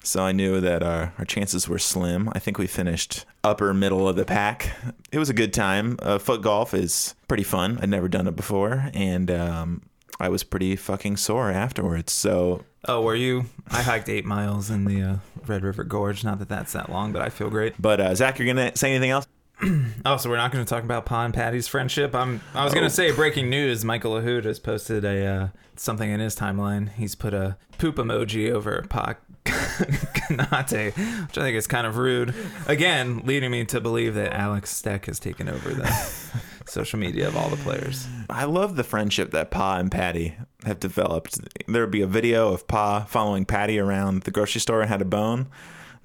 so 0.03 0.23
I 0.23 0.33
knew 0.33 0.61
that 0.61 0.83
our, 0.83 1.13
our 1.19 1.25
chances 1.25 1.69
were 1.69 1.79
slim. 1.79 2.29
I 2.33 2.39
think 2.39 2.59
we 2.59 2.67
finished 2.67 3.25
upper 3.43 3.73
middle 3.73 4.09
of 4.09 4.17
the 4.17 4.25
pack. 4.25 4.71
It 5.13 5.19
was 5.19 5.31
a 5.31 5.35
good 5.35 5.53
time. 5.55 5.97
Uh, 6.03 6.19
foot 6.19 6.43
golf 6.43 6.75
is 6.75 7.15
pretty 7.29 7.45
fun. 7.45 7.79
I'd 7.81 7.89
never 7.89 8.09
done 8.09 8.27
it 8.27 8.37
before, 8.37 8.91
and 8.93 9.31
um, 9.31 9.83
I 10.21 10.29
was 10.29 10.43
pretty 10.45 10.77
fucking 10.77 11.17
sore 11.17 11.51
afterwards. 11.51 12.13
So 12.13 12.65
Oh, 12.89 13.03
were 13.03 13.17
you? 13.17 13.47
I 13.69 13.83
hiked 13.83 14.09
eight 14.09 14.25
miles 14.25 14.71
in 14.71 14.85
the 14.85 15.03
uh, 15.03 15.17
Red 15.47 15.65
River 15.65 15.83
Gorge. 15.83 16.23
Not 16.23 16.39
that 16.39 16.49
that's 16.49 16.73
that 16.75 16.89
long, 16.91 17.13
but 17.13 17.21
I 17.21 17.31
feel 17.31 17.51
great. 17.51 17.75
But 17.81 18.01
uh, 18.01 18.15
Zach, 18.15 18.39
you're 18.39 18.47
gonna 18.47 18.77
say 18.77 18.91
anything 18.91 19.11
else? 19.11 19.27
Oh, 20.05 20.17
so 20.19 20.31
we're 20.31 20.37
not 20.37 20.53
going 20.53 20.65
to 20.65 20.69
talk 20.69 20.85
about 20.85 21.05
Pa 21.07 21.25
and 21.25 21.35
Patty's 21.35 21.67
friendship. 21.67 22.15
I'm. 22.15 22.41
I 22.55 22.63
was 22.63 22.73
going 22.73 22.85
Oh. 22.85 22.89
to 22.89 22.95
say 22.95 23.11
breaking 23.11 23.51
news. 23.51 23.85
Michael 23.85 24.13
Lahoud 24.13 24.45
has 24.45 24.61
posted 24.61 25.05
a 25.05 25.27
uh, 25.27 25.49
something 25.75 26.09
in 26.11 26.21
his 26.21 26.37
timeline. 26.37 26.91
He's 26.93 27.15
put 27.17 27.35
a 27.35 27.57
poop 27.79 27.97
emoji 27.97 28.51
over 28.53 28.85
Pa 28.89 29.15
Konate, 29.45 30.95
which 31.29 31.39
I 31.39 31.41
think 31.43 31.57
is 31.57 31.67
kind 31.67 31.87
of 31.87 31.97
rude. 31.97 32.35
Again, 32.67 33.23
leading 33.25 33.51
me 33.51 33.65
to 33.67 33.81
believe 33.81 34.15
that 34.15 34.33
Alex 34.33 34.71
Steck 34.71 35.07
has 35.07 35.19
taken 35.19 35.49
over 35.49 35.71
the 35.71 35.87
social 36.67 36.99
media 36.99 37.27
of 37.29 37.37
all 37.37 37.49
the 37.49 37.57
players. 37.57 38.07
I 38.31 38.45
love 38.45 38.77
the 38.77 38.85
friendship 38.85 39.31
that 39.33 39.51
Pa 39.51 39.79
and 39.79 39.91
Patty 39.91 40.37
have 40.65 40.79
developed. 40.81 41.41
There 41.67 41.83
would 41.83 41.91
be 41.91 42.03
a 42.03 42.07
video 42.07 42.53
of 42.53 42.69
Pa 42.69 43.05
following 43.05 43.45
Patty 43.45 43.79
around 43.79 44.23
the 44.23 44.31
grocery 44.31 44.61
store 44.61 44.81
and 44.83 44.89
had 44.89 45.03
a 45.03 45.07
bone. 45.07 45.49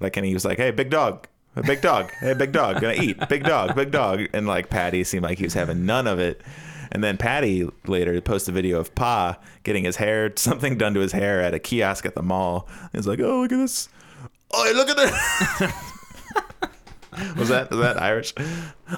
Like, 0.00 0.16
and 0.16 0.26
he 0.26 0.34
was 0.34 0.44
like, 0.44 0.58
"Hey, 0.58 0.72
big 0.72 0.90
dog, 0.90 1.28
a 1.56 1.62
big 1.62 1.80
dog, 1.80 2.10
hey, 2.20 2.34
big 2.34 2.52
dog, 2.52 2.80
gonna 2.80 2.94
eat, 2.94 3.28
big 3.28 3.44
dog, 3.44 3.74
big 3.74 3.90
dog," 3.90 4.20
and 4.32 4.46
like 4.46 4.70
Patty 4.70 5.04
seemed 5.04 5.24
like 5.24 5.38
he 5.38 5.44
was 5.44 5.54
having 5.54 5.84
none 5.86 6.06
of 6.06 6.18
it. 6.18 6.40
And 6.90 7.02
then 7.02 7.16
Patty 7.16 7.66
later 7.86 8.20
posted 8.20 8.52
a 8.52 8.54
video 8.54 8.78
of 8.78 8.94
Pa 8.94 9.38
getting 9.62 9.84
his 9.84 9.96
hair, 9.96 10.30
something 10.36 10.76
done 10.76 10.92
to 10.94 11.00
his 11.00 11.12
hair 11.12 11.40
at 11.40 11.54
a 11.54 11.58
kiosk 11.58 12.04
at 12.04 12.14
the 12.14 12.22
mall. 12.22 12.68
He's 12.92 13.06
like, 13.06 13.20
"Oh, 13.20 13.40
look 13.42 13.52
at 13.52 13.56
this! 13.58 13.88
Oh, 14.50 14.72
look 14.74 14.88
at 14.90 14.96
this. 14.98 15.72
was 17.36 17.48
that 17.48 17.70
was 17.70 17.80
that 17.80 18.00
Irish? 18.00 18.34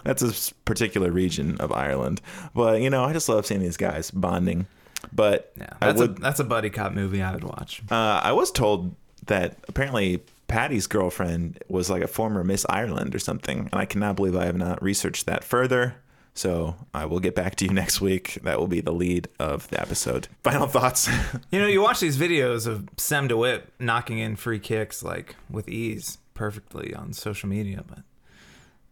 That's 0.05 0.23
a 0.23 0.55
particular 0.65 1.11
region 1.11 1.57
of 1.61 1.73
Ireland. 1.73 2.21
But 2.55 2.81
you 2.83 2.91
know, 2.91 3.05
I 3.05 3.13
just 3.13 3.29
love 3.29 3.47
seeing 3.47 3.61
these 3.61 3.77
guys 3.77 4.11
bonding. 4.11 4.67
But 5.13 5.53
Yeah, 5.57 5.67
that's 5.81 6.01
would. 6.01 6.19
a 6.19 6.21
that's 6.21 6.41
a 6.41 6.45
buddy 6.45 6.71
cop 6.71 6.93
movie 6.93 7.23
I 7.23 7.33
would 7.35 7.45
watch. 7.45 7.83
uh, 7.91 7.95
I 8.23 8.33
was 8.33 8.51
told 8.51 8.95
that 9.27 9.57
apparently 9.69 10.23
Patty's 10.49 10.87
girlfriend 10.87 11.59
was 11.69 11.91
like 11.91 12.03
a 12.03 12.09
former 12.09 12.45
Miss 12.45 12.67
Ireland 12.69 13.15
or 13.15 13.19
something, 13.19 13.69
and 13.73 13.75
I 13.81 13.85
cannot 13.87 14.17
believe 14.17 14.37
I 14.37 14.47
have 14.47 14.57
not 14.57 14.83
researched 14.83 15.27
that 15.27 15.45
further. 15.45 15.97
So 16.37 16.75
I 16.93 17.07
will 17.07 17.21
get 17.21 17.35
back 17.35 17.55
to 17.57 17.65
you 17.65 17.73
next 17.73 18.01
week. 18.01 18.39
That 18.43 18.59
will 18.59 18.67
be 18.67 18.81
the 18.81 18.93
lead 18.93 19.29
of 19.39 19.69
the 19.71 19.81
episode. 19.81 20.29
Final 20.43 20.67
thoughts. 20.67 21.09
You 21.51 21.61
know, 21.61 21.67
you 21.69 21.81
watch 21.81 22.01
these 22.01 22.19
videos 22.19 22.67
of 22.67 22.89
Sem 22.97 23.29
de 23.29 23.37
Wit 23.37 23.73
knocking 23.79 24.19
in 24.19 24.35
free 24.35 24.59
kicks 24.59 25.05
like 25.05 25.37
with 25.49 25.69
ease, 25.69 26.19
perfectly 26.35 26.93
on 26.93 27.13
social 27.13 27.49
media, 27.49 27.85
but 27.87 28.01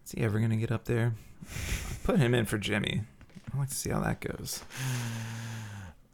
is 0.04 0.12
he 0.12 0.20
ever 0.22 0.38
gonna 0.38 0.56
get 0.56 0.70
up 0.70 0.84
there? 0.84 1.14
Put 2.04 2.18
him 2.18 2.34
in 2.34 2.46
for 2.46 2.56
Jimmy. 2.56 3.02
I'd 3.52 3.58
like 3.58 3.68
to 3.70 3.74
see 3.74 3.90
how 3.90 4.00
that 4.00 4.20
goes. 4.20 4.62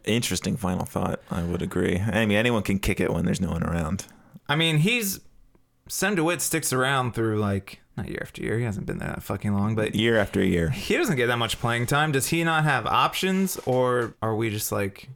Interesting 0.05 0.57
final 0.57 0.86
thought. 0.86 1.20
I 1.30 1.43
would 1.43 1.61
agree. 1.61 1.99
I 1.99 2.24
mean, 2.24 2.39
anyone 2.39 2.62
can 2.62 2.78
kick 2.78 2.99
it 2.99 3.12
when 3.12 3.26
there's 3.26 3.41
no 3.43 3.51
one 3.51 3.62
around. 3.62 4.07
I 4.49 4.57
mean, 4.57 4.78
he's 4.78 5.20
Sem 5.89 6.14
de 6.14 6.22
Wit 6.24 6.41
sticks 6.43 6.72
around 6.72 7.14
through 7.14 7.39
like 7.39 7.80
not 7.97 8.09
year 8.09 8.20
after 8.22 8.43
year. 8.43 8.59
He 8.59 8.64
hasn't 8.64 8.86
been 8.86 8.99
there 8.99 9.09
that 9.09 9.22
fucking 9.22 9.53
long, 9.55 9.74
but 9.74 9.95
Year 9.95 10.18
after 10.18 10.43
year. 10.45 10.70
he 10.70 10.97
doesn't 10.97 11.16
get 11.16 11.26
that 11.26 11.39
much 11.39 11.59
playing 11.61 11.86
time. 11.86 12.12
Does 12.12 12.28
he 12.28 12.45
not 12.45 12.64
have 12.64 12.86
options, 12.86 13.59
or 13.66 14.14
are 14.22 14.34
we 14.36 14.51
just 14.51 14.70
like 14.70 15.09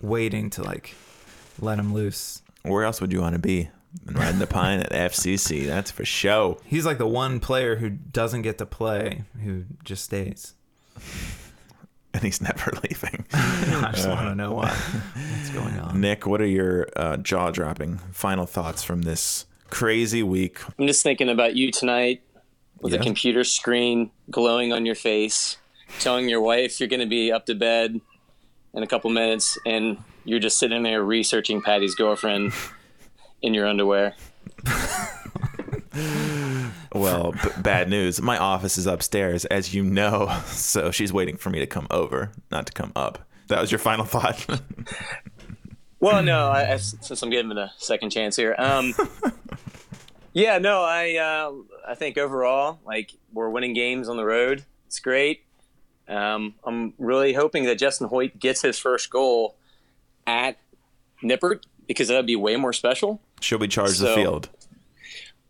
waiting 0.00 0.50
to 0.50 0.62
like 0.62 0.94
let 1.60 1.78
him 1.78 1.92
loose? 1.92 2.42
Where 2.62 2.84
else 2.84 3.00
would 3.00 3.12
you 3.12 3.20
want 3.20 3.34
to 3.34 3.38
be 3.40 3.70
than 4.04 4.14
riding 4.16 4.38
the 4.38 4.46
pine 4.46 4.80
at 4.80 4.92
FCC? 4.92 5.66
That's 5.66 5.90
for 5.90 6.04
show. 6.04 6.58
He's 6.64 6.84
like 6.86 6.98
the 6.98 7.06
one 7.08 7.40
player 7.40 7.76
who 7.76 7.90
doesn't 7.90 8.42
get 8.42 8.58
to 8.58 8.66
play, 8.66 9.24
who 9.42 9.64
just 9.84 10.04
stays. 10.04 10.54
And 12.14 12.22
he's 12.22 12.40
never 12.40 12.72
leaving. 12.88 13.24
I 13.32 13.90
just 13.94 14.08
want 14.08 14.20
to 14.28 14.34
know 14.34 14.52
what, 14.52 14.70
what's 14.72 15.50
going 15.50 15.78
on. 15.78 16.00
Nick, 16.00 16.26
what 16.26 16.40
are 16.40 16.46
your 16.46 16.88
uh, 16.96 17.16
jaw 17.18 17.50
dropping 17.50 17.98
final 18.12 18.46
thoughts 18.46 18.82
from 18.82 19.02
this 19.02 19.46
crazy 19.70 20.22
week? 20.22 20.58
I'm 20.78 20.86
just 20.86 21.02
thinking 21.02 21.28
about 21.28 21.54
you 21.56 21.70
tonight 21.70 22.22
with 22.80 22.92
Yeah. 22.92 23.00
a 23.00 23.02
computer 23.02 23.44
screen 23.44 24.10
glowing 24.30 24.72
on 24.72 24.86
your 24.86 24.94
face, 24.94 25.56
telling 26.00 26.28
your 26.28 26.40
wife 26.40 26.78
you're 26.80 26.88
going 26.88 27.00
to 27.00 27.06
be 27.06 27.32
up 27.32 27.46
to 27.46 27.54
bed 27.54 28.00
in 28.74 28.82
a 28.82 28.86
couple 28.86 29.10
minutes, 29.10 29.58
and 29.66 29.98
you're 30.24 30.38
just 30.38 30.58
sitting 30.58 30.82
there 30.82 31.02
researching 31.02 31.62
Patty's 31.62 31.94
girlfriend 31.94 32.52
in 33.42 33.54
your 33.54 33.66
underwear. 33.66 34.14
Well, 36.94 37.32
b- 37.32 37.38
bad 37.60 37.88
news. 37.90 38.20
My 38.20 38.38
office 38.38 38.78
is 38.78 38.86
upstairs, 38.86 39.44
as 39.46 39.74
you 39.74 39.84
know, 39.84 40.34
so 40.46 40.90
she's 40.90 41.12
waiting 41.12 41.36
for 41.36 41.50
me 41.50 41.58
to 41.60 41.66
come 41.66 41.86
over, 41.90 42.32
not 42.50 42.66
to 42.66 42.72
come 42.72 42.92
up. 42.96 43.26
That 43.48 43.60
was 43.60 43.70
your 43.70 43.78
final 43.78 44.04
thought. 44.04 44.46
Well, 46.00 46.22
no, 46.22 46.48
I, 46.48 46.72
I- 46.74 46.76
since 46.76 47.22
I'm 47.22 47.30
giving 47.30 47.50
it 47.50 47.58
a 47.58 47.72
second 47.76 48.10
chance 48.10 48.36
here. 48.36 48.54
Um, 48.58 48.94
yeah, 50.32 50.58
no, 50.58 50.82
I 50.82 51.16
uh, 51.16 51.52
I 51.86 51.94
think 51.94 52.16
overall, 52.18 52.78
like 52.86 53.12
we're 53.32 53.50
winning 53.50 53.72
games 53.74 54.08
on 54.08 54.16
the 54.16 54.24
road. 54.24 54.64
It's 54.86 55.00
great. 55.00 55.42
Um, 56.08 56.54
I'm 56.64 56.94
really 56.98 57.34
hoping 57.34 57.64
that 57.64 57.78
Justin 57.78 58.08
Hoyt 58.08 58.38
gets 58.38 58.62
his 58.62 58.78
first 58.78 59.10
goal 59.10 59.56
at 60.26 60.56
Nippert 61.22 61.64
because 61.86 62.08
that'd 62.08 62.26
be 62.26 62.36
way 62.36 62.56
more 62.56 62.72
special. 62.72 63.20
Should 63.40 63.60
we 63.60 63.68
charge 63.68 63.98
the 63.98 64.14
field? 64.14 64.48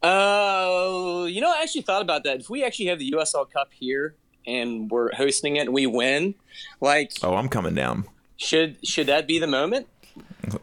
Uh, 0.02 1.26
you 1.28 1.40
know, 1.40 1.50
I 1.50 1.60
actually 1.62 1.82
thought 1.82 2.02
about 2.02 2.24
that. 2.24 2.40
If 2.40 2.50
we 2.50 2.64
actually 2.64 2.86
have 2.86 2.98
the 2.98 3.12
USL 3.12 3.50
Cup 3.50 3.70
here 3.72 4.14
and 4.46 4.90
we're 4.90 5.12
hosting 5.14 5.56
it 5.56 5.60
and 5.60 5.72
we 5.74 5.86
win, 5.86 6.34
like, 6.80 7.12
Oh, 7.22 7.34
I'm 7.34 7.48
coming 7.48 7.74
down. 7.74 8.06
should 8.36 8.76
should 8.86 9.06
that 9.06 9.26
be 9.26 9.38
the 9.38 9.46
moment? 9.46 9.86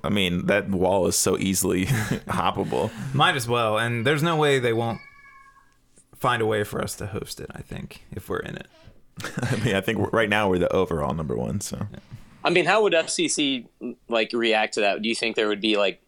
I 0.04 0.10
mean, 0.10 0.46
that 0.48 0.70
wall 0.70 1.08
is 1.08 1.18
so 1.18 1.38
easily 1.38 1.86
hoppable. 2.28 2.92
Might 3.14 3.36
as 3.36 3.48
well, 3.48 3.78
and 3.78 4.06
there's 4.06 4.24
no 4.24 4.36
way 4.36 4.60
they 4.60 4.74
won't 4.74 5.00
find 6.16 6.42
a 6.42 6.46
way 6.46 6.64
for 6.64 6.82
us 6.82 6.96
to 6.96 7.08
host 7.08 7.40
it. 7.40 7.52
I 7.54 7.62
think 7.62 8.06
if 8.12 8.30
we're 8.30 8.40
in 8.40 8.56
it. 8.56 8.68
I 9.42 9.56
mean, 9.58 9.76
I 9.76 9.82
think 9.82 10.12
right 10.12 10.30
now 10.30 10.50
we're 10.50 10.60
the 10.60 10.72
overall 10.74 11.14
number 11.14 11.36
one. 11.36 11.62
So 11.62 11.88
I 12.44 12.50
mean, 12.50 12.66
how 12.66 12.84
would 12.84 12.94
FCC 12.94 13.68
like 14.08 14.32
react 14.34 14.76
to 14.76 14.82
that? 14.82 15.02
Do 15.02 15.10
you 15.10 15.16
think 15.16 15.36
there 15.36 15.48
would 15.48 15.62
be 15.62 15.78
like 15.78 16.02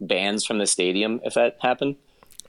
bans 0.00 0.44
from 0.44 0.58
the 0.58 0.66
stadium 0.66 1.20
if 1.24 1.34
that 1.34 1.56
happened? 1.60 1.96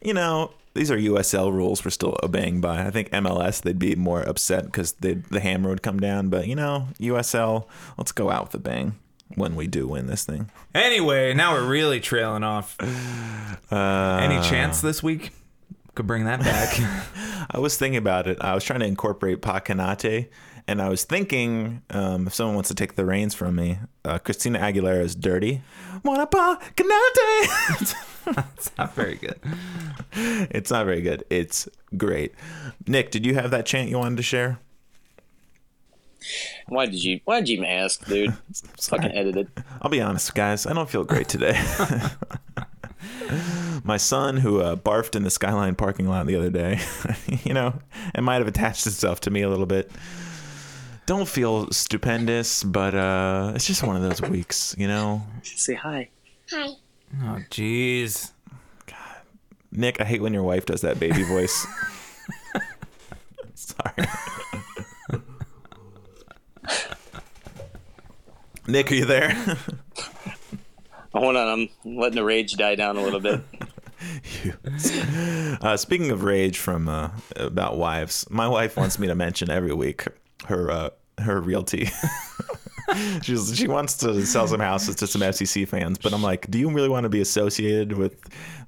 you 0.02 0.14
know, 0.14 0.52
these 0.74 0.90
are 0.90 0.98
USL 0.98 1.52
rules 1.52 1.84
we're 1.84 1.92
still 1.92 2.18
obeying 2.24 2.62
by. 2.62 2.86
I 2.86 2.92
think 2.92 3.10
MLS 3.12 3.62
they'd 3.62 3.78
be 3.78 3.96
more 3.96 4.22
upset 4.22 4.66
because 4.66 4.94
the 4.94 5.40
hammer 5.42 5.70
would 5.70 5.84
come 5.84 6.00
down. 6.00 6.30
But 6.30 6.48
you 6.48 6.56
know, 6.56 6.88
USL, 7.00 7.68
let's 7.98 8.12
go 8.12 8.32
out 8.32 8.46
with 8.46 8.56
a 8.56 8.60
bang 8.60 8.96
when 9.36 9.56
we 9.56 9.68
do 9.68 9.88
win 9.88 10.08
this 10.08 10.24
thing. 10.26 10.50
Anyway, 10.74 11.34
now 11.34 11.54
we're 11.54 11.68
really 11.68 12.00
trailing 12.00 12.44
off. 12.44 12.76
Uh, 13.72 14.20
Any 14.22 14.42
chance 14.48 14.82
this 14.82 15.02
week 15.04 15.32
could 15.96 16.08
bring 16.08 16.26
that 16.26 16.40
back? 16.42 16.78
I 17.52 17.60
was 17.60 17.78
thinking 17.78 17.98
about 17.98 18.28
it. 18.28 18.38
I 18.42 18.54
was 18.56 18.64
trying 18.64 18.80
to 18.82 18.86
incorporate 18.86 19.42
Pa 19.42 19.60
Konate, 19.60 20.28
and 20.68 20.82
I 20.82 20.90
was 20.90 21.04
thinking 21.04 21.82
um, 21.90 22.28
if 22.28 22.34
someone 22.34 22.56
wants 22.56 22.70
to 22.70 22.76
take 22.76 22.96
the 22.96 23.06
reins 23.06 23.34
from 23.34 23.56
me, 23.56 23.80
uh, 24.06 24.20
Christina 24.20 24.60
Aguilera 24.60 25.02
is 25.02 25.16
dirty. 25.16 25.62
Wanna 26.04 26.28
Pa 26.28 26.60
Konate? 26.76 27.96
it's 28.56 28.72
not 28.78 28.94
very 28.96 29.16
good. 29.16 29.40
it's 30.14 30.72
not 30.72 30.86
very 30.86 31.02
good. 31.02 31.24
It's 31.30 31.68
great. 31.98 32.34
Nick, 32.88 33.12
did 33.12 33.26
you 33.26 33.36
have 33.36 33.52
that 33.52 33.66
chant 33.66 33.90
you 33.90 33.98
wanted 33.98 34.18
to 34.18 34.24
share? 34.24 34.60
Why 36.68 36.86
did 36.86 37.04
you? 37.04 37.20
Why 37.26 37.40
did 37.40 37.50
you 37.50 37.58
even 37.58 37.66
ask, 37.66 38.06
dude? 38.06 38.34
It's 38.50 38.90
fucking 38.90 39.12
edited. 39.12 39.50
I'll 39.82 39.92
be 39.92 40.02
honest, 40.02 40.34
guys. 40.36 40.66
I 40.66 40.74
don't 40.74 40.90
feel 40.90 41.04
great 41.04 41.28
today. 41.28 41.60
My 43.84 43.98
son, 43.98 44.38
who 44.38 44.62
uh, 44.62 44.76
barfed 44.76 45.16
in 45.16 45.24
the 45.24 45.32
Skyline 45.32 45.76
parking 45.76 46.08
lot 46.08 46.28
the 46.28 46.36
other 46.36 46.50
day, 46.50 46.80
you 47.44 47.54
know, 47.54 47.80
it 48.14 48.22
might 48.22 48.36
have 48.36 48.48
attached 48.48 48.86
itself 48.86 49.22
to 49.22 49.32
me 49.32 49.42
a 49.42 49.50
little 49.50 49.66
bit. 49.66 49.92
Don't 51.08 51.28
feel 51.28 51.70
stupendous, 51.72 52.64
but 52.64 52.94
uh, 52.94 53.54
it's 53.56 53.66
just 53.66 53.84
one 53.84 53.96
of 53.96 54.04
those 54.04 54.22
weeks, 54.30 54.76
you 54.78 54.88
know. 54.88 55.24
Say 55.44 55.74
hi. 55.74 56.10
Hi. 56.52 56.68
Oh, 57.24 57.40
jeez. 57.50 58.32
God, 58.86 58.98
Nick, 59.72 60.00
I 60.00 60.06
hate 60.06 60.22
when 60.22 60.34
your 60.34 60.44
wife 60.44 60.66
does 60.66 60.82
that 60.82 61.00
baby 61.00 61.24
voice. 61.24 61.66
Sorry. 63.56 64.08
Nick, 68.68 68.92
are 68.92 68.96
you 68.96 69.06
there? 69.06 69.32
Hold 71.14 71.36
on, 71.36 71.48
I'm 71.48 71.70
letting 71.84 72.16
the 72.16 72.24
rage 72.24 72.54
die 72.54 72.76
down 72.76 72.98
a 72.98 73.02
little 73.02 73.20
bit. 73.20 73.42
Uh, 75.62 75.78
speaking 75.78 76.10
of 76.10 76.24
rage 76.24 76.58
from 76.58 76.90
uh, 76.90 77.12
about 77.36 77.78
wives, 77.78 78.26
my 78.32 78.48
wife 78.48 78.76
wants 78.76 78.98
me 78.98 79.06
to 79.06 79.14
mention 79.14 79.52
every 79.52 79.74
week 79.74 80.08
her 80.46 80.72
uh, 80.72 80.90
her 81.20 81.40
realty. 81.40 81.88
She's, 83.22 83.56
she 83.56 83.68
wants 83.68 83.96
to 83.98 84.26
sell 84.26 84.48
some 84.48 84.60
houses 84.60 84.96
to 84.98 85.08
some 85.08 85.22
FCC 85.22 85.68
fans, 85.68 85.98
but 85.98 86.14
I'm 86.14 86.24
like, 86.24 86.50
do 86.50 86.60
you 86.60 86.70
really 86.72 86.90
want 86.90 87.04
to 87.04 87.10
be 87.10 87.22
associated 87.22 87.94
with 87.94 88.20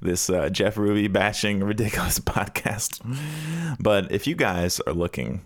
this 0.02 0.30
uh, 0.30 0.50
Jeff 0.50 0.78
Ruby 0.78 1.08
bashing 1.08 1.64
ridiculous 1.64 2.20
podcast? 2.20 3.02
But 3.80 4.12
if 4.12 4.28
you 4.28 4.36
guys 4.36 4.80
are 4.82 4.94
looking 4.94 5.46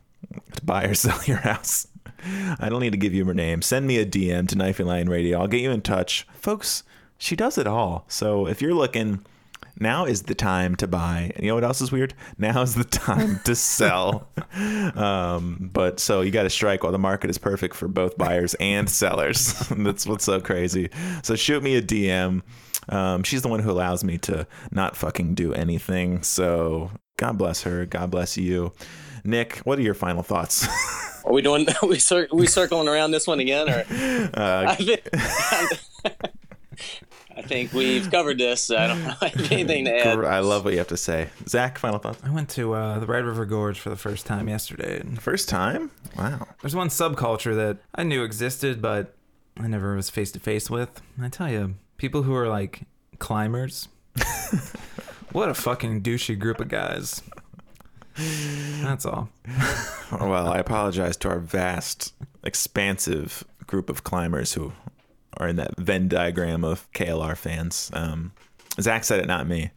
to 0.54 0.66
buy 0.66 0.84
or 0.84 0.94
sell 0.94 1.20
your 1.26 1.38
house, 1.38 1.88
I 2.60 2.70
don't 2.70 2.82
need 2.82 2.92
to 2.92 2.98
give 2.98 3.14
you 3.14 3.26
her 3.26 3.34
name. 3.34 3.62
Send 3.62 3.88
me 3.88 3.98
a 3.98 4.06
DM 4.06 4.48
to 4.50 4.56
Knifey 4.56 4.86
Lion 4.86 5.10
Radio. 5.10 5.40
I'll 5.40 5.48
get 5.48 5.62
you 5.62 5.72
in 5.72 5.82
touch. 5.82 6.28
Folks, 6.34 6.84
she 7.18 7.36
does 7.36 7.58
it 7.58 7.68
all. 7.68 8.06
So 8.08 8.48
if 8.48 8.62
you're 8.62 8.74
looking, 8.74 9.26
now 9.80 10.06
is 10.06 10.24
the 10.24 10.36
time 10.36 10.76
to 10.78 10.88
buy. 10.88 11.32
And 11.36 11.44
you 11.44 11.52
know 11.52 11.56
what 11.56 11.64
else 11.64 11.82
is 11.82 11.92
weird? 11.92 12.14
Now 12.38 12.62
is 12.62 12.76
the 12.76 12.84
time 12.84 13.40
to 13.46 13.56
sell. 13.56 14.28
Um, 14.58 15.70
but 15.72 16.00
so 16.00 16.22
you 16.22 16.32
got 16.32 16.44
to 16.44 16.50
strike 16.50 16.82
while 16.82 16.92
the 16.92 16.98
market 16.98 17.30
is 17.30 17.38
perfect 17.38 17.76
for 17.76 17.88
both 17.88 18.18
buyers 18.18 18.56
and 18.56 18.90
sellers. 18.90 19.54
That's 19.70 20.08
what's 20.08 20.24
so 20.24 20.42
crazy. 20.42 20.90
So 21.22 21.36
shoot 21.36 21.62
me 21.62 21.76
a 21.76 21.82
DM. 21.82 22.42
Um, 22.90 23.24
she's 23.24 23.44
the 23.44 23.50
one 23.50 23.60
who 23.60 23.70
allows 23.70 24.04
me 24.04 24.18
to 24.20 24.48
not 24.72 24.96
fucking 24.96 25.36
do 25.36 25.54
anything. 25.54 26.24
So 26.24 26.90
God 27.18 27.38
bless 27.38 27.62
her. 27.64 27.86
God 27.86 28.10
bless 28.10 28.38
you. 28.38 28.72
Nick, 29.28 29.58
what 29.58 29.78
are 29.78 29.82
your 29.82 29.94
final 29.94 30.24
thoughts? 30.24 30.66
Are 31.26 31.34
we 31.34 31.42
doing? 31.42 31.68
Are 31.82 31.88
we 31.90 32.00
cir- 32.00 32.30
we 32.32 32.48
circling 32.48 32.88
around 32.88 33.12
this 33.12 33.28
one 33.28 33.42
again, 33.42 33.68
or? 33.70 33.84
Uh, 34.34 34.66
I 34.70 34.76
think, 34.76 35.02
I 37.36 37.42
think 37.42 37.74
we've 37.74 38.10
covered 38.10 38.38
this. 38.38 38.72
I 38.72 38.88
don't 38.88 39.02
have 39.02 39.52
anything 39.52 39.84
to 39.84 39.92
add. 39.94 40.24
I 40.24 40.40
love 40.40 40.64
what 40.64 40.72
you 40.72 40.80
have 40.80 40.88
to 40.88 40.96
say. 40.96 41.28
Zach, 41.46 41.78
final 41.78 42.00
thoughts? 42.00 42.24
I 42.24 42.30
went 42.30 42.48
to 42.52 42.74
uh, 42.74 43.00
the 43.00 43.06
Red 43.06 43.26
River 43.26 43.46
Gorge 43.46 43.78
for 43.78 43.90
the 43.90 43.98
first 43.98 44.26
time 44.26 44.48
yesterday. 44.48 45.04
First 45.20 45.50
time? 45.50 45.92
Wow. 46.18 46.48
there's 46.62 46.76
one 46.76 46.88
subculture 46.88 47.54
that 47.54 47.80
I 47.94 48.04
knew 48.04 48.24
existed, 48.24 48.82
but 48.82 49.14
I 49.58 49.68
never 49.68 49.98
was 49.98 50.10
face 50.10 50.32
to 50.32 50.40
face 50.40 50.70
with. 50.70 51.02
I 51.22 51.28
tell 51.28 51.52
you, 51.52 51.76
people 51.98 52.24
who 52.24 52.34
are 52.34 52.48
like 52.48 52.84
climbers. 53.20 53.90
what 55.34 55.50
a 55.50 55.54
fucking 55.54 56.04
douchey 56.04 56.40
group 56.40 56.62
of 56.62 56.70
guys. 56.70 57.22
That's 58.18 59.06
all. 59.06 59.30
Well, 60.10 60.48
I 60.48 60.58
apologize 60.58 61.18
to 61.18 61.28
our 61.28 61.40
vast, 61.40 62.14
expansive 62.42 63.44
group 63.66 63.90
of 63.90 64.06
climbers 64.06 64.54
who 64.54 64.72
are 65.36 65.50
in 65.50 65.58
that 65.58 65.76
Venn 65.78 66.08
diagram 66.08 66.64
of 66.64 66.90
KLR 66.94 67.36
fans. 67.36 67.92
Um, 67.94 68.32
Zach 68.80 69.04
said 69.04 69.20
it, 69.20 69.28
not 69.28 69.48
me. 69.50 69.72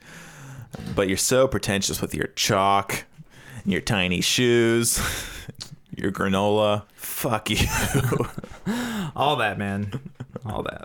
But 0.95 1.09
you're 1.09 1.17
so 1.17 1.49
pretentious 1.49 2.01
with 2.01 2.15
your 2.15 2.29
chalk, 2.29 3.07
your 3.65 3.81
tiny 3.81 4.21
shoes, 4.21 4.99
your 5.97 6.13
granola. 6.13 6.85
Fuck 7.01 7.51
you. 7.51 7.57
All 9.17 9.37
that, 9.37 9.57
man. 9.59 10.01
All 10.45 10.63
that. 10.63 10.85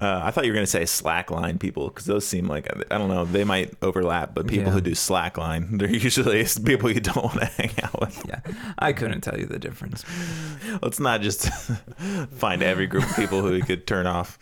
Uh, 0.00 0.20
I 0.24 0.30
thought 0.30 0.44
you 0.44 0.50
were 0.52 0.54
going 0.56 0.66
to 0.66 0.70
say 0.70 0.82
slackline 0.82 1.58
people 1.60 1.88
because 1.88 2.06
those 2.06 2.26
seem 2.26 2.46
like, 2.48 2.68
I 2.90 2.98
don't 2.98 3.08
know, 3.08 3.24
they 3.24 3.44
might 3.44 3.74
overlap, 3.82 4.34
but 4.34 4.46
people 4.46 4.66
Yeah. 4.66 4.72
who 4.72 4.80
do 4.80 4.92
slackline, 4.92 5.78
they're 5.78 5.90
usually 5.90 6.44
people 6.64 6.90
you 6.90 7.00
don't 7.00 7.16
want 7.24 7.40
to 7.40 7.46
hang 7.46 7.70
out 7.82 8.00
with. 8.00 8.24
Yeah. 8.28 8.40
I 8.78 8.92
couldn't 8.92 9.20
tell 9.22 9.38
you 9.38 9.46
the 9.46 9.58
difference. 9.58 10.04
Let's 10.82 10.98
not 11.00 11.20
just 11.20 11.48
find 12.36 12.62
every 12.62 12.86
group 12.86 13.08
of 13.08 13.16
people 13.16 13.42
who 13.42 13.50
we 13.52 13.62
could 13.62 13.86
turn 13.86 14.06
off. 14.06 14.38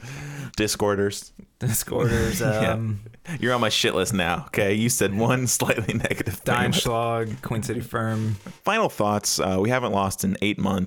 Discorders. 0.57 1.33
Discorders, 1.59 2.41
Yeah. 2.41 2.73
um, 2.73 3.01
You're 3.39 3.55
on 3.55 3.61
my 3.61 3.69
shit 3.69 3.95
list 3.95 4.13
now. 4.13 4.45
Okay, 4.49 4.75
you 4.75 4.89
said 4.89 5.17
one 5.17 5.47
slightly 5.47 5.95
negative 5.95 6.35
thing. 6.35 6.55
Die 6.55 6.67
Innenstadt, 6.69 7.41
Queen 7.43 7.63
City 7.63 7.79
Firm. 7.81 8.35
Final 8.65 8.89
thoughts. 8.89 9.39
Uh, 9.39 9.59
we 9.61 9.71
haven't 9.71 9.93
lost 9.93 10.25
in 10.25 10.37
eight 10.43 10.59
months, 10.59 10.82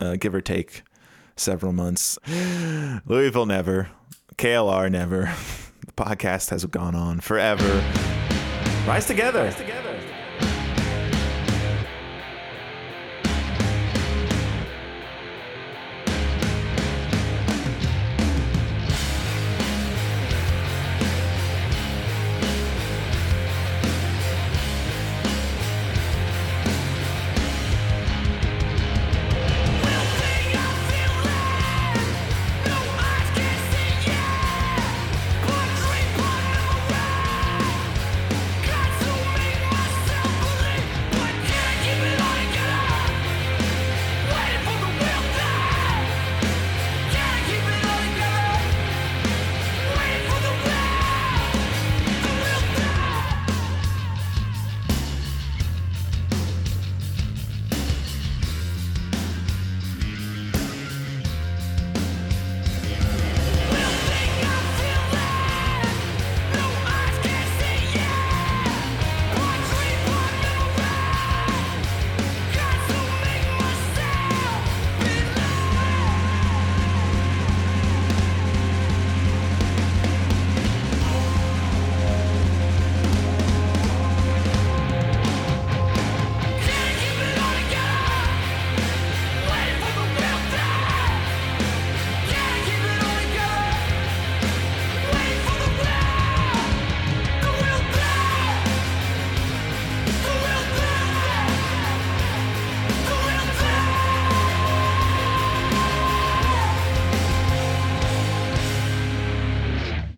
uh, 0.00 0.16
give 0.16 0.34
or 0.34 0.40
take 0.40 0.82
several 1.36 1.72
months. 1.72 2.18
Louisville 3.06 3.46
never. 3.46 3.90
KLR 4.36 4.90
never. 4.90 5.34
The 5.86 5.92
podcast 5.92 6.50
has 6.50 6.64
gone 6.64 6.96
on 6.96 7.20
forever. 7.20 7.84
Rise 8.88 9.06
together. 9.06 9.44
Rise 9.44 9.54
together. 9.54 9.75